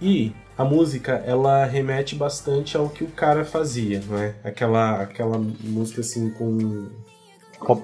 E 0.00 0.32
a 0.62 0.64
música 0.64 1.22
ela 1.26 1.64
remete 1.64 2.14
bastante 2.14 2.76
ao 2.76 2.88
que 2.88 3.02
o 3.02 3.08
cara 3.08 3.44
fazia, 3.44 4.00
não 4.06 4.16
é? 4.16 4.36
Aquela, 4.44 5.02
aquela 5.02 5.36
música 5.38 6.00
assim 6.00 6.30
com 6.30 6.88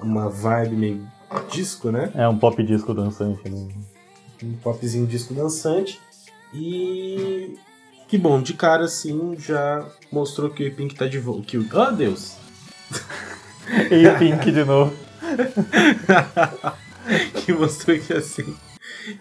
uma 0.01 0.29
vibe 0.29 0.75
meio 0.77 1.07
disco, 1.51 1.91
né? 1.91 2.09
É 2.15 2.27
um 2.27 2.39
pop 2.39 2.63
disco 2.63 2.93
dançante, 2.93 3.49
né? 3.49 3.67
Um 4.41 4.53
popzinho 4.53 5.05
disco 5.05 5.33
dançante. 5.33 5.99
E 6.53 7.57
que 8.07 8.17
bom, 8.17 8.41
de 8.41 8.53
cara 8.53 8.85
assim 8.85 9.35
já 9.37 9.85
mostrou 10.09 10.49
que 10.49 10.65
o 10.65 10.73
Pink 10.73 10.95
tá 10.95 11.05
de 11.05 11.19
volta. 11.19 11.45
Que 11.45 11.57
o... 11.57 11.67
Oh 11.73 11.91
Deus! 11.91 12.37
e 13.91 14.09
Pink 14.17 14.51
de 14.51 14.63
novo. 14.63 14.95
que 17.43 17.51
mostrou 17.51 17.99
que 17.99 18.13
assim. 18.13 18.55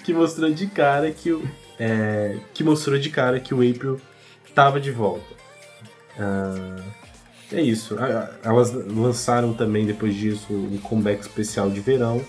Que 0.05 0.15
mostrou 0.15 0.53
de 0.53 0.69
cara 0.69 1.11
que 1.11 1.33
o 1.33 1.43
é, 1.79 2.37
que 2.55 2.63
mostrou 2.65 2.99
de 2.99 3.11
cara 3.11 3.39
que 3.41 3.55
o 3.55 3.59
April 3.59 4.01
estava 4.47 4.81
de 4.81 4.91
volta. 4.91 5.25
Uh, 6.19 6.83
é 7.53 7.61
isso. 7.63 7.97
Elas 8.43 8.73
lançaram 8.73 9.53
também 9.55 9.87
depois 9.87 10.15
disso 10.15 10.53
um 10.53 10.79
comeback 10.79 11.21
especial 11.23 11.71
de 11.71 11.81
verão, 11.81 12.21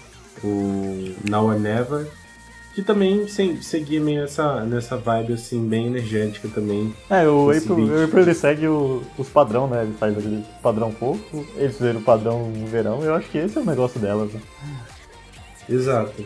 o 0.43 1.13
Now 1.27 1.47
or 1.47 1.59
Never, 1.59 2.07
que 2.75 2.83
também 2.83 3.27
seguia 3.27 3.99
meio 3.99 4.23
essa, 4.23 4.63
nessa 4.63 4.95
vibe 4.95 5.33
assim, 5.33 5.67
bem 5.67 5.87
energética 5.87 6.47
também. 6.47 6.93
É, 7.09 7.27
o 7.27 7.49
April, 7.49 8.03
April 8.05 8.23
ele 8.23 8.33
segue 8.33 8.67
o- 8.67 9.01
os 9.17 9.27
padrão, 9.27 9.67
né? 9.67 9.83
Ele 9.83 9.93
faz 9.99 10.15
aquele 10.17 10.45
padrão 10.61 10.91
fofo, 10.91 11.45
eles 11.57 11.75
fizeram 11.75 11.99
o 11.99 12.03
padrão 12.03 12.47
no 12.51 12.67
verão, 12.67 13.03
eu 13.03 13.15
acho 13.15 13.27
que 13.29 13.39
esse 13.39 13.57
é 13.57 13.61
o 13.61 13.65
negócio 13.65 13.99
delas, 13.99 14.31
né? 14.31 14.39
Exato. 15.67 16.23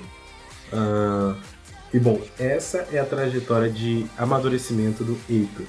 Ah, 0.72 1.36
e 1.94 2.00
bom, 2.00 2.20
essa 2.40 2.88
é 2.92 2.98
a 2.98 3.06
trajetória 3.06 3.70
de 3.70 4.06
amadurecimento 4.18 5.04
do 5.04 5.14
April. 5.24 5.68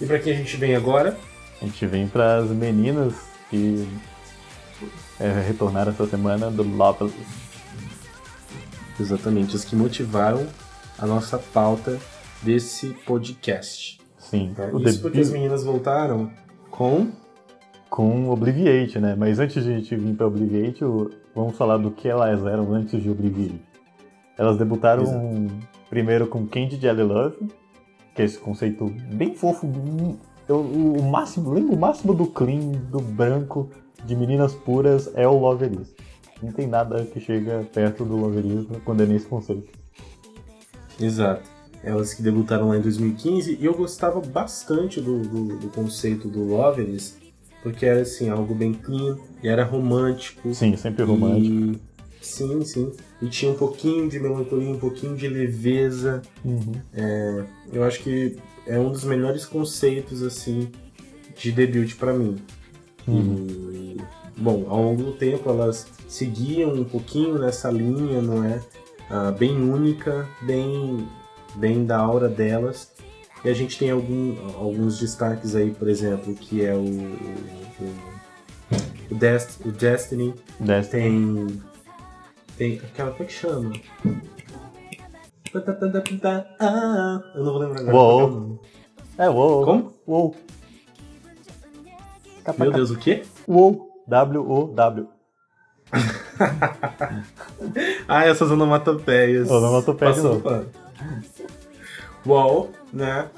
E 0.00 0.06
pra 0.06 0.18
quem 0.18 0.34
a 0.34 0.36
gente 0.36 0.56
vem 0.56 0.76
agora? 0.76 1.16
A 1.60 1.64
gente 1.64 1.86
vem 1.86 2.06
pras 2.06 2.50
meninas 2.50 3.14
que 3.50 3.88
é, 5.18 5.28
retornaram 5.46 5.90
essa 5.90 6.06
semana 6.06 6.50
do 6.50 6.62
Loveless. 6.62 7.16
Exatamente, 9.00 9.56
as 9.56 9.64
que 9.64 9.74
motivaram 9.74 10.46
a 10.98 11.06
nossa 11.06 11.38
pauta 11.38 11.98
desse 12.42 12.88
podcast. 13.06 13.98
Sim, 14.18 14.54
o 14.72 14.80
Isso 14.80 15.00
porque 15.00 15.20
as 15.20 15.30
meninas 15.30 15.64
voltaram 15.64 16.30
com 16.70 17.10
com 17.88 18.28
Obliviate, 18.28 18.98
né? 18.98 19.16
Mas 19.16 19.38
antes 19.38 19.64
de 19.64 19.70
a 19.70 19.78
gente 19.78 19.96
vir 19.96 20.14
pra 20.14 20.26
Obliviate, 20.26 20.80
vamos 21.34 21.56
falar 21.56 21.78
do 21.78 21.90
que 21.90 22.06
elas 22.06 22.44
eram 22.44 22.72
antes 22.74 23.02
de 23.02 23.08
Obliviate. 23.08 23.67
Elas 24.38 24.56
debutaram 24.56 25.02
Exato. 25.02 25.50
primeiro 25.90 26.28
com 26.28 26.46
Candy 26.46 26.76
Jelly 26.80 27.02
Love, 27.02 27.36
que 28.14 28.22
é 28.22 28.24
esse 28.24 28.38
conceito 28.38 28.86
bem 29.12 29.34
fofo, 29.34 29.66
eu- 30.48 30.60
o, 30.60 31.02
máximo, 31.02 31.50
lembra 31.52 31.74
o 31.74 31.78
máximo 31.78 32.14
do 32.14 32.26
clean, 32.26 32.70
do 32.90 33.00
branco, 33.00 33.68
de 34.04 34.14
meninas 34.16 34.54
puras 34.54 35.10
é 35.14 35.26
o 35.26 35.36
Lovelis. 35.36 35.92
Não 36.42 36.52
tem 36.52 36.68
nada 36.68 37.04
que 37.04 37.18
chega 37.18 37.68
perto 37.72 38.04
do 38.04 38.16
Lovelis 38.16 38.66
quando 38.84 39.02
é 39.02 39.06
nesse 39.06 39.26
conceito. 39.26 39.76
Exato. 41.00 41.42
Elas 41.82 42.14
que 42.14 42.22
debutaram 42.22 42.68
lá 42.68 42.76
em 42.76 42.80
2015 42.80 43.58
e 43.60 43.64
eu 43.64 43.74
gostava 43.74 44.20
bastante 44.20 45.00
do, 45.00 45.20
do, 45.20 45.58
do 45.58 45.68
conceito 45.68 46.28
do 46.28 46.44
Loveless, 46.44 47.14
porque 47.62 47.86
era 47.86 48.00
assim, 48.02 48.28
algo 48.28 48.54
bem 48.54 48.72
clean 48.72 49.16
e 49.42 49.48
era 49.48 49.64
romântico. 49.64 50.52
Sim, 50.54 50.76
sempre 50.76 51.04
romântico. 51.04 51.54
E... 51.54 51.80
Sim, 52.20 52.64
sim. 52.64 52.92
E 53.20 53.26
tinha 53.28 53.50
um 53.50 53.54
pouquinho 53.56 54.08
de 54.08 54.18
melancolia, 54.20 54.70
um 54.70 54.78
pouquinho 54.78 55.16
de 55.16 55.26
leveza. 55.28 56.22
Uhum. 56.44 56.72
Eu 57.72 57.82
acho 57.84 58.00
que 58.00 58.36
é 58.66 58.78
um 58.78 58.90
dos 58.92 59.02
melhores 59.04 59.44
conceitos, 59.44 60.22
assim, 60.22 60.70
de 61.36 61.50
debut 61.50 61.94
pra 61.96 62.12
mim. 62.12 62.36
E, 63.08 63.96
bom, 64.36 64.66
ao 64.68 64.82
longo 64.82 65.02
do 65.02 65.12
tempo 65.12 65.48
elas 65.50 65.86
seguiam 66.06 66.72
um 66.72 66.84
pouquinho 66.84 67.38
nessa 67.38 67.70
linha, 67.70 68.20
não 68.22 68.44
é? 68.44 68.60
Ah, 69.10 69.30
bem 69.32 69.56
única, 69.56 70.28
bem, 70.42 71.06
bem 71.56 71.84
da 71.84 71.98
aura 71.98 72.28
delas. 72.28 72.92
E 73.44 73.48
a 73.48 73.54
gente 73.54 73.78
tem 73.78 73.90
algum, 73.90 74.36
alguns 74.58 74.98
destaques 74.98 75.54
aí, 75.56 75.70
por 75.70 75.88
exemplo, 75.88 76.34
que 76.34 76.64
é 76.64 76.74
o, 76.74 76.80
o, 76.84 77.94
o, 79.10 79.14
Dest- 79.14 79.64
o 79.64 79.72
Destiny, 79.72 80.34
Destiny. 80.60 81.02
tem. 81.02 81.62
Tem 82.58 82.80
aquela. 82.84 83.12
Como 83.12 83.22
é 83.22 83.26
que 83.26 83.32
chama? 83.32 83.72
Ah, 86.58 87.22
eu 87.34 87.44
não 87.44 87.52
vou 87.52 87.62
lembrar 87.62 87.80
agora. 87.80 87.96
Uou. 87.96 88.20
é 88.20 88.30
nome. 88.30 88.60
É, 89.16 89.30
uou. 89.30 89.64
Como? 89.64 89.94
Uou. 90.06 90.36
Meu 92.58 92.72
Deus, 92.72 92.90
o 92.90 92.98
quê? 92.98 93.22
Uou. 93.46 93.88
W-O-W. 94.06 95.08
Ah, 98.06 98.24
essas 98.24 98.50
onomatopeias. 98.50 99.50
Onomatopeia 99.50 100.12
de 100.12 100.20
novo. 100.20 100.66
Wall, 102.24 102.70
né? 102.92 103.28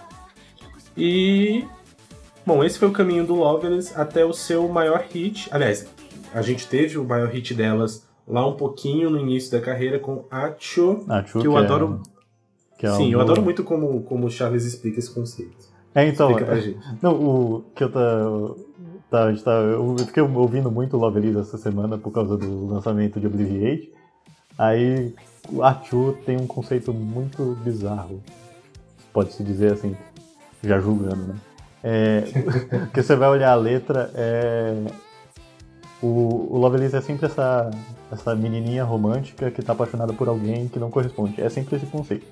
E. 0.97 1.65
Bom, 2.45 2.63
esse 2.63 2.79
foi 2.79 2.89
o 2.89 2.93
caminho 2.93 3.27
do 3.27 3.35
Loveless 3.35 3.93
até 3.99 4.25
o 4.25 4.33
seu 4.33 4.69
maior 4.69 5.07
hit. 5.11 5.49
Aliás, 5.51 5.87
a 6.35 6.43
gente 6.43 6.69
teve 6.69 6.99
o 6.99 7.05
maior 7.05 7.31
hit 7.31 7.55
delas 7.55 8.07
lá 8.31 8.47
um 8.47 8.55
pouquinho 8.55 9.11
no 9.11 9.19
início 9.19 9.51
da 9.53 9.61
carreira 9.61 9.99
com 9.99 10.25
Acho. 10.31 11.05
Ah, 11.09 11.25
Chu, 11.25 11.41
Que 11.41 11.47
eu 11.47 11.57
é- 11.59 11.61
adoro. 11.61 12.01
que 12.79 12.87
é 12.87 12.91
Sim, 12.93 13.13
eu 13.13 13.19
um- 13.19 13.23
adoro 13.23 13.43
muito 13.43 13.63
como, 13.65 14.03
como 14.05 14.27
o 14.27 14.31
Charles 14.31 14.65
explica 14.65 14.99
esse 14.99 15.11
conceito. 15.13 15.69
É, 15.95 16.07
então, 16.07 16.29
Explica 16.31 16.47
pra 16.51 16.59
é- 16.59 16.63
gente. 16.63 16.79
não, 17.03 17.15
o 17.15 17.65
que 17.75 17.83
eu 17.83 17.91
tá, 17.91 18.01
tá, 19.11 19.25
a 19.25 19.31
gente 19.33 19.43
tá, 19.43 19.51
eu 19.51 19.97
fiquei 19.99 20.23
ouvindo 20.23 20.71
muito 20.71 20.97
Lovelies 20.97 21.37
essa 21.37 21.59
semana 21.59 21.99
por 21.99 22.13
causa 22.13 22.37
do 22.37 22.67
lançamento 22.69 23.19
de 23.19 23.27
Obliviate. 23.27 23.93
Aí 24.57 25.13
o 25.53 25.63
Achu 25.65 26.17
tem 26.25 26.37
um 26.37 26.47
conceito 26.47 26.93
muito 26.95 27.57
bizarro, 27.65 28.23
pode-se 29.13 29.43
dizer 29.43 29.73
assim, 29.73 29.97
já 30.63 30.79
julgando, 30.79 31.17
né? 31.29 31.35
É, 31.83 32.21
porque 32.87 33.03
você 33.03 33.17
vai 33.17 33.29
olhar 33.31 33.51
a 33.51 33.55
letra, 33.57 34.11
é, 34.15 34.75
o, 36.03 36.49
o 36.51 36.59
Lovelies 36.59 36.95
é 36.95 37.01
sempre 37.01 37.27
essa, 37.27 37.71
essa 38.11 38.35
menininha 38.35 38.85
romântica 38.85 39.51
que 39.51 39.63
tá 39.63 39.73
apaixonada 39.73 40.13
por 40.13 40.29
alguém 40.29 40.69
que 40.69 40.79
não 40.79 40.91
corresponde. 40.91 41.41
É 41.41 41.49
sempre 41.49 41.77
esse 41.77 41.87
conceito. 41.87 42.27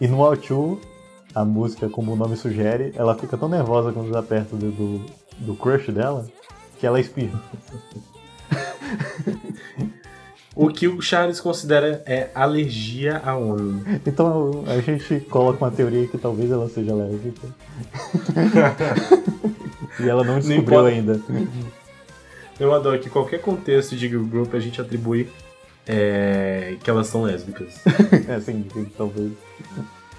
E 0.00 0.08
no 0.08 0.28
Achu, 0.28 0.80
a 1.34 1.44
música, 1.44 1.88
como 1.88 2.12
o 2.12 2.16
nome 2.16 2.36
sugere, 2.36 2.92
ela 2.96 3.14
fica 3.14 3.36
tão 3.36 3.48
nervosa 3.48 3.92
quando 3.92 4.10
tá 4.10 4.22
perto 4.22 4.56
do, 4.56 4.70
do, 4.70 5.06
do 5.38 5.54
crush 5.54 5.90
dela 5.92 6.26
que 6.78 6.86
ela 6.86 7.00
espirra. 7.00 7.40
O 10.56 10.68
que 10.68 10.88
o 10.88 11.02
Charles 11.02 11.38
considera 11.38 12.02
é 12.06 12.30
alergia 12.34 13.20
a 13.22 13.36
homem. 13.36 14.00
Então 14.06 14.64
a 14.66 14.80
gente 14.80 15.20
coloca 15.28 15.62
uma 15.62 15.70
teoria 15.70 16.08
que 16.08 16.16
talvez 16.16 16.50
ela 16.50 16.66
seja 16.70 16.94
lésbica. 16.94 17.46
e 20.00 20.08
ela 20.08 20.24
não 20.24 20.38
descobriu 20.38 20.86
ainda. 20.86 21.20
Eu 22.58 22.72
adoro 22.72 22.98
que 22.98 23.10
qualquer 23.10 23.40
contexto 23.40 23.94
de 23.96 24.08
girl 24.08 24.24
group 24.24 24.54
a 24.54 24.58
gente 24.58 24.80
atribui 24.80 25.28
é, 25.86 26.76
que 26.82 26.90
elas 26.90 27.06
são 27.06 27.22
lésbicas. 27.22 27.80
É, 28.28 28.40
sim, 28.40 28.66
sim, 28.72 28.86
talvez. 28.96 29.32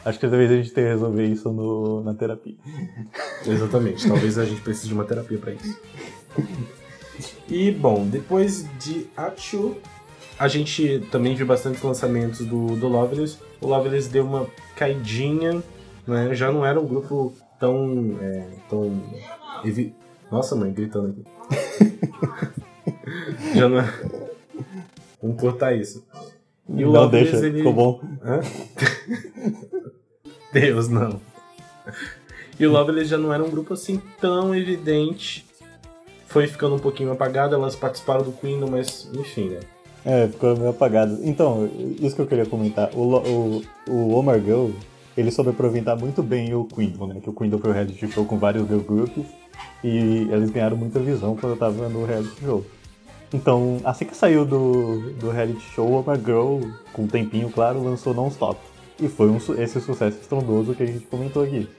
Acho 0.06 0.20
que 0.20 0.28
talvez 0.28 0.50
a 0.52 0.56
gente 0.56 0.72
tenha 0.72 0.88
que 0.88 0.94
resolver 0.94 1.26
isso 1.26 1.52
no, 1.52 2.02
na 2.04 2.14
terapia. 2.14 2.56
Exatamente, 3.46 4.08
talvez 4.08 4.38
a 4.38 4.46
gente 4.46 4.62
precise 4.62 4.88
de 4.88 4.94
uma 4.94 5.04
terapia 5.04 5.38
pra 5.38 5.52
isso. 5.52 5.78
E 7.50 7.72
bom, 7.72 8.08
depois 8.08 8.66
de 8.80 9.08
Achu, 9.18 9.76
a 10.40 10.48
gente 10.48 11.06
também 11.12 11.36
viu 11.36 11.46
bastante 11.46 11.86
lançamentos 11.86 12.46
do, 12.46 12.76
do 12.76 12.88
Loveless. 12.88 13.38
O 13.60 13.68
Loveless 13.68 14.10
deu 14.10 14.24
uma 14.24 14.48
caidinha, 14.76 15.62
né? 16.06 16.34
já 16.34 16.52
não 16.52 16.66
era 16.66 16.80
um 16.80 16.86
grupo 16.86 17.34
tão. 17.60 18.18
É, 18.22 18.48
tão 18.70 19.04
Nossa, 20.32 20.56
mãe, 20.56 20.72
gritando 20.72 21.10
aqui. 21.10 21.67
Já 23.56 23.70
não 23.70 23.80
é. 23.80 23.94
Vamos 25.22 25.42
cortar 25.42 25.74
isso. 25.76 26.06
E 26.70 26.86
o 26.86 26.92
não 26.92 27.10
deixa, 27.10 27.38
ele... 27.38 27.58
ficou 27.60 27.74
bom. 27.74 28.02
Hã? 28.24 28.42
Deus, 30.52 30.88
não. 30.90 31.20
E 32.60 32.66
o 32.66 32.72
Loveless 32.72 33.10
já 33.10 33.18
não 33.18 33.34
era 33.34 33.44
um 33.44 33.50
grupo 33.50 33.74
assim 33.74 34.02
tão 34.20 34.54
evidente. 34.54 35.46
Foi 36.28 36.48
ficando 36.48 36.76
um 36.76 36.80
pouquinho 36.80 37.12
apagado, 37.12 37.56
elas 37.56 37.76
participaram 37.76 38.24
do 38.24 38.32
Queen, 38.32 38.60
mas 38.70 39.10
enfim, 39.14 39.50
né? 39.50 39.60
É, 40.04 40.28
ficou 40.28 40.56
meio 40.56 40.70
apagado. 40.70 41.20
Então, 41.24 41.70
isso 42.00 42.16
que 42.16 42.22
eu 42.22 42.28
queria 42.28 42.46
comentar. 42.46 42.90
O, 42.94 43.18
o, 43.18 43.64
o 43.90 44.14
Omar 44.14 44.40
Girl, 44.40 44.70
ele 45.18 45.32
soube 45.32 45.52
aproveitar 45.52 45.96
muito 45.96 46.24
bem 46.24 46.54
o 46.54 46.66
Queendom, 46.66 47.08
né? 47.08 47.20
Que 47.22 47.30
o 47.30 47.34
Queendom 47.34 47.60
foi 47.60 47.70
um 47.70 47.74
reality 47.74 48.12
show 48.12 48.26
com 48.26 48.38
vários 48.38 48.68
girl 48.68 48.80
groups 48.80 49.26
e 49.84 50.28
eles 50.32 50.50
ganharam 50.50 50.78
muita 50.78 51.00
visão 51.00 51.36
quando 51.36 51.54
eu 51.54 51.58
tava 51.58 51.88
no 51.90 52.06
reality 52.06 52.42
show. 52.42 52.66
Então, 53.34 53.82
assim 53.84 54.06
que 54.06 54.16
saiu 54.16 54.46
do, 54.46 55.12
do 55.14 55.30
reality 55.30 55.62
show, 55.74 55.88
o 55.88 56.00
Omar 56.00 56.18
Girl, 56.18 56.62
com 56.94 57.04
um 57.04 57.08
tempinho, 57.08 57.50
claro, 57.50 57.84
lançou 57.84 58.14
Non-Stop. 58.14 58.60
E 59.00 59.08
foi 59.08 59.30
um, 59.30 59.38
esse 59.58 59.80
sucesso 59.82 60.18
estrondoso 60.20 60.74
que 60.74 60.84
a 60.84 60.86
gente 60.86 61.06
comentou 61.06 61.44
aqui. 61.44 61.70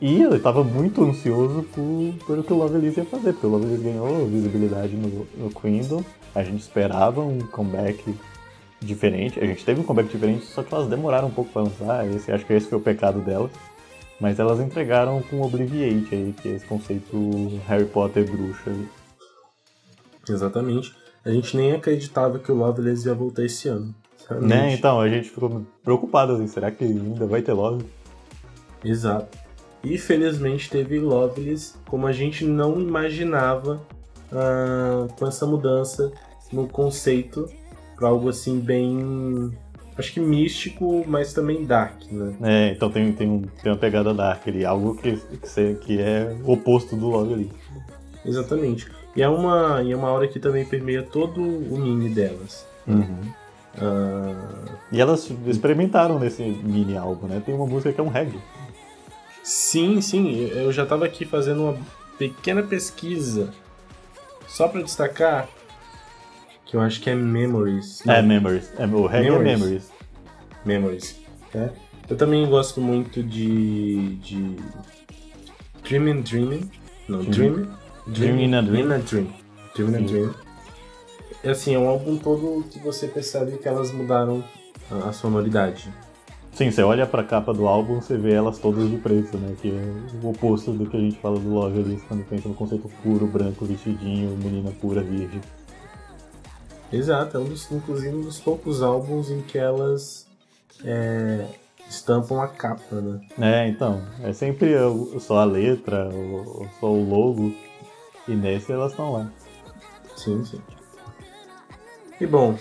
E 0.00 0.20
eu 0.20 0.42
tava 0.42 0.64
muito 0.64 1.04
ansioso 1.04 1.62
por, 1.72 2.26
pelo 2.26 2.42
que 2.42 2.52
o 2.52 2.56
Lovelace 2.56 2.98
ia 2.98 3.06
fazer, 3.06 3.32
porque 3.32 3.46
o 3.46 3.50
Lovelace 3.50 3.82
ganhou 3.82 4.26
visibilidade 4.26 4.96
no, 4.96 5.26
no 5.36 5.50
Queendom. 5.50 6.02
A 6.34 6.42
gente 6.42 6.60
esperava 6.60 7.20
um 7.20 7.38
comeback 7.38 8.12
diferente. 8.80 9.38
A 9.38 9.46
gente 9.46 9.64
teve 9.64 9.80
um 9.80 9.84
comeback 9.84 10.10
diferente, 10.10 10.44
só 10.46 10.64
que 10.64 10.74
elas 10.74 10.88
demoraram 10.88 11.28
um 11.28 11.30
pouco 11.30 11.52
pra 11.52 11.62
lançar. 11.62 12.04
Esse, 12.10 12.32
acho 12.32 12.44
que 12.44 12.52
esse 12.52 12.66
foi 12.66 12.78
o 12.78 12.82
pecado 12.82 13.20
delas. 13.20 13.52
Mas 14.22 14.38
elas 14.38 14.60
entregaram 14.60 15.20
com 15.20 15.42
Obliviate 15.42 16.14
aí, 16.14 16.32
que 16.32 16.48
é 16.48 16.52
esse 16.52 16.64
conceito 16.64 17.60
Harry 17.66 17.86
Potter 17.86 18.24
bruxa. 18.30 18.70
Exatamente. 20.28 20.94
A 21.24 21.30
gente 21.32 21.56
nem 21.56 21.72
acreditava 21.72 22.38
que 22.38 22.52
o 22.52 22.54
Loveless 22.54 23.04
ia 23.04 23.14
voltar 23.14 23.44
esse 23.44 23.66
ano. 23.66 23.92
Né? 24.40 24.74
Então, 24.74 25.00
a 25.00 25.08
gente 25.08 25.28
ficou 25.28 25.66
preocupado 25.82 26.34
assim, 26.34 26.46
será 26.46 26.70
que 26.70 26.84
ainda 26.84 27.26
vai 27.26 27.42
ter 27.42 27.52
Love? 27.52 27.84
Exato. 28.84 29.36
E 29.82 29.98
felizmente 29.98 30.70
teve 30.70 31.00
Loveless, 31.00 31.74
como 31.88 32.06
a 32.06 32.12
gente 32.12 32.44
não 32.44 32.80
imaginava 32.80 33.82
ah, 34.30 35.08
com 35.18 35.26
essa 35.26 35.44
mudança 35.44 36.12
no 36.52 36.68
conceito 36.68 37.50
para 37.96 38.06
algo 38.06 38.28
assim 38.28 38.60
bem 38.60 39.50
acho 39.96 40.12
que 40.12 40.20
místico, 40.20 41.04
mas 41.06 41.32
também 41.32 41.64
dark, 41.64 42.02
né? 42.10 42.34
É, 42.42 42.72
então 42.72 42.90
tem, 42.90 43.12
tem, 43.12 43.28
um, 43.28 43.42
tem 43.42 43.72
uma 43.72 43.78
pegada 43.78 44.12
dark 44.12 44.46
ali, 44.48 44.64
algo 44.64 44.94
que, 44.96 45.16
que, 45.16 45.74
que 45.74 46.00
é 46.00 46.36
o 46.44 46.52
oposto 46.52 46.96
do 46.96 47.08
logo 47.08 47.34
ali. 47.34 47.50
Exatamente. 48.24 48.88
E 49.14 49.22
é 49.22 49.28
uma, 49.28 49.82
e 49.82 49.92
é 49.92 49.96
uma 49.96 50.10
hora 50.10 50.26
que 50.26 50.40
também 50.40 50.64
permeia 50.64 51.02
todo 51.02 51.40
o 51.40 51.78
mini 51.78 52.08
delas. 52.08 52.66
Uhum. 52.86 53.32
Uh... 53.76 54.70
E 54.90 55.00
elas 55.00 55.30
experimentaram 55.46 56.18
nesse 56.18 56.42
mini 56.42 56.96
álbum, 56.96 57.26
né? 57.26 57.42
Tem 57.44 57.54
uma 57.54 57.66
música 57.66 57.92
que 57.92 58.00
é 58.00 58.04
um 58.04 58.08
reggae. 58.08 58.38
Sim, 59.42 60.00
sim. 60.00 60.48
Eu 60.54 60.72
já 60.72 60.84
estava 60.84 61.04
aqui 61.04 61.24
fazendo 61.24 61.62
uma 61.62 61.76
pequena 62.18 62.62
pesquisa 62.62 63.52
só 64.46 64.68
para 64.68 64.82
destacar 64.82 65.48
que 66.72 66.76
eu 66.76 66.80
acho 66.80 67.02
que 67.02 67.10
é 67.10 67.14
Memories. 67.14 68.02
Não. 68.06 68.14
É, 68.14 68.22
Memories. 68.22 68.72
É, 68.78 68.86
o 68.86 69.06
reggae 69.06 69.30
Memories. 69.30 69.46
é 69.46 69.56
Memories. 69.58 69.92
Memories. 70.64 71.20
É. 71.54 71.68
Eu 72.08 72.16
também 72.16 72.48
gosto 72.48 72.80
muito 72.80 73.22
de. 73.22 74.16
de. 74.16 74.56
Dreaming 75.84 76.22
Dreaming. 76.22 76.70
Não, 77.06 77.22
Dreaming. 77.24 77.68
Dreaming 78.06 78.44
in 78.44 78.54
a 78.54 78.62
Dream. 78.62 78.86
In 78.86 78.92
a 78.92 78.98
Dream. 78.98 79.28
Dreaming 79.74 79.92
in 79.92 80.04
a 80.04 80.06
Dream. 80.06 80.34
É 81.44 81.50
assim, 81.50 81.74
é 81.74 81.78
um 81.78 81.88
álbum 81.88 82.16
todo 82.16 82.64
que 82.70 82.78
você 82.78 83.06
percebe 83.06 83.58
que 83.58 83.68
elas 83.68 83.92
mudaram 83.92 84.42
a, 84.90 85.10
a 85.10 85.12
sonoridade. 85.12 85.92
Sim, 86.52 86.70
você 86.70 86.82
olha 86.82 87.06
pra 87.06 87.22
capa 87.22 87.52
do 87.52 87.66
álbum, 87.66 88.00
você 88.00 88.16
vê 88.16 88.32
elas 88.32 88.58
todas 88.58 88.88
de 88.88 88.96
preto, 88.96 89.36
né? 89.36 89.54
Que 89.60 89.68
é 89.68 90.24
o 90.24 90.30
oposto 90.30 90.72
do 90.72 90.86
que 90.86 90.96
a 90.96 91.00
gente 91.00 91.18
fala 91.18 91.38
do 91.38 91.52
Love 91.52 91.80
ali, 91.80 92.02
quando 92.08 92.24
pensa 92.24 92.48
no 92.48 92.54
conceito 92.54 92.90
puro, 93.02 93.26
branco, 93.26 93.66
vestidinho, 93.66 94.38
menina 94.38 94.70
pura, 94.80 95.02
virgem. 95.02 95.40
Exato, 96.92 97.36
é 97.36 97.40
um 97.40 97.44
dos, 97.44 97.70
inclusive 97.70 98.14
um 98.14 98.20
dos 98.20 98.38
poucos 98.38 98.82
álbuns 98.82 99.30
em 99.30 99.40
que 99.40 99.56
elas 99.56 100.26
é, 100.84 101.46
estampam 101.88 102.40
a 102.40 102.48
capa, 102.48 102.96
né? 103.00 103.20
É, 103.40 103.68
então. 103.68 104.02
É 104.22 104.32
sempre 104.32 104.74
só 105.20 105.38
a 105.38 105.44
letra, 105.44 106.10
só 106.78 106.86
o 106.86 107.08
logo. 107.08 107.54
E 108.28 108.32
nesse 108.32 108.70
elas 108.70 108.92
estão 108.92 109.12
lá. 109.12 109.32
Sim, 110.16 110.44
sim. 110.44 110.60
E 112.20 112.26
bom, 112.26 112.56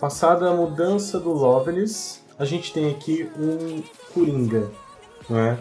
passada 0.00 0.48
a 0.48 0.54
mudança 0.54 1.20
do 1.20 1.32
Loveless, 1.32 2.20
a 2.38 2.44
gente 2.44 2.72
tem 2.72 2.90
aqui 2.90 3.28
um 3.36 3.82
Coringa, 4.14 4.70
não 5.28 5.38
é? 5.38 5.58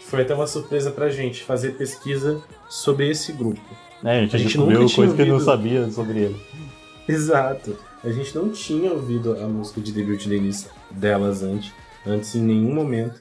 Foi 0.00 0.22
até 0.22 0.34
uma 0.34 0.46
surpresa 0.46 0.90
pra 0.90 1.10
gente 1.10 1.44
fazer 1.44 1.72
pesquisa 1.72 2.42
sobre 2.68 3.08
esse 3.10 3.32
grupo. 3.32 3.60
É, 4.02 4.18
a 4.18 4.20
gente, 4.22 4.36
a 4.36 4.38
gente 4.38 4.48
descobriu 4.48 4.78
coisa 4.80 5.00
ouvido... 5.02 5.16
que 5.16 5.24
não 5.30 5.40
sabia 5.40 5.90
sobre 5.90 6.20
ele. 6.20 6.40
Exato. 7.08 7.76
A 8.04 8.10
gente 8.10 8.36
não 8.36 8.50
tinha 8.50 8.92
ouvido 8.92 9.32
a 9.32 9.46
música 9.48 9.80
de 9.80 9.92
debut 9.92 10.26
deles, 10.26 10.68
delas 10.90 11.42
antes, 11.42 11.72
antes 12.06 12.34
em 12.34 12.42
nenhum 12.42 12.74
momento. 12.74 13.20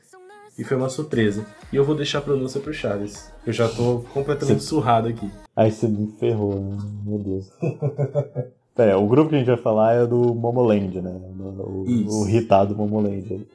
E 0.58 0.64
foi 0.64 0.76
uma 0.76 0.90
surpresa. 0.90 1.46
E 1.72 1.76
eu 1.76 1.86
vou 1.86 1.96
deixar 1.96 2.20
a 2.20 2.22
pronúncia 2.22 2.60
pro 2.60 2.74
Charles. 2.74 3.32
Eu 3.46 3.54
já 3.54 3.70
tô 3.70 4.04
completamente 4.14 4.62
você... 4.62 4.70
surrado 4.70 5.08
aqui. 5.08 5.30
Aí 5.56 5.72
você 5.72 5.88
me 5.88 6.12
ferrou, 6.20 6.60
né? 6.60 6.78
Meu 7.06 7.20
Deus. 7.20 7.52
É, 8.80 8.96
o 8.96 9.08
grupo 9.08 9.30
que 9.30 9.36
a 9.36 9.40
gente 9.40 9.48
vai 9.48 9.58
falar 9.58 9.94
é 9.96 10.06
do 10.06 10.36
Momoland, 10.36 11.02
né? 11.02 11.20
O, 11.40 12.22
o 12.22 12.30
hitado 12.30 12.76
Momoland. 12.76 13.48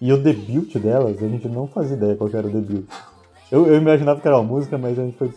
E 0.00 0.12
o 0.12 0.16
debut 0.16 0.76
delas, 0.78 1.20
a 1.20 1.26
gente 1.26 1.48
não 1.48 1.66
fazia 1.66 1.96
ideia 1.96 2.14
qual 2.14 2.30
era 2.32 2.46
o 2.46 2.50
debut. 2.50 2.84
Eu, 3.50 3.66
eu 3.66 3.76
imaginava 3.76 4.20
que 4.20 4.28
era 4.28 4.38
uma 4.38 4.46
música, 4.46 4.78
mas 4.78 4.96
a 4.96 5.02
gente 5.04 5.18
foi 5.18 5.32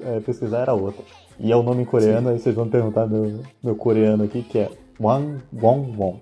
é, 0.00 0.18
pesquisar, 0.18 0.62
era 0.62 0.74
outra. 0.74 1.04
E 1.42 1.50
é 1.50 1.56
o 1.56 1.62
nome 1.62 1.86
coreano, 1.86 2.28
Sim. 2.28 2.34
aí 2.34 2.38
vocês 2.38 2.54
vão 2.54 2.68
perguntar 2.68 3.06
meu, 3.06 3.42
meu 3.62 3.74
coreano 3.74 4.24
aqui, 4.24 4.42
que 4.42 4.58
é 4.58 4.70
Wang 5.00 5.38
Wong 5.52 5.96
Wong. 5.96 6.20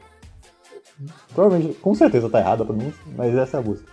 Provavelmente, 1.35 1.79
com 1.81 1.95
certeza 1.95 2.31
tá 2.31 2.39
errada 2.39 2.63
a 2.63 2.67
pronúncia, 2.67 3.01
mas 3.17 3.35
essa 3.35 3.57
é 3.57 3.61
a 3.61 3.63
música. 3.63 3.91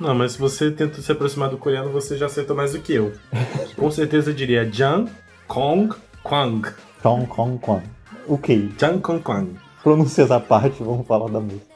Não, 0.00 0.14
mas 0.14 0.32
se 0.32 0.38
você 0.38 0.70
tenta 0.70 1.02
se 1.02 1.12
aproximar 1.12 1.50
do 1.50 1.58
coreano, 1.58 1.90
você 1.90 2.16
já 2.16 2.26
acertou 2.26 2.56
mais 2.56 2.72
do 2.72 2.80
que 2.80 2.94
eu. 2.94 3.12
com 3.76 3.90
certeza 3.90 4.30
eu 4.30 4.34
diria 4.34 4.70
Jang 4.70 5.10
Kong 5.46 5.94
Kwang. 6.22 6.66
Kong 7.02 7.26
Kong 7.26 7.58
Kwang. 7.58 7.84
Ok. 8.26 8.72
Jang 8.78 9.00
Kong 9.00 9.22
Kwang. 9.22 9.54
Pronúncias 9.82 10.30
à 10.30 10.40
parte, 10.40 10.82
vamos 10.82 11.06
falar 11.06 11.30
da 11.30 11.40
música. 11.40 11.66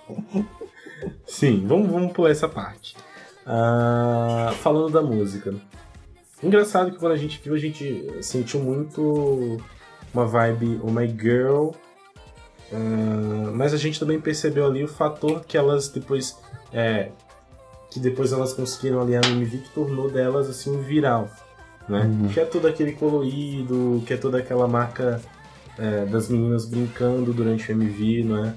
Sim, 1.26 1.64
vamos, 1.66 1.90
vamos 1.90 2.12
pular 2.12 2.30
essa 2.30 2.48
parte. 2.48 2.96
Uh, 3.46 4.52
falando 4.54 4.90
da 4.90 5.02
música. 5.02 5.54
Engraçado 6.42 6.90
que 6.90 6.98
quando 6.98 7.12
a 7.12 7.16
gente 7.16 7.40
viu, 7.42 7.54
a 7.54 7.58
gente 7.58 8.10
sentiu 8.22 8.60
muito 8.60 9.58
uma 10.12 10.26
vibe 10.26 10.80
Oh 10.82 10.90
My 10.90 11.06
Girl. 11.06 11.70
Uh, 12.72 13.52
mas 13.54 13.74
a 13.74 13.76
gente 13.76 13.98
também 13.98 14.20
percebeu 14.20 14.66
ali 14.66 14.84
o 14.84 14.88
fator 14.88 15.44
que 15.44 15.56
elas 15.56 15.88
depois. 15.88 16.38
É, 16.72 17.10
que 17.90 17.98
depois 17.98 18.32
elas 18.32 18.52
conseguiram 18.52 19.00
ali 19.00 19.16
a 19.16 19.20
MV 19.20 19.58
que 19.58 19.70
tornou 19.70 20.08
delas 20.08 20.48
assim 20.48 20.80
viral. 20.80 21.28
Né? 21.88 22.02
Uhum. 22.02 22.28
Que 22.28 22.38
é 22.38 22.44
todo 22.44 22.68
aquele 22.68 22.92
colorido, 22.92 24.00
que 24.06 24.14
é 24.14 24.16
toda 24.16 24.38
aquela 24.38 24.68
marca 24.68 25.20
é, 25.76 26.04
das 26.06 26.28
meninas 26.28 26.64
brincando 26.64 27.32
durante 27.32 27.70
o 27.70 27.72
MV, 27.72 28.24
não 28.24 28.44
é? 28.44 28.54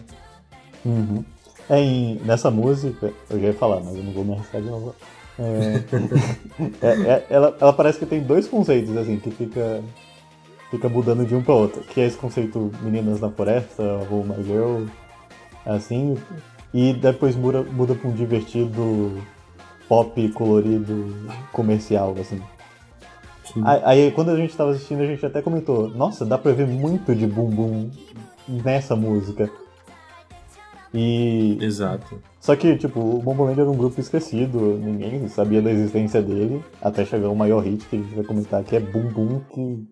Uhum. 0.86 1.26
É, 1.70 1.80
em, 1.80 2.16
nessa 2.24 2.52
música, 2.52 3.12
eu 3.30 3.40
já 3.40 3.48
ia 3.48 3.54
falar, 3.54 3.80
mas 3.80 3.96
eu 3.96 4.04
não 4.04 4.12
vou 4.12 4.24
me 4.24 4.34
arriscar 4.34 4.62
de 4.62 4.68
novo. 4.68 4.96
É, 5.40 5.84
é, 6.82 6.88
é, 6.88 7.26
ela, 7.30 7.58
ela 7.60 7.74
parece 7.74 8.00
que 8.00 8.06
tem 8.06 8.22
dois 8.22 8.48
conceitos, 8.48 8.96
assim, 8.96 9.18
que 9.20 9.32
fica, 9.32 9.84
fica 10.70 10.88
mudando 10.90 11.26
de 11.26 11.36
um 11.36 11.42
para 11.42 11.54
outro. 11.54 11.82
Que 11.82 12.02
é 12.02 12.06
esse 12.06 12.18
conceito 12.18 12.72
Meninas 12.82 13.20
na 13.20 13.30
Floresta, 13.30 13.84
ou 14.10 14.24
My 14.24 14.44
Girl, 14.44 14.86
assim, 15.66 16.18
e 16.74 16.94
depois 16.94 17.36
muda, 17.36 17.62
muda 17.64 17.96
pra 17.96 18.10
um 18.10 18.14
divertido 18.14 19.22
pop 19.88 20.30
colorido 20.30 21.16
comercial, 21.52 22.16
assim. 22.20 22.42
Aí, 23.64 24.12
quando 24.12 24.32
a 24.32 24.38
gente 24.38 24.56
tava 24.56 24.72
assistindo, 24.72 25.02
a 25.02 25.06
gente 25.06 25.24
até 25.26 25.42
comentou, 25.42 25.90
nossa, 25.90 26.26
dá 26.26 26.38
pra 26.38 26.54
ver 26.54 26.66
muito 26.66 27.14
de 27.14 27.28
bumbum 27.28 27.92
nessa 28.48 28.96
música. 28.96 29.52
E. 30.94 31.58
Exato. 31.62 32.22
Só 32.40 32.56
que, 32.56 32.78
tipo, 32.78 33.00
o 33.00 33.22
Bomboland 33.22 33.60
era 33.60 33.70
um 33.70 33.78
grupo 33.78 34.00
esquecido, 34.00 34.78
ninguém 34.78 35.28
sabia 35.28 35.62
da 35.62 35.72
existência 35.72 36.22
dele, 36.22 36.62
até 36.82 37.06
chegar 37.06 37.30
o 37.30 37.36
maior 37.36 37.64
hit 37.64 37.86
que 37.86 37.96
a 37.96 38.00
gente 38.00 38.16
vai 38.16 38.24
comentar, 38.24 38.64
que 38.64 38.76
é 38.76 38.80
Boom 38.80 39.08
Boom, 39.08 39.40
que 39.52 39.88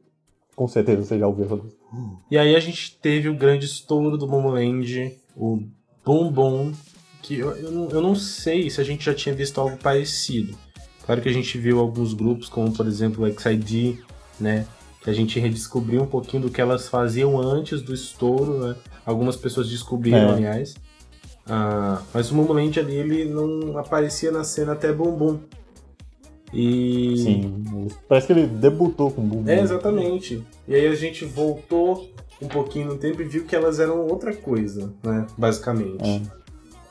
com 0.55 0.67
certeza 0.67 1.03
você 1.03 1.17
já 1.17 1.27
ouviu 1.27 1.45
essa 1.45 1.55
música. 1.55 1.81
E 2.29 2.37
aí 2.37 2.55
a 2.55 2.59
gente 2.59 2.97
teve 2.99 3.29
o 3.29 3.35
grande 3.35 3.65
estouro 3.65 4.17
do 4.17 4.27
Bomboland, 4.27 5.17
o 5.35 5.63
Boom 6.05 6.31
Boom, 6.31 6.71
que 7.21 7.39
eu, 7.39 7.51
eu, 7.51 7.71
não, 7.71 7.89
eu 7.89 8.01
não 8.01 8.15
sei 8.15 8.69
se 8.69 8.81
a 8.81 8.83
gente 8.83 9.05
já 9.05 9.13
tinha 9.13 9.33
visto 9.33 9.59
algo 9.59 9.77
parecido. 9.77 10.57
Claro 11.05 11.21
que 11.21 11.29
a 11.29 11.33
gente 11.33 11.57
viu 11.57 11.79
alguns 11.79 12.13
grupos, 12.13 12.47
como 12.47 12.71
por 12.71 12.85
exemplo 12.85 13.25
o 13.25 13.39
XID, 13.39 13.99
né? 14.39 14.65
Que 15.03 15.09
a 15.09 15.13
gente 15.13 15.39
redescobriu 15.39 16.03
um 16.03 16.07
pouquinho 16.07 16.43
do 16.43 16.49
que 16.51 16.61
elas 16.61 16.87
faziam 16.87 17.39
antes 17.39 17.81
do 17.81 17.93
estouro, 17.93 18.67
né? 18.67 18.75
Algumas 19.05 19.35
pessoas 19.35 19.69
descobriram, 19.69 20.29
é. 20.29 20.33
aliás. 20.33 20.75
Ah, 21.47 22.01
mas 22.13 22.31
o 22.31 22.35
Momoland 22.35 22.79
ali, 22.79 22.95
ele 22.95 23.25
não 23.25 23.77
aparecia 23.77 24.31
na 24.31 24.43
cena 24.43 24.73
até 24.73 24.91
Bumbum. 24.91 25.39
E. 26.53 27.17
Sim, 27.17 27.87
parece 28.07 28.27
que 28.27 28.33
ele 28.33 28.47
debutou 28.47 29.11
com 29.11 29.21
Bumbum. 29.21 29.49
É, 29.49 29.59
exatamente. 29.59 30.43
E 30.67 30.75
aí 30.75 30.87
a 30.87 30.95
gente 30.95 31.25
voltou 31.25 32.09
um 32.41 32.47
pouquinho 32.47 32.87
no 32.87 32.97
tempo 32.97 33.21
e 33.21 33.25
viu 33.25 33.45
que 33.45 33.55
elas 33.55 33.79
eram 33.79 34.05
outra 34.07 34.35
coisa, 34.35 34.93
né? 35.03 35.27
Basicamente. 35.37 36.03
É. 36.03 36.21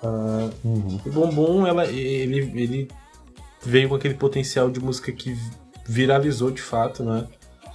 Ah, 0.02 0.50
uhum. 0.64 0.98
O 1.04 1.10
Bumbum, 1.10 1.66
ela, 1.66 1.86
ele, 1.86 2.38
ele 2.54 2.88
veio 3.62 3.88
com 3.88 3.94
aquele 3.94 4.14
potencial 4.14 4.70
de 4.70 4.80
música 4.80 5.12
que 5.12 5.36
viralizou 5.86 6.50
de 6.50 6.62
fato, 6.62 7.02
né? 7.02 7.26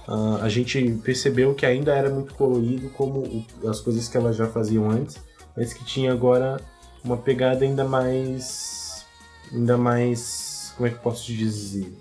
Uh, 0.08 0.40
a 0.40 0.48
gente 0.48 1.00
percebeu 1.02 1.52
que 1.54 1.66
ainda 1.66 1.92
era 1.92 2.08
muito 2.08 2.32
colorido 2.34 2.88
como 2.90 3.20
o, 3.20 3.44
as 3.68 3.80
coisas 3.80 4.08
que 4.08 4.16
elas 4.16 4.36
já 4.36 4.46
faziam 4.46 4.88
antes, 4.88 5.18
mas 5.56 5.72
que 5.72 5.84
tinha 5.84 6.12
agora 6.12 6.60
uma 7.02 7.16
pegada 7.16 7.64
ainda 7.64 7.84
mais. 7.84 9.06
ainda 9.52 9.76
mais. 9.76 10.74
como 10.76 10.86
é 10.86 10.90
que 10.90 10.96
eu 10.96 11.00
posso 11.00 11.24
te 11.24 11.36
dizer? 11.36 11.92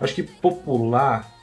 Acho 0.00 0.14
que 0.14 0.22
popular. 0.22 1.36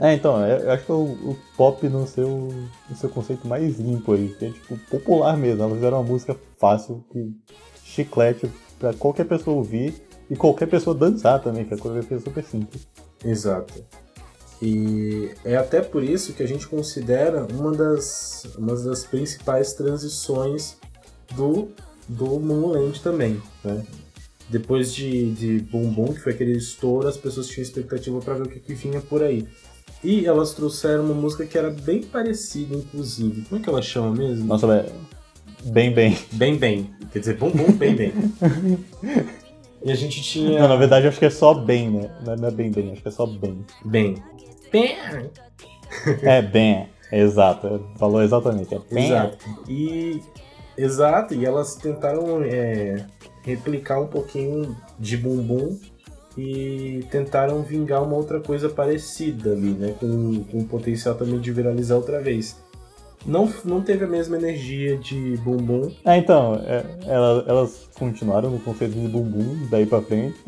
É, 0.00 0.14
então, 0.14 0.46
eu 0.46 0.70
acho 0.70 0.84
que 0.84 0.92
é 0.92 0.94
o, 0.94 1.30
o 1.30 1.38
pop 1.56 1.88
no 1.88 2.06
seu, 2.06 2.48
no 2.88 2.96
seu 2.96 3.08
conceito 3.08 3.48
mais 3.48 3.78
limpo 3.80 4.12
aí, 4.12 4.28
que 4.38 4.44
é 4.46 4.50
tipo 4.50 4.78
popular 4.90 5.36
mesmo. 5.36 5.62
Elas 5.62 5.74
fizeram 5.74 5.98
uma 5.98 6.08
música 6.08 6.36
fácil, 6.58 7.04
que 7.10 7.34
chiclete 7.82 8.48
pra 8.78 8.94
qualquer 8.94 9.24
pessoa 9.24 9.56
ouvir 9.56 9.94
e 10.30 10.36
qualquer 10.36 10.66
pessoa 10.66 10.94
dançar 10.94 11.42
também, 11.42 11.64
que 11.64 11.74
a 11.74 11.78
coreografia 11.78 12.16
é 12.16 12.20
super 12.20 12.44
simples. 12.44 12.86
Exato. 13.24 13.74
E 14.60 15.30
é 15.44 15.56
até 15.56 15.80
por 15.80 16.02
isso 16.02 16.32
que 16.32 16.42
a 16.42 16.46
gente 16.46 16.66
considera 16.66 17.46
uma 17.52 17.72
das, 17.72 18.44
uma 18.56 18.74
das 18.74 19.04
principais 19.04 19.72
transições 19.72 20.76
do, 21.36 21.68
do 22.08 22.40
Moonland 22.40 23.00
também. 23.00 23.40
Né? 23.62 23.84
Depois 24.48 24.92
de, 24.92 25.30
de 25.32 25.58
Boom 25.60 25.90
Boom, 25.90 26.14
que 26.14 26.20
foi 26.20 26.32
aquele 26.32 26.52
estouro, 26.52 27.06
as 27.06 27.16
pessoas 27.16 27.46
tinham 27.48 27.62
expectativa 27.62 28.18
para 28.20 28.34
ver 28.34 28.46
o 28.46 28.48
que, 28.48 28.58
que 28.58 28.74
vinha 28.74 29.00
por 29.00 29.22
aí. 29.22 29.46
E 30.02 30.26
elas 30.26 30.54
trouxeram 30.54 31.04
uma 31.04 31.14
música 31.14 31.44
que 31.44 31.58
era 31.58 31.70
bem 31.70 32.02
parecida, 32.02 32.74
inclusive. 32.74 33.42
Como 33.42 33.60
é 33.60 33.64
que 33.64 33.68
ela 33.68 33.82
chama 33.82 34.14
mesmo? 34.14 34.46
Nossa. 34.46 34.86
Bem, 35.64 35.92
bem. 35.92 36.16
Bem, 36.32 36.56
bem. 36.56 36.90
Quer 37.12 37.18
dizer, 37.18 37.36
bum, 37.36 37.50
bum, 37.50 37.72
bem, 37.72 37.94
bem. 37.94 38.12
e 39.84 39.90
a 39.90 39.94
gente 39.94 40.22
tinha. 40.22 40.60
Não, 40.60 40.68
na 40.68 40.76
verdade, 40.76 41.08
acho 41.08 41.18
que 41.18 41.26
é 41.26 41.30
só 41.30 41.52
bem, 41.52 41.90
né? 41.90 42.10
Não 42.24 42.48
é 42.48 42.50
bem, 42.50 42.70
bem, 42.70 42.92
acho 42.92 43.02
que 43.02 43.08
é 43.08 43.10
só 43.10 43.26
bem. 43.26 43.64
Bem. 43.84 44.16
Bem. 44.70 44.96
É, 46.22 46.42
bem. 46.42 46.88
Exato, 47.10 47.86
falou 47.98 48.22
exatamente. 48.22 48.74
É 48.74 48.80
bem. 48.90 49.06
Exato. 49.06 49.38
E. 49.68 50.22
Exato, 50.76 51.34
e 51.34 51.44
elas 51.44 51.74
tentaram 51.74 52.40
é, 52.44 53.04
replicar 53.42 54.00
um 54.00 54.06
pouquinho 54.06 54.76
de 54.96 55.16
bumbum 55.16 55.76
e 56.36 57.04
tentaram 57.10 57.62
vingar 57.62 58.04
uma 58.04 58.14
outra 58.14 58.38
coisa 58.38 58.68
parecida 58.68 59.50
ali, 59.50 59.70
né? 59.70 59.94
Com, 59.98 60.44
com 60.44 60.58
o 60.58 60.64
potencial 60.64 61.16
também 61.16 61.40
de 61.40 61.50
viralizar 61.50 61.96
outra 61.96 62.20
vez. 62.20 62.56
Não, 63.26 63.52
não 63.64 63.80
teve 63.80 64.04
a 64.04 64.08
mesma 64.08 64.36
energia 64.36 64.96
de 64.96 65.36
bumbum. 65.38 65.90
É, 66.04 66.16
então, 66.16 66.54
é, 66.64 66.84
elas, 67.06 67.48
elas 67.48 67.90
continuaram 67.98 68.50
no 68.50 68.60
conceito 68.60 68.94
de 68.94 69.08
bumbum 69.08 69.66
daí 69.68 69.84
pra 69.84 70.00
frente. 70.00 70.38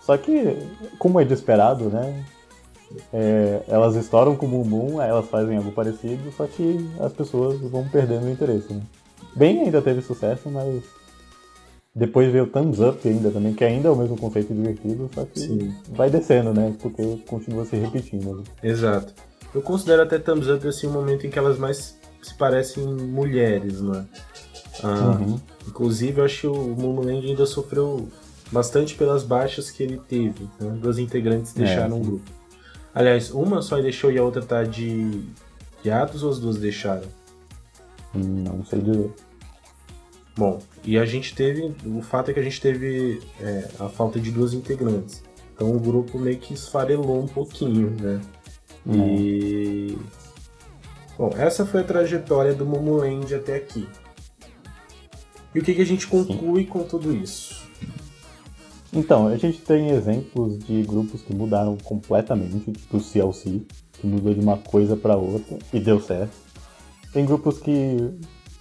Só 0.00 0.16
que, 0.16 0.56
como 0.98 1.20
é 1.20 1.24
de 1.24 1.34
esperado, 1.34 1.90
né? 1.90 2.24
É, 3.12 3.62
elas 3.68 3.94
estouram 3.96 4.36
com 4.36 4.46
o 4.46 4.48
bumbum, 4.48 5.00
aí 5.00 5.08
elas 5.08 5.26
fazem 5.26 5.56
algo 5.56 5.72
parecido, 5.72 6.30
só 6.36 6.46
que 6.46 6.88
as 7.00 7.12
pessoas 7.12 7.60
vão 7.60 7.86
perdendo 7.88 8.26
o 8.26 8.30
interesse, 8.30 8.72
né? 8.72 8.82
Bem 9.36 9.62
ainda 9.62 9.82
teve 9.82 10.00
sucesso, 10.00 10.48
mas 10.48 10.82
depois 11.94 12.30
veio 12.32 12.44
o 12.44 12.46
Thumbs 12.48 12.80
Up 12.80 13.08
ainda 13.08 13.30
também, 13.30 13.54
que 13.54 13.64
ainda 13.64 13.88
é 13.88 13.90
o 13.90 13.96
mesmo 13.96 14.16
conceito 14.16 14.52
divertido, 14.52 15.08
só 15.14 15.24
que 15.24 15.38
Sim. 15.40 15.74
vai 15.90 16.10
descendo, 16.10 16.52
né? 16.52 16.74
Porque 16.80 17.18
continua 17.26 17.64
se 17.64 17.76
repetindo. 17.76 18.36
né? 18.38 18.44
Exato. 18.62 19.12
Eu 19.54 19.62
considero 19.62 20.02
até 20.02 20.18
Thumbs 20.18 20.48
Up 20.48 20.66
assim 20.66 20.88
um 20.88 20.92
momento 20.92 21.26
em 21.26 21.30
que 21.30 21.38
elas 21.38 21.58
mais 21.58 21.96
se 22.22 22.34
parecem 22.34 22.84
mulheres, 22.84 23.80
né? 23.80 24.04
Ah, 24.82 25.16
Uhum. 25.20 25.38
Inclusive, 25.68 26.20
eu 26.20 26.24
acho 26.24 26.40
que 26.40 26.46
o 26.48 26.54
Momoland 26.76 27.26
ainda 27.26 27.46
sofreu 27.46 28.08
bastante 28.50 28.94
pelas 28.96 29.22
baixas 29.22 29.70
que 29.70 29.82
ele 29.82 30.00
teve. 30.08 30.44
Né? 30.60 30.76
Duas 30.80 30.98
integrantes 30.98 31.52
deixaram 31.52 31.96
É, 31.96 32.00
o 32.00 32.02
grupo. 32.02 32.30
Aliás, 32.94 33.30
uma 33.30 33.60
só 33.60 33.80
deixou 33.80 34.12
e 34.12 34.18
a 34.18 34.22
outra 34.22 34.42
tá 34.42 34.62
de 34.62 35.24
hiatus 35.84 36.22
ou 36.22 36.30
as 36.30 36.38
duas 36.38 36.58
deixaram? 36.58 37.08
Não 38.14 38.64
sei 38.64 38.80
dizer. 38.80 39.12
Bom, 40.36 40.60
e 40.84 40.98
a 40.98 41.04
gente 41.04 41.34
teve. 41.34 41.74
O 41.84 42.02
fato 42.02 42.30
é 42.30 42.34
que 42.34 42.40
a 42.40 42.42
gente 42.42 42.60
teve 42.60 43.20
é, 43.40 43.68
a 43.80 43.88
falta 43.88 44.20
de 44.20 44.30
duas 44.30 44.52
integrantes. 44.52 45.22
Então 45.54 45.74
o 45.74 45.78
grupo 45.78 46.18
meio 46.18 46.38
que 46.38 46.54
esfarelou 46.54 47.22
um 47.22 47.28
pouquinho, 47.28 47.90
né? 48.00 48.20
E. 48.86 49.96
Bom, 51.16 51.30
essa 51.36 51.64
foi 51.64 51.80
a 51.80 51.84
trajetória 51.84 52.54
do 52.54 52.66
Momoland 52.66 53.32
até 53.34 53.56
aqui. 53.56 53.88
E 55.54 55.60
o 55.60 55.62
que, 55.62 55.74
que 55.74 55.82
a 55.82 55.86
gente 55.86 56.06
conclui 56.08 56.64
com 56.64 56.82
tudo 56.82 57.14
isso? 57.14 57.63
Então, 58.94 59.26
a 59.26 59.36
gente 59.36 59.58
tem 59.58 59.90
exemplos 59.90 60.58
de 60.60 60.82
grupos 60.82 61.20
que 61.20 61.34
mudaram 61.34 61.76
completamente, 61.82 62.70
tipo 62.70 62.96
o 62.96 63.00
CLC, 63.00 63.62
que 63.94 64.06
mudou 64.06 64.32
de 64.32 64.40
uma 64.40 64.56
coisa 64.56 64.96
pra 64.96 65.16
outra 65.16 65.58
e 65.72 65.80
deu 65.80 66.00
certo. 66.00 66.32
Tem 67.12 67.24
grupos 67.24 67.58
que 67.58 67.96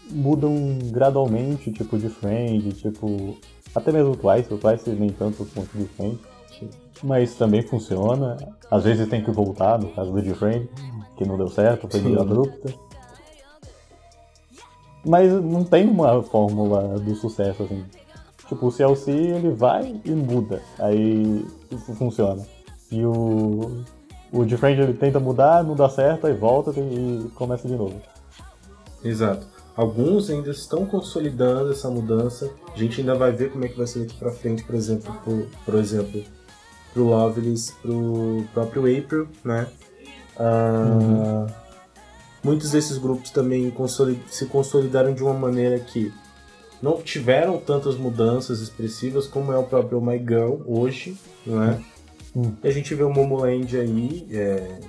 mudam 0.09 0.53
gradualmente, 0.91 1.71
tipo 1.71 1.97
de 1.97 2.09
Friend, 2.09 2.73
tipo. 2.73 3.37
Até 3.75 3.91
mesmo 3.91 4.11
o 4.11 4.17
Twice, 4.17 4.53
o 4.53 4.57
Twice 4.57 4.89
nem 4.89 5.09
tanto 5.09 5.45
quanto 5.53 5.77
de 5.77 5.85
Friend. 5.85 6.19
Mas 7.03 7.35
também 7.35 7.61
funciona. 7.61 8.37
Às 8.71 8.83
vezes 8.83 9.07
tem 9.07 9.23
que 9.23 9.31
voltar, 9.31 9.77
no 9.79 9.89
caso 9.89 10.11
do 10.11 10.21
de 10.21 10.33
Friend, 10.33 10.67
que 11.15 11.25
não 11.25 11.37
deu 11.37 11.47
certo, 11.47 11.87
foi 11.87 12.01
meio 12.01 12.19
abrupta. 12.19 12.73
Mas 15.05 15.31
não 15.31 15.63
tem 15.63 15.87
uma 15.87 16.23
fórmula 16.23 16.99
do 16.99 17.13
sucesso 17.15 17.63
assim. 17.63 17.83
Tipo, 18.47 18.67
o 18.67 18.71
CLC 18.71 19.11
ele 19.11 19.49
vai 19.51 20.01
e 20.03 20.11
muda. 20.11 20.61
Aí 20.79 21.45
funciona. 21.97 22.45
E 22.91 23.03
o. 23.05 23.83
O 24.31 24.57
Friend 24.57 24.81
ele 24.81 24.93
tenta 24.93 25.19
mudar, 25.19 25.63
não 25.63 25.75
dá 25.75 25.87
certo, 25.87 26.25
aí 26.25 26.33
volta 26.33 26.71
e 26.71 27.29
começa 27.35 27.67
de 27.67 27.75
novo. 27.75 28.01
Exato. 29.03 29.45
Alguns 29.75 30.29
ainda 30.29 30.49
estão 30.49 30.87
consolidando 30.87 31.71
essa 31.71 31.87
mudança. 31.89 32.49
A 32.73 32.77
gente 32.77 32.99
ainda 32.99 33.13
vai 33.13 33.31
ver 33.31 33.51
como 33.51 33.63
é 33.65 33.67
que 33.67 33.77
vai 33.77 33.85
ser 33.85 33.99
daqui 33.99 34.15
pra 34.17 34.31
frente, 34.31 34.63
por 34.63 34.73
exemplo, 34.73 35.13
por, 35.23 35.45
por 35.63 35.75
exemplo, 35.75 36.23
pro 36.93 37.03
Loveless, 37.03 37.73
pro 37.81 38.43
próprio 38.53 38.81
April, 38.81 39.27
né? 39.43 39.67
Ah, 40.39 41.45
Muitos 42.43 42.71
desses 42.71 42.97
grupos 42.97 43.31
também 43.31 43.73
se 44.27 44.45
consolidaram 44.47 45.13
de 45.13 45.23
uma 45.23 45.33
maneira 45.33 45.79
que 45.79 46.13
não 46.83 47.01
tiveram 47.01 47.57
tantas 47.57 47.95
mudanças 47.95 48.59
expressivas 48.59 49.25
como 49.25 49.53
é 49.53 49.57
o 49.57 49.63
próprio 49.63 50.01
My 50.01 50.19
Girl 50.19 50.57
hoje, 50.65 51.15
não 51.45 51.63
é? 51.63 51.79
Hum. 52.35 52.51
E 52.61 52.67
a 52.67 52.71
gente 52.71 52.93
vê 52.93 53.03
o 53.03 53.09
Momoland 53.09 53.77
aí, 53.77 54.27
é, 54.29 54.79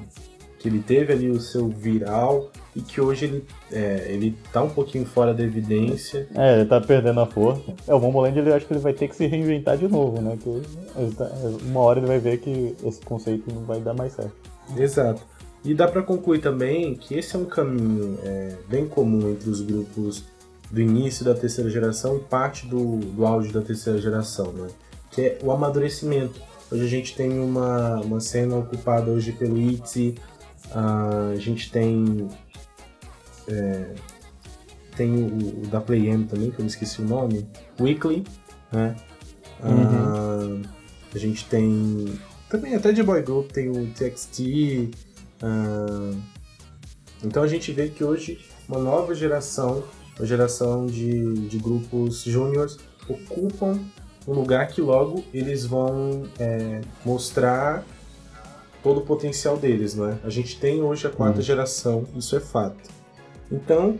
que 0.59 0.66
ele 0.66 0.80
teve 0.80 1.12
ali 1.12 1.30
o 1.30 1.40
seu 1.40 1.68
viral 1.68 2.51
e 2.74 2.80
que 2.80 3.01
hoje 3.01 3.26
ele, 3.26 3.45
é, 3.70 4.07
ele 4.09 4.36
tá 4.53 4.61
um 4.64 4.70
pouquinho 4.70 5.07
fora 5.07 5.32
da 5.32 5.45
evidência. 5.45 6.26
É, 6.34 6.57
ele 6.57 6.68
tá 6.68 6.80
perdendo 6.80 7.20
a 7.20 7.26
força. 7.26 7.62
É, 7.86 7.95
o 7.95 8.01
Momoland 8.01 8.36
ele 8.36 8.53
acho 8.53 8.66
que 8.66 8.72
ele 8.72 8.80
vai 8.80 8.92
ter 8.92 9.07
que 9.07 9.14
se 9.14 9.28
reinventar 9.28 9.78
de 9.78 9.86
novo, 9.86 10.20
né? 10.20 10.36
Que 10.42 11.14
tá- 11.16 11.30
uma 11.62 11.78
hora 11.80 12.01
ele 12.01 12.09
vai 12.09 12.18
ver 12.18 12.38
que 12.38 12.74
esse 12.84 13.01
conceito 13.03 13.55
não 13.55 13.62
vai 13.62 13.78
dar 13.80 13.95
mais 13.95 14.14
certo. 14.14 14.34
Exato. 14.76 15.22
E 15.64 15.72
dá 15.74 15.86
pra 15.86 16.03
concluir 16.03 16.40
também 16.40 16.97
que 16.97 17.14
esse 17.14 17.36
é 17.36 17.38
um 17.38 17.45
caminho 17.45 18.18
é, 18.24 18.57
bem 18.68 18.88
comum 18.88 19.30
entre 19.30 19.49
os 19.49 19.61
grupos 19.61 20.24
do 20.75 20.81
início 20.81 21.25
da 21.25 21.35
terceira 21.35 21.70
geração 21.70 22.16
e 22.16 22.20
parte 22.20 22.66
do, 22.66 22.97
do 22.97 23.25
auge 23.25 23.53
da 23.53 23.62
terceira 23.62 24.01
geração, 24.01 24.53
né? 24.53 24.68
Que 25.12 25.22
é 25.22 25.39
o 25.41 25.53
amadurecimento. 25.53 26.41
Hoje 26.70 26.85
a 26.85 26.89
gente 26.89 27.14
tem 27.14 27.39
uma, 27.39 28.01
uma 28.01 28.18
cena 28.18 28.57
ocupada 28.57 29.09
hoje 29.09 29.31
pelo 29.31 29.57
ITZY, 29.57 30.16
ah, 30.72 31.31
a 31.33 31.37
gente 31.37 31.70
tem 31.70 32.29
é, 33.47 33.95
tem 34.97 35.14
o, 35.14 35.62
o 35.62 35.66
da 35.68 35.81
Play 35.81 36.09
M 36.09 36.25
também, 36.25 36.51
que 36.51 36.59
eu 36.59 36.64
me 36.64 36.70
esqueci 36.70 37.01
o 37.01 37.05
nome, 37.05 37.47
Weekly, 37.81 38.25
né? 38.72 38.97
Ah, 39.62 40.61
a 41.14 41.18
gente 41.18 41.45
tem 41.45 42.18
também 42.49 42.75
até 42.75 42.91
de 42.91 43.03
boy 43.03 43.22
group 43.22 43.53
tem 43.53 43.70
o 43.70 43.87
TXT. 43.93 44.91
ah, 45.41 46.11
então 47.22 47.45
a 47.45 47.47
gente 47.47 47.70
vê 47.70 47.89
que 47.89 48.03
hoje 48.03 48.41
uma 48.68 48.81
nova 48.81 49.14
geração, 49.14 49.85
uma 50.19 50.27
geração 50.27 50.87
de, 50.87 51.49
de 51.49 51.59
grupos 51.59 52.23
júniores 52.23 52.79
ocupam 53.09 53.81
um 54.27 54.33
lugar 54.33 54.69
que 54.69 54.81
logo 54.81 55.25
eles 55.35 55.67
vão 55.67 56.25
é, 56.39 56.81
mostrar 57.05 57.85
todo 58.83 58.99
o 58.99 59.03
potencial 59.03 59.57
deles, 59.57 59.95
não 59.95 60.09
é? 60.09 60.19
A 60.25 60.31
gente 60.31 60.59
tem 60.59 60.83
hoje 60.83 61.07
a 61.07 61.11
quarta 61.11 61.39
Uhum. 61.39 61.43
geração, 61.43 62.05
isso 62.17 62.37
é 62.37 62.41
fato. 62.41 62.77
Então, 63.51 63.97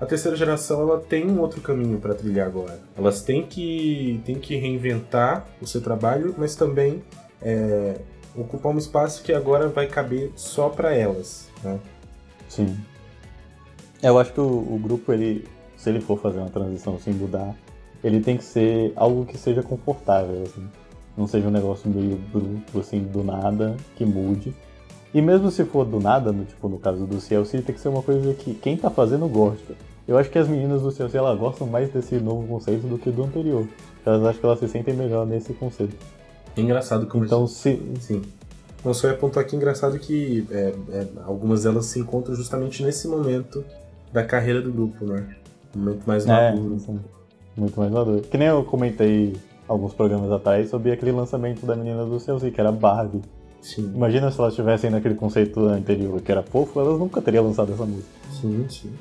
a 0.00 0.06
terceira 0.06 0.36
geração 0.36 0.80
ela 0.82 1.00
tem 1.00 1.28
um 1.28 1.40
outro 1.40 1.60
caminho 1.60 1.98
para 1.98 2.14
trilhar 2.14 2.46
agora. 2.46 2.80
Elas 2.96 3.22
têm 3.22 3.44
que, 3.46 4.20
têm 4.24 4.36
que 4.36 4.56
reinventar 4.56 5.46
o 5.60 5.66
seu 5.66 5.80
trabalho, 5.80 6.34
mas 6.38 6.54
também 6.54 7.02
é, 7.42 8.00
ocupar 8.36 8.72
um 8.72 8.78
espaço 8.78 9.22
que 9.22 9.32
agora 9.32 9.68
vai 9.68 9.86
caber 9.88 10.30
só 10.36 10.68
para 10.68 10.94
elas. 10.94 11.48
Né? 11.64 11.78
Sim. 12.48 12.76
É, 14.02 14.08
Eu 14.08 14.18
acho 14.18 14.32
que 14.32 14.40
o, 14.40 14.44
o 14.44 14.78
grupo, 14.82 15.12
ele, 15.12 15.46
se 15.76 15.88
ele 15.90 16.00
for 16.00 16.18
fazer 16.18 16.38
uma 16.38 16.50
transição 16.50 16.98
sem 16.98 17.12
mudar, 17.14 17.54
ele 18.02 18.20
tem 18.20 18.36
que 18.36 18.44
ser 18.44 18.92
algo 18.96 19.24
que 19.24 19.36
seja 19.36 19.62
confortável, 19.62 20.42
assim. 20.42 20.66
Não 21.16 21.26
seja 21.26 21.48
um 21.48 21.50
negócio 21.50 21.90
meio 21.90 22.16
bruto, 22.32 22.78
assim, 22.78 23.00
do 23.00 23.24
nada, 23.24 23.76
que 23.96 24.04
mude. 24.04 24.54
E 25.12 25.20
mesmo 25.20 25.50
se 25.50 25.64
for 25.64 25.84
do 25.84 25.98
nada, 25.98 26.30
no, 26.30 26.44
tipo 26.44 26.68
no 26.68 26.78
caso 26.78 27.06
do 27.06 27.20
CLC, 27.20 27.62
tem 27.62 27.74
que 27.74 27.80
ser 27.80 27.88
uma 27.88 28.02
coisa 28.02 28.34
que 28.34 28.54
quem 28.54 28.76
tá 28.76 28.90
fazendo 28.90 29.26
gosta. 29.26 29.74
Eu 30.06 30.16
acho 30.16 30.30
que 30.30 30.38
as 30.38 30.48
meninas 30.48 30.82
do 30.82 30.92
CLC, 30.92 31.16
elas 31.18 31.38
gostam 31.38 31.66
mais 31.66 31.90
desse 31.90 32.16
novo 32.16 32.46
conceito 32.46 32.86
do 32.86 32.98
que 32.98 33.10
do 33.10 33.24
anterior. 33.24 33.66
Elas 34.06 34.22
acham 34.22 34.40
que 34.40 34.46
elas 34.46 34.58
se 34.58 34.68
sentem 34.68 34.94
melhor 34.94 35.26
nesse 35.26 35.52
conceito. 35.54 35.96
É 36.56 36.60
engraçado 36.60 37.06
como 37.06 37.24
Então, 37.24 37.46
se, 37.46 37.82
Sim. 38.00 38.22
Não 38.84 38.94
só 38.94 39.08
ia 39.08 39.14
apontar 39.14 39.42
aqui 39.42 39.56
engraçado 39.56 39.98
que 39.98 40.46
é, 40.50 40.72
é, 40.90 41.06
algumas 41.24 41.64
delas 41.64 41.86
se 41.86 41.98
encontram 41.98 42.34
justamente 42.34 42.82
nesse 42.82 43.08
momento 43.08 43.64
da 44.12 44.24
carreira 44.24 44.60
do 44.62 44.72
grupo, 44.72 45.04
né? 45.04 45.36
Um 45.76 45.80
momento 45.80 46.02
mais 46.06 46.26
É, 46.26 46.50
maduro. 46.52 46.74
assim, 46.76 47.00
muito 47.56 47.78
mais 47.78 47.92
maduro. 47.92 48.22
Que 48.22 48.36
nem 48.38 48.48
eu 48.48 48.64
comentei 48.64 49.36
alguns 49.66 49.92
programas 49.94 50.30
atrás 50.32 50.70
sobre 50.70 50.92
aquele 50.92 51.12
lançamento 51.12 51.64
da 51.66 51.76
menina 51.76 52.04
do 52.04 52.18
CLC, 52.18 52.50
que 52.50 52.60
era 52.60 52.72
Barbie. 52.72 53.20
Sim, 53.60 53.92
Imagina 53.94 54.30
se 54.30 54.38
elas 54.40 54.52
estivessem 54.52 54.88
naquele 54.88 55.14
conceito 55.16 55.60
anterior, 55.66 56.20
que 56.22 56.30
era 56.30 56.42
fofo, 56.42 56.80
elas 56.80 56.98
nunca 56.98 57.20
teriam 57.20 57.44
lançado 57.44 57.72
essa 57.72 57.84
música. 57.84 58.08
sim, 58.30 58.66
sim. 58.68 58.92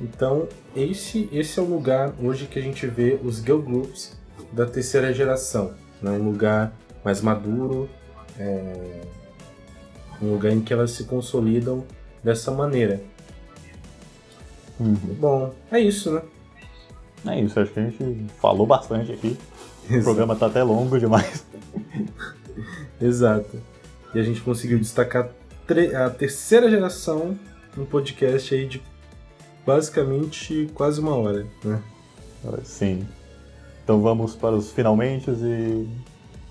Então, 0.00 0.48
esse, 0.74 1.28
esse 1.32 1.58
é 1.58 1.62
o 1.62 1.66
lugar 1.66 2.12
hoje 2.22 2.46
que 2.46 2.58
a 2.58 2.62
gente 2.62 2.86
vê 2.86 3.18
os 3.22 3.36
girl 3.38 3.60
groups 3.60 4.16
da 4.52 4.66
terceira 4.66 5.12
geração. 5.12 5.72
Né? 6.00 6.10
Um 6.10 6.24
lugar 6.24 6.72
mais 7.04 7.20
maduro, 7.20 7.88
é, 8.38 9.00
um 10.20 10.32
lugar 10.32 10.52
em 10.52 10.60
que 10.60 10.72
elas 10.72 10.90
se 10.90 11.04
consolidam 11.04 11.84
dessa 12.22 12.50
maneira. 12.50 13.00
Uhum. 14.78 14.96
Bom, 15.18 15.54
é 15.70 15.80
isso, 15.80 16.10
né? 16.10 16.22
É 17.26 17.40
isso, 17.40 17.58
acho 17.60 17.72
que 17.72 17.80
a 17.80 17.84
gente 17.84 18.26
falou 18.40 18.66
bastante 18.66 19.12
aqui. 19.12 19.36
O 19.90 20.02
programa 20.02 20.34
tá 20.34 20.46
até 20.46 20.62
longo 20.62 20.98
demais. 20.98 21.44
Exato. 23.00 23.60
E 24.14 24.18
a 24.18 24.22
gente 24.22 24.40
conseguiu 24.40 24.78
destacar 24.78 25.28
a 26.04 26.10
terceira 26.10 26.68
geração 26.68 27.38
no 27.76 27.86
podcast 27.86 28.54
aí 28.54 28.66
de 28.66 28.82
basicamente 29.64 30.70
quase 30.74 31.00
uma 31.00 31.16
hora, 31.16 31.46
né? 31.64 31.80
Sim. 32.64 33.06
Então 33.82 34.00
vamos 34.00 34.34
para 34.34 34.54
os 34.54 34.70
finalmente 34.70 35.30
e 35.30 35.88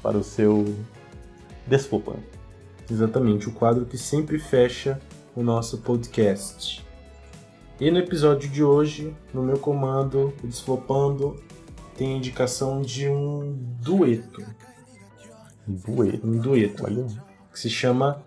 para 0.01 0.17
o 0.17 0.23
seu 0.23 0.65
desflopando. 1.67 2.23
Exatamente, 2.89 3.47
o 3.47 3.53
quadro 3.53 3.85
que 3.85 3.97
sempre 3.97 4.39
fecha 4.39 4.99
o 5.35 5.43
nosso 5.43 5.79
podcast. 5.79 6.85
E 7.79 7.89
no 7.89 7.97
episódio 7.97 8.49
de 8.49 8.63
hoje, 8.63 9.15
no 9.33 9.41
meu 9.41 9.57
comando, 9.57 10.33
o 10.43 10.47
Desflopando, 10.47 11.41
tem 11.97 12.13
a 12.13 12.17
indicação 12.17 12.81
de 12.81 13.07
um 13.09 13.57
dueto. 13.81 14.45
Dueto. 15.65 16.27
Um 16.27 16.37
dueto. 16.37 16.83
Olha. 16.85 17.05
que 17.51 17.59
se 17.59 17.69
chama. 17.69 18.23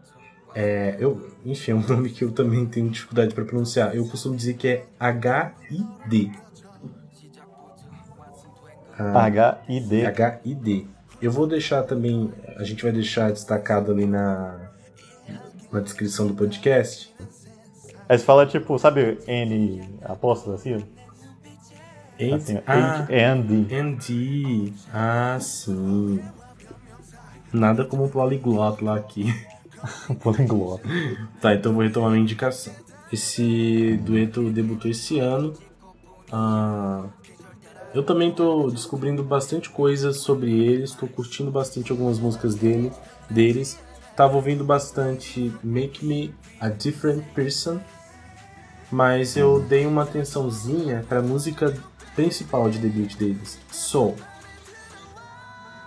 é, 0.54 0.96
eu, 0.98 1.30
enfim, 1.44 1.72
é 1.72 1.74
um 1.74 1.86
nome 1.86 2.10
que 2.10 2.24
eu 2.24 2.32
também 2.32 2.66
tenho 2.66 2.88
dificuldade 2.88 3.34
para 3.34 3.44
pronunciar. 3.44 3.94
Eu 3.94 4.06
costumo 4.08 4.34
dizer 4.34 4.54
que 4.54 4.68
é 4.68 4.86
H-I-D. 4.98 6.30
Ah, 8.98 9.24
H-I-D. 9.24 10.06
H-I-D. 10.06 10.86
Eu 11.20 11.30
vou 11.30 11.46
deixar 11.46 11.82
também. 11.82 12.32
A 12.56 12.64
gente 12.64 12.82
vai 12.82 12.92
deixar 12.92 13.30
destacado 13.30 13.92
ali 13.92 14.06
na, 14.06 14.63
na 15.74 15.80
descrição 15.80 16.26
do 16.26 16.34
podcast. 16.34 17.14
Aí 18.08 18.18
você 18.18 18.24
fala 18.24 18.46
tipo, 18.46 18.78
sabe 18.78 19.18
N 19.26 19.82
apóstolo 20.02 20.54
assim? 20.54 20.84
Ent- 22.18 22.34
assim 22.42 22.58
ah, 22.66 23.04
H-and-D. 23.08 23.74
Andy. 23.74 24.74
Ah, 24.92 25.38
sim. 25.40 26.20
Nada 27.52 27.84
como 27.84 28.04
um 28.04 28.08
polyglot 28.08 28.82
lá 28.84 28.96
aqui. 28.96 29.34
Poliglota. 30.22 30.88
Tá, 31.40 31.54
então 31.54 31.72
vou 31.74 31.82
retomar 31.82 32.10
minha 32.10 32.22
indicação. 32.22 32.72
Esse 33.12 33.98
dueto 34.02 34.50
debutou 34.50 34.90
esse 34.90 35.18
ano. 35.18 35.52
Ah, 36.32 37.04
eu 37.94 38.02
também 38.02 38.32
tô 38.32 38.70
descobrindo 38.70 39.22
bastante 39.22 39.70
coisas 39.70 40.18
sobre 40.18 40.50
eles, 40.52 40.94
tô 40.94 41.06
curtindo 41.06 41.50
bastante 41.50 41.92
algumas 41.92 42.18
músicas 42.18 42.54
dele, 42.54 42.90
deles. 43.30 43.78
Tava 44.16 44.36
ouvindo 44.36 44.64
bastante 44.64 45.52
Make 45.62 46.04
Me 46.04 46.34
a 46.60 46.68
Different 46.68 47.24
Person, 47.34 47.80
mas 48.90 49.36
eu 49.36 49.60
dei 49.60 49.86
uma 49.86 50.04
atençãozinha 50.04 51.04
pra 51.08 51.20
música 51.20 51.74
principal 52.14 52.70
de 52.70 52.78
debut 52.78 53.16
deles, 53.16 53.58
Soul. 53.72 54.14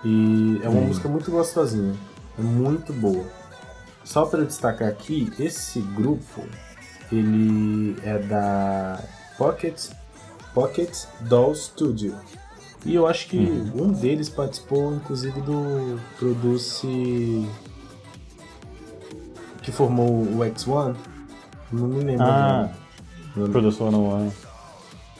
E 0.03 0.59
é 0.61 0.67
uma 0.69 0.81
Hum. 0.81 0.87
música 0.87 1.07
muito 1.07 1.31
gostosinha, 1.31 1.95
é 2.37 2.41
muito 2.41 2.91
boa. 2.93 3.25
Só 4.03 4.25
para 4.25 4.43
destacar 4.43 4.89
aqui, 4.89 5.31
esse 5.39 5.79
grupo 5.79 6.43
ele 7.11 7.97
é 8.03 8.17
da 8.19 9.01
Pocket 9.37 9.89
Pocket 10.53 11.05
Doll 11.21 11.55
Studio. 11.55 12.15
E 12.85 12.93
eu 12.95 13.07
acho 13.07 13.27
que 13.27 13.37
um 13.75 13.91
deles 13.91 14.27
participou 14.29 14.93
inclusive 14.95 15.39
do 15.41 15.99
Produce 16.17 17.47
que 19.67 19.71
formou 19.73 20.23
o 20.23 20.37
X1. 20.39 20.95
Não 21.73 21.87
me 21.89 22.01
lembro. 22.01 22.23
Ah. 22.23 22.69
Produção 23.51 23.91
não 23.91 24.25
é. 24.25 24.31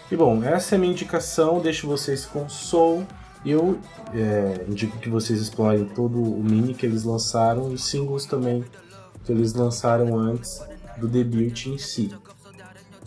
E 0.10 0.16
bom, 0.16 0.42
essa 0.42 0.74
é 0.74 0.78
a 0.78 0.80
minha 0.80 0.94
indicação, 0.94 1.60
deixo 1.60 1.86
vocês 1.86 2.26
com 2.26 2.48
Soul. 2.48 3.06
Eu 3.46 3.78
é, 4.14 4.66
indico 4.70 4.98
que 5.00 5.10
vocês 5.10 5.42
explorem 5.42 5.84
todo 5.84 6.18
o 6.18 6.42
mini 6.42 6.74
que 6.74 6.86
eles 6.86 7.04
lançaram 7.04 7.70
e 7.72 7.74
os 7.74 7.84
singles 7.84 8.26
também 8.26 8.64
que 9.26 9.34
eles 9.34 9.54
lançaram 9.54 10.18
antes 10.18 10.62
do 10.98 11.10
debut 11.10 11.66
em 11.66 11.78
si. 11.78 12.10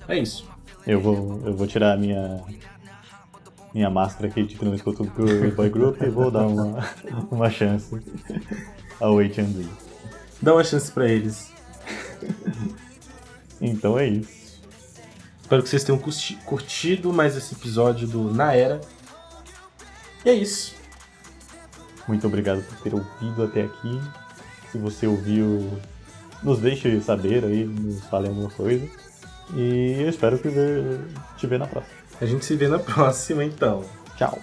É 0.07 0.19
isso. 0.19 0.47
Eu 0.87 1.01
vou, 1.01 1.41
eu 1.47 1.55
vou 1.57 1.67
tirar 1.67 1.95
a 1.95 1.97
minha 1.97 2.43
minha 3.73 3.89
máscara 3.89 4.29
aqui 4.29 4.43
de 4.43 4.57
que 4.57 4.65
não 4.65 4.75
escuto 4.75 5.05
o 5.05 5.53
Boy 5.53 5.71
Group 5.71 6.03
e 6.03 6.11
vou 6.11 6.31
dar 6.31 6.47
uma, 6.47 6.87
uma 7.33 7.49
chance 7.49 7.99
ao 9.01 9.19
H&D. 9.19 9.90
Dá 10.43 10.55
uma 10.55 10.65
chance 10.65 10.91
pra 10.91 11.09
eles. 11.09 11.51
Então 13.63 13.99
é 13.99 14.07
isso. 14.09 14.59
Espero 15.43 15.63
que 15.63 15.69
vocês 15.69 15.85
tenham 15.85 15.99
curti- 15.99 16.37
curtido 16.47 17.13
mais 17.13 17.37
esse 17.37 17.55
episódio 17.55 18.09
do 18.09 18.33
Na 18.33 18.55
Era. 18.55 18.81
E 20.25 20.31
é 20.31 20.33
isso. 20.33 20.75
Muito 22.09 22.27
obrigado 22.27 22.63
por 22.63 22.79
ter 22.79 22.95
ouvido 22.95 23.45
até 23.45 23.65
aqui. 23.65 24.01
Se 24.73 24.79
você 24.79 25.07
ouviu, 25.07 25.79
nos 26.43 26.59
deixe 26.59 27.01
saber 27.03 27.45
aí, 27.45 27.65
nos 27.67 28.03
fale 28.05 28.29
alguma 28.29 28.49
coisa. 28.49 28.89
E 29.55 29.97
eu 30.01 30.09
espero 30.09 30.39
que 30.39 30.49
te 31.37 31.47
ver 31.47 31.59
na 31.59 31.67
próxima. 31.67 31.95
A 32.19 32.25
gente 32.25 32.45
se 32.47 32.57
vê 32.57 32.67
na 32.67 32.79
próxima 32.79 33.45
então. 33.45 33.85
Tchau. 34.17 34.39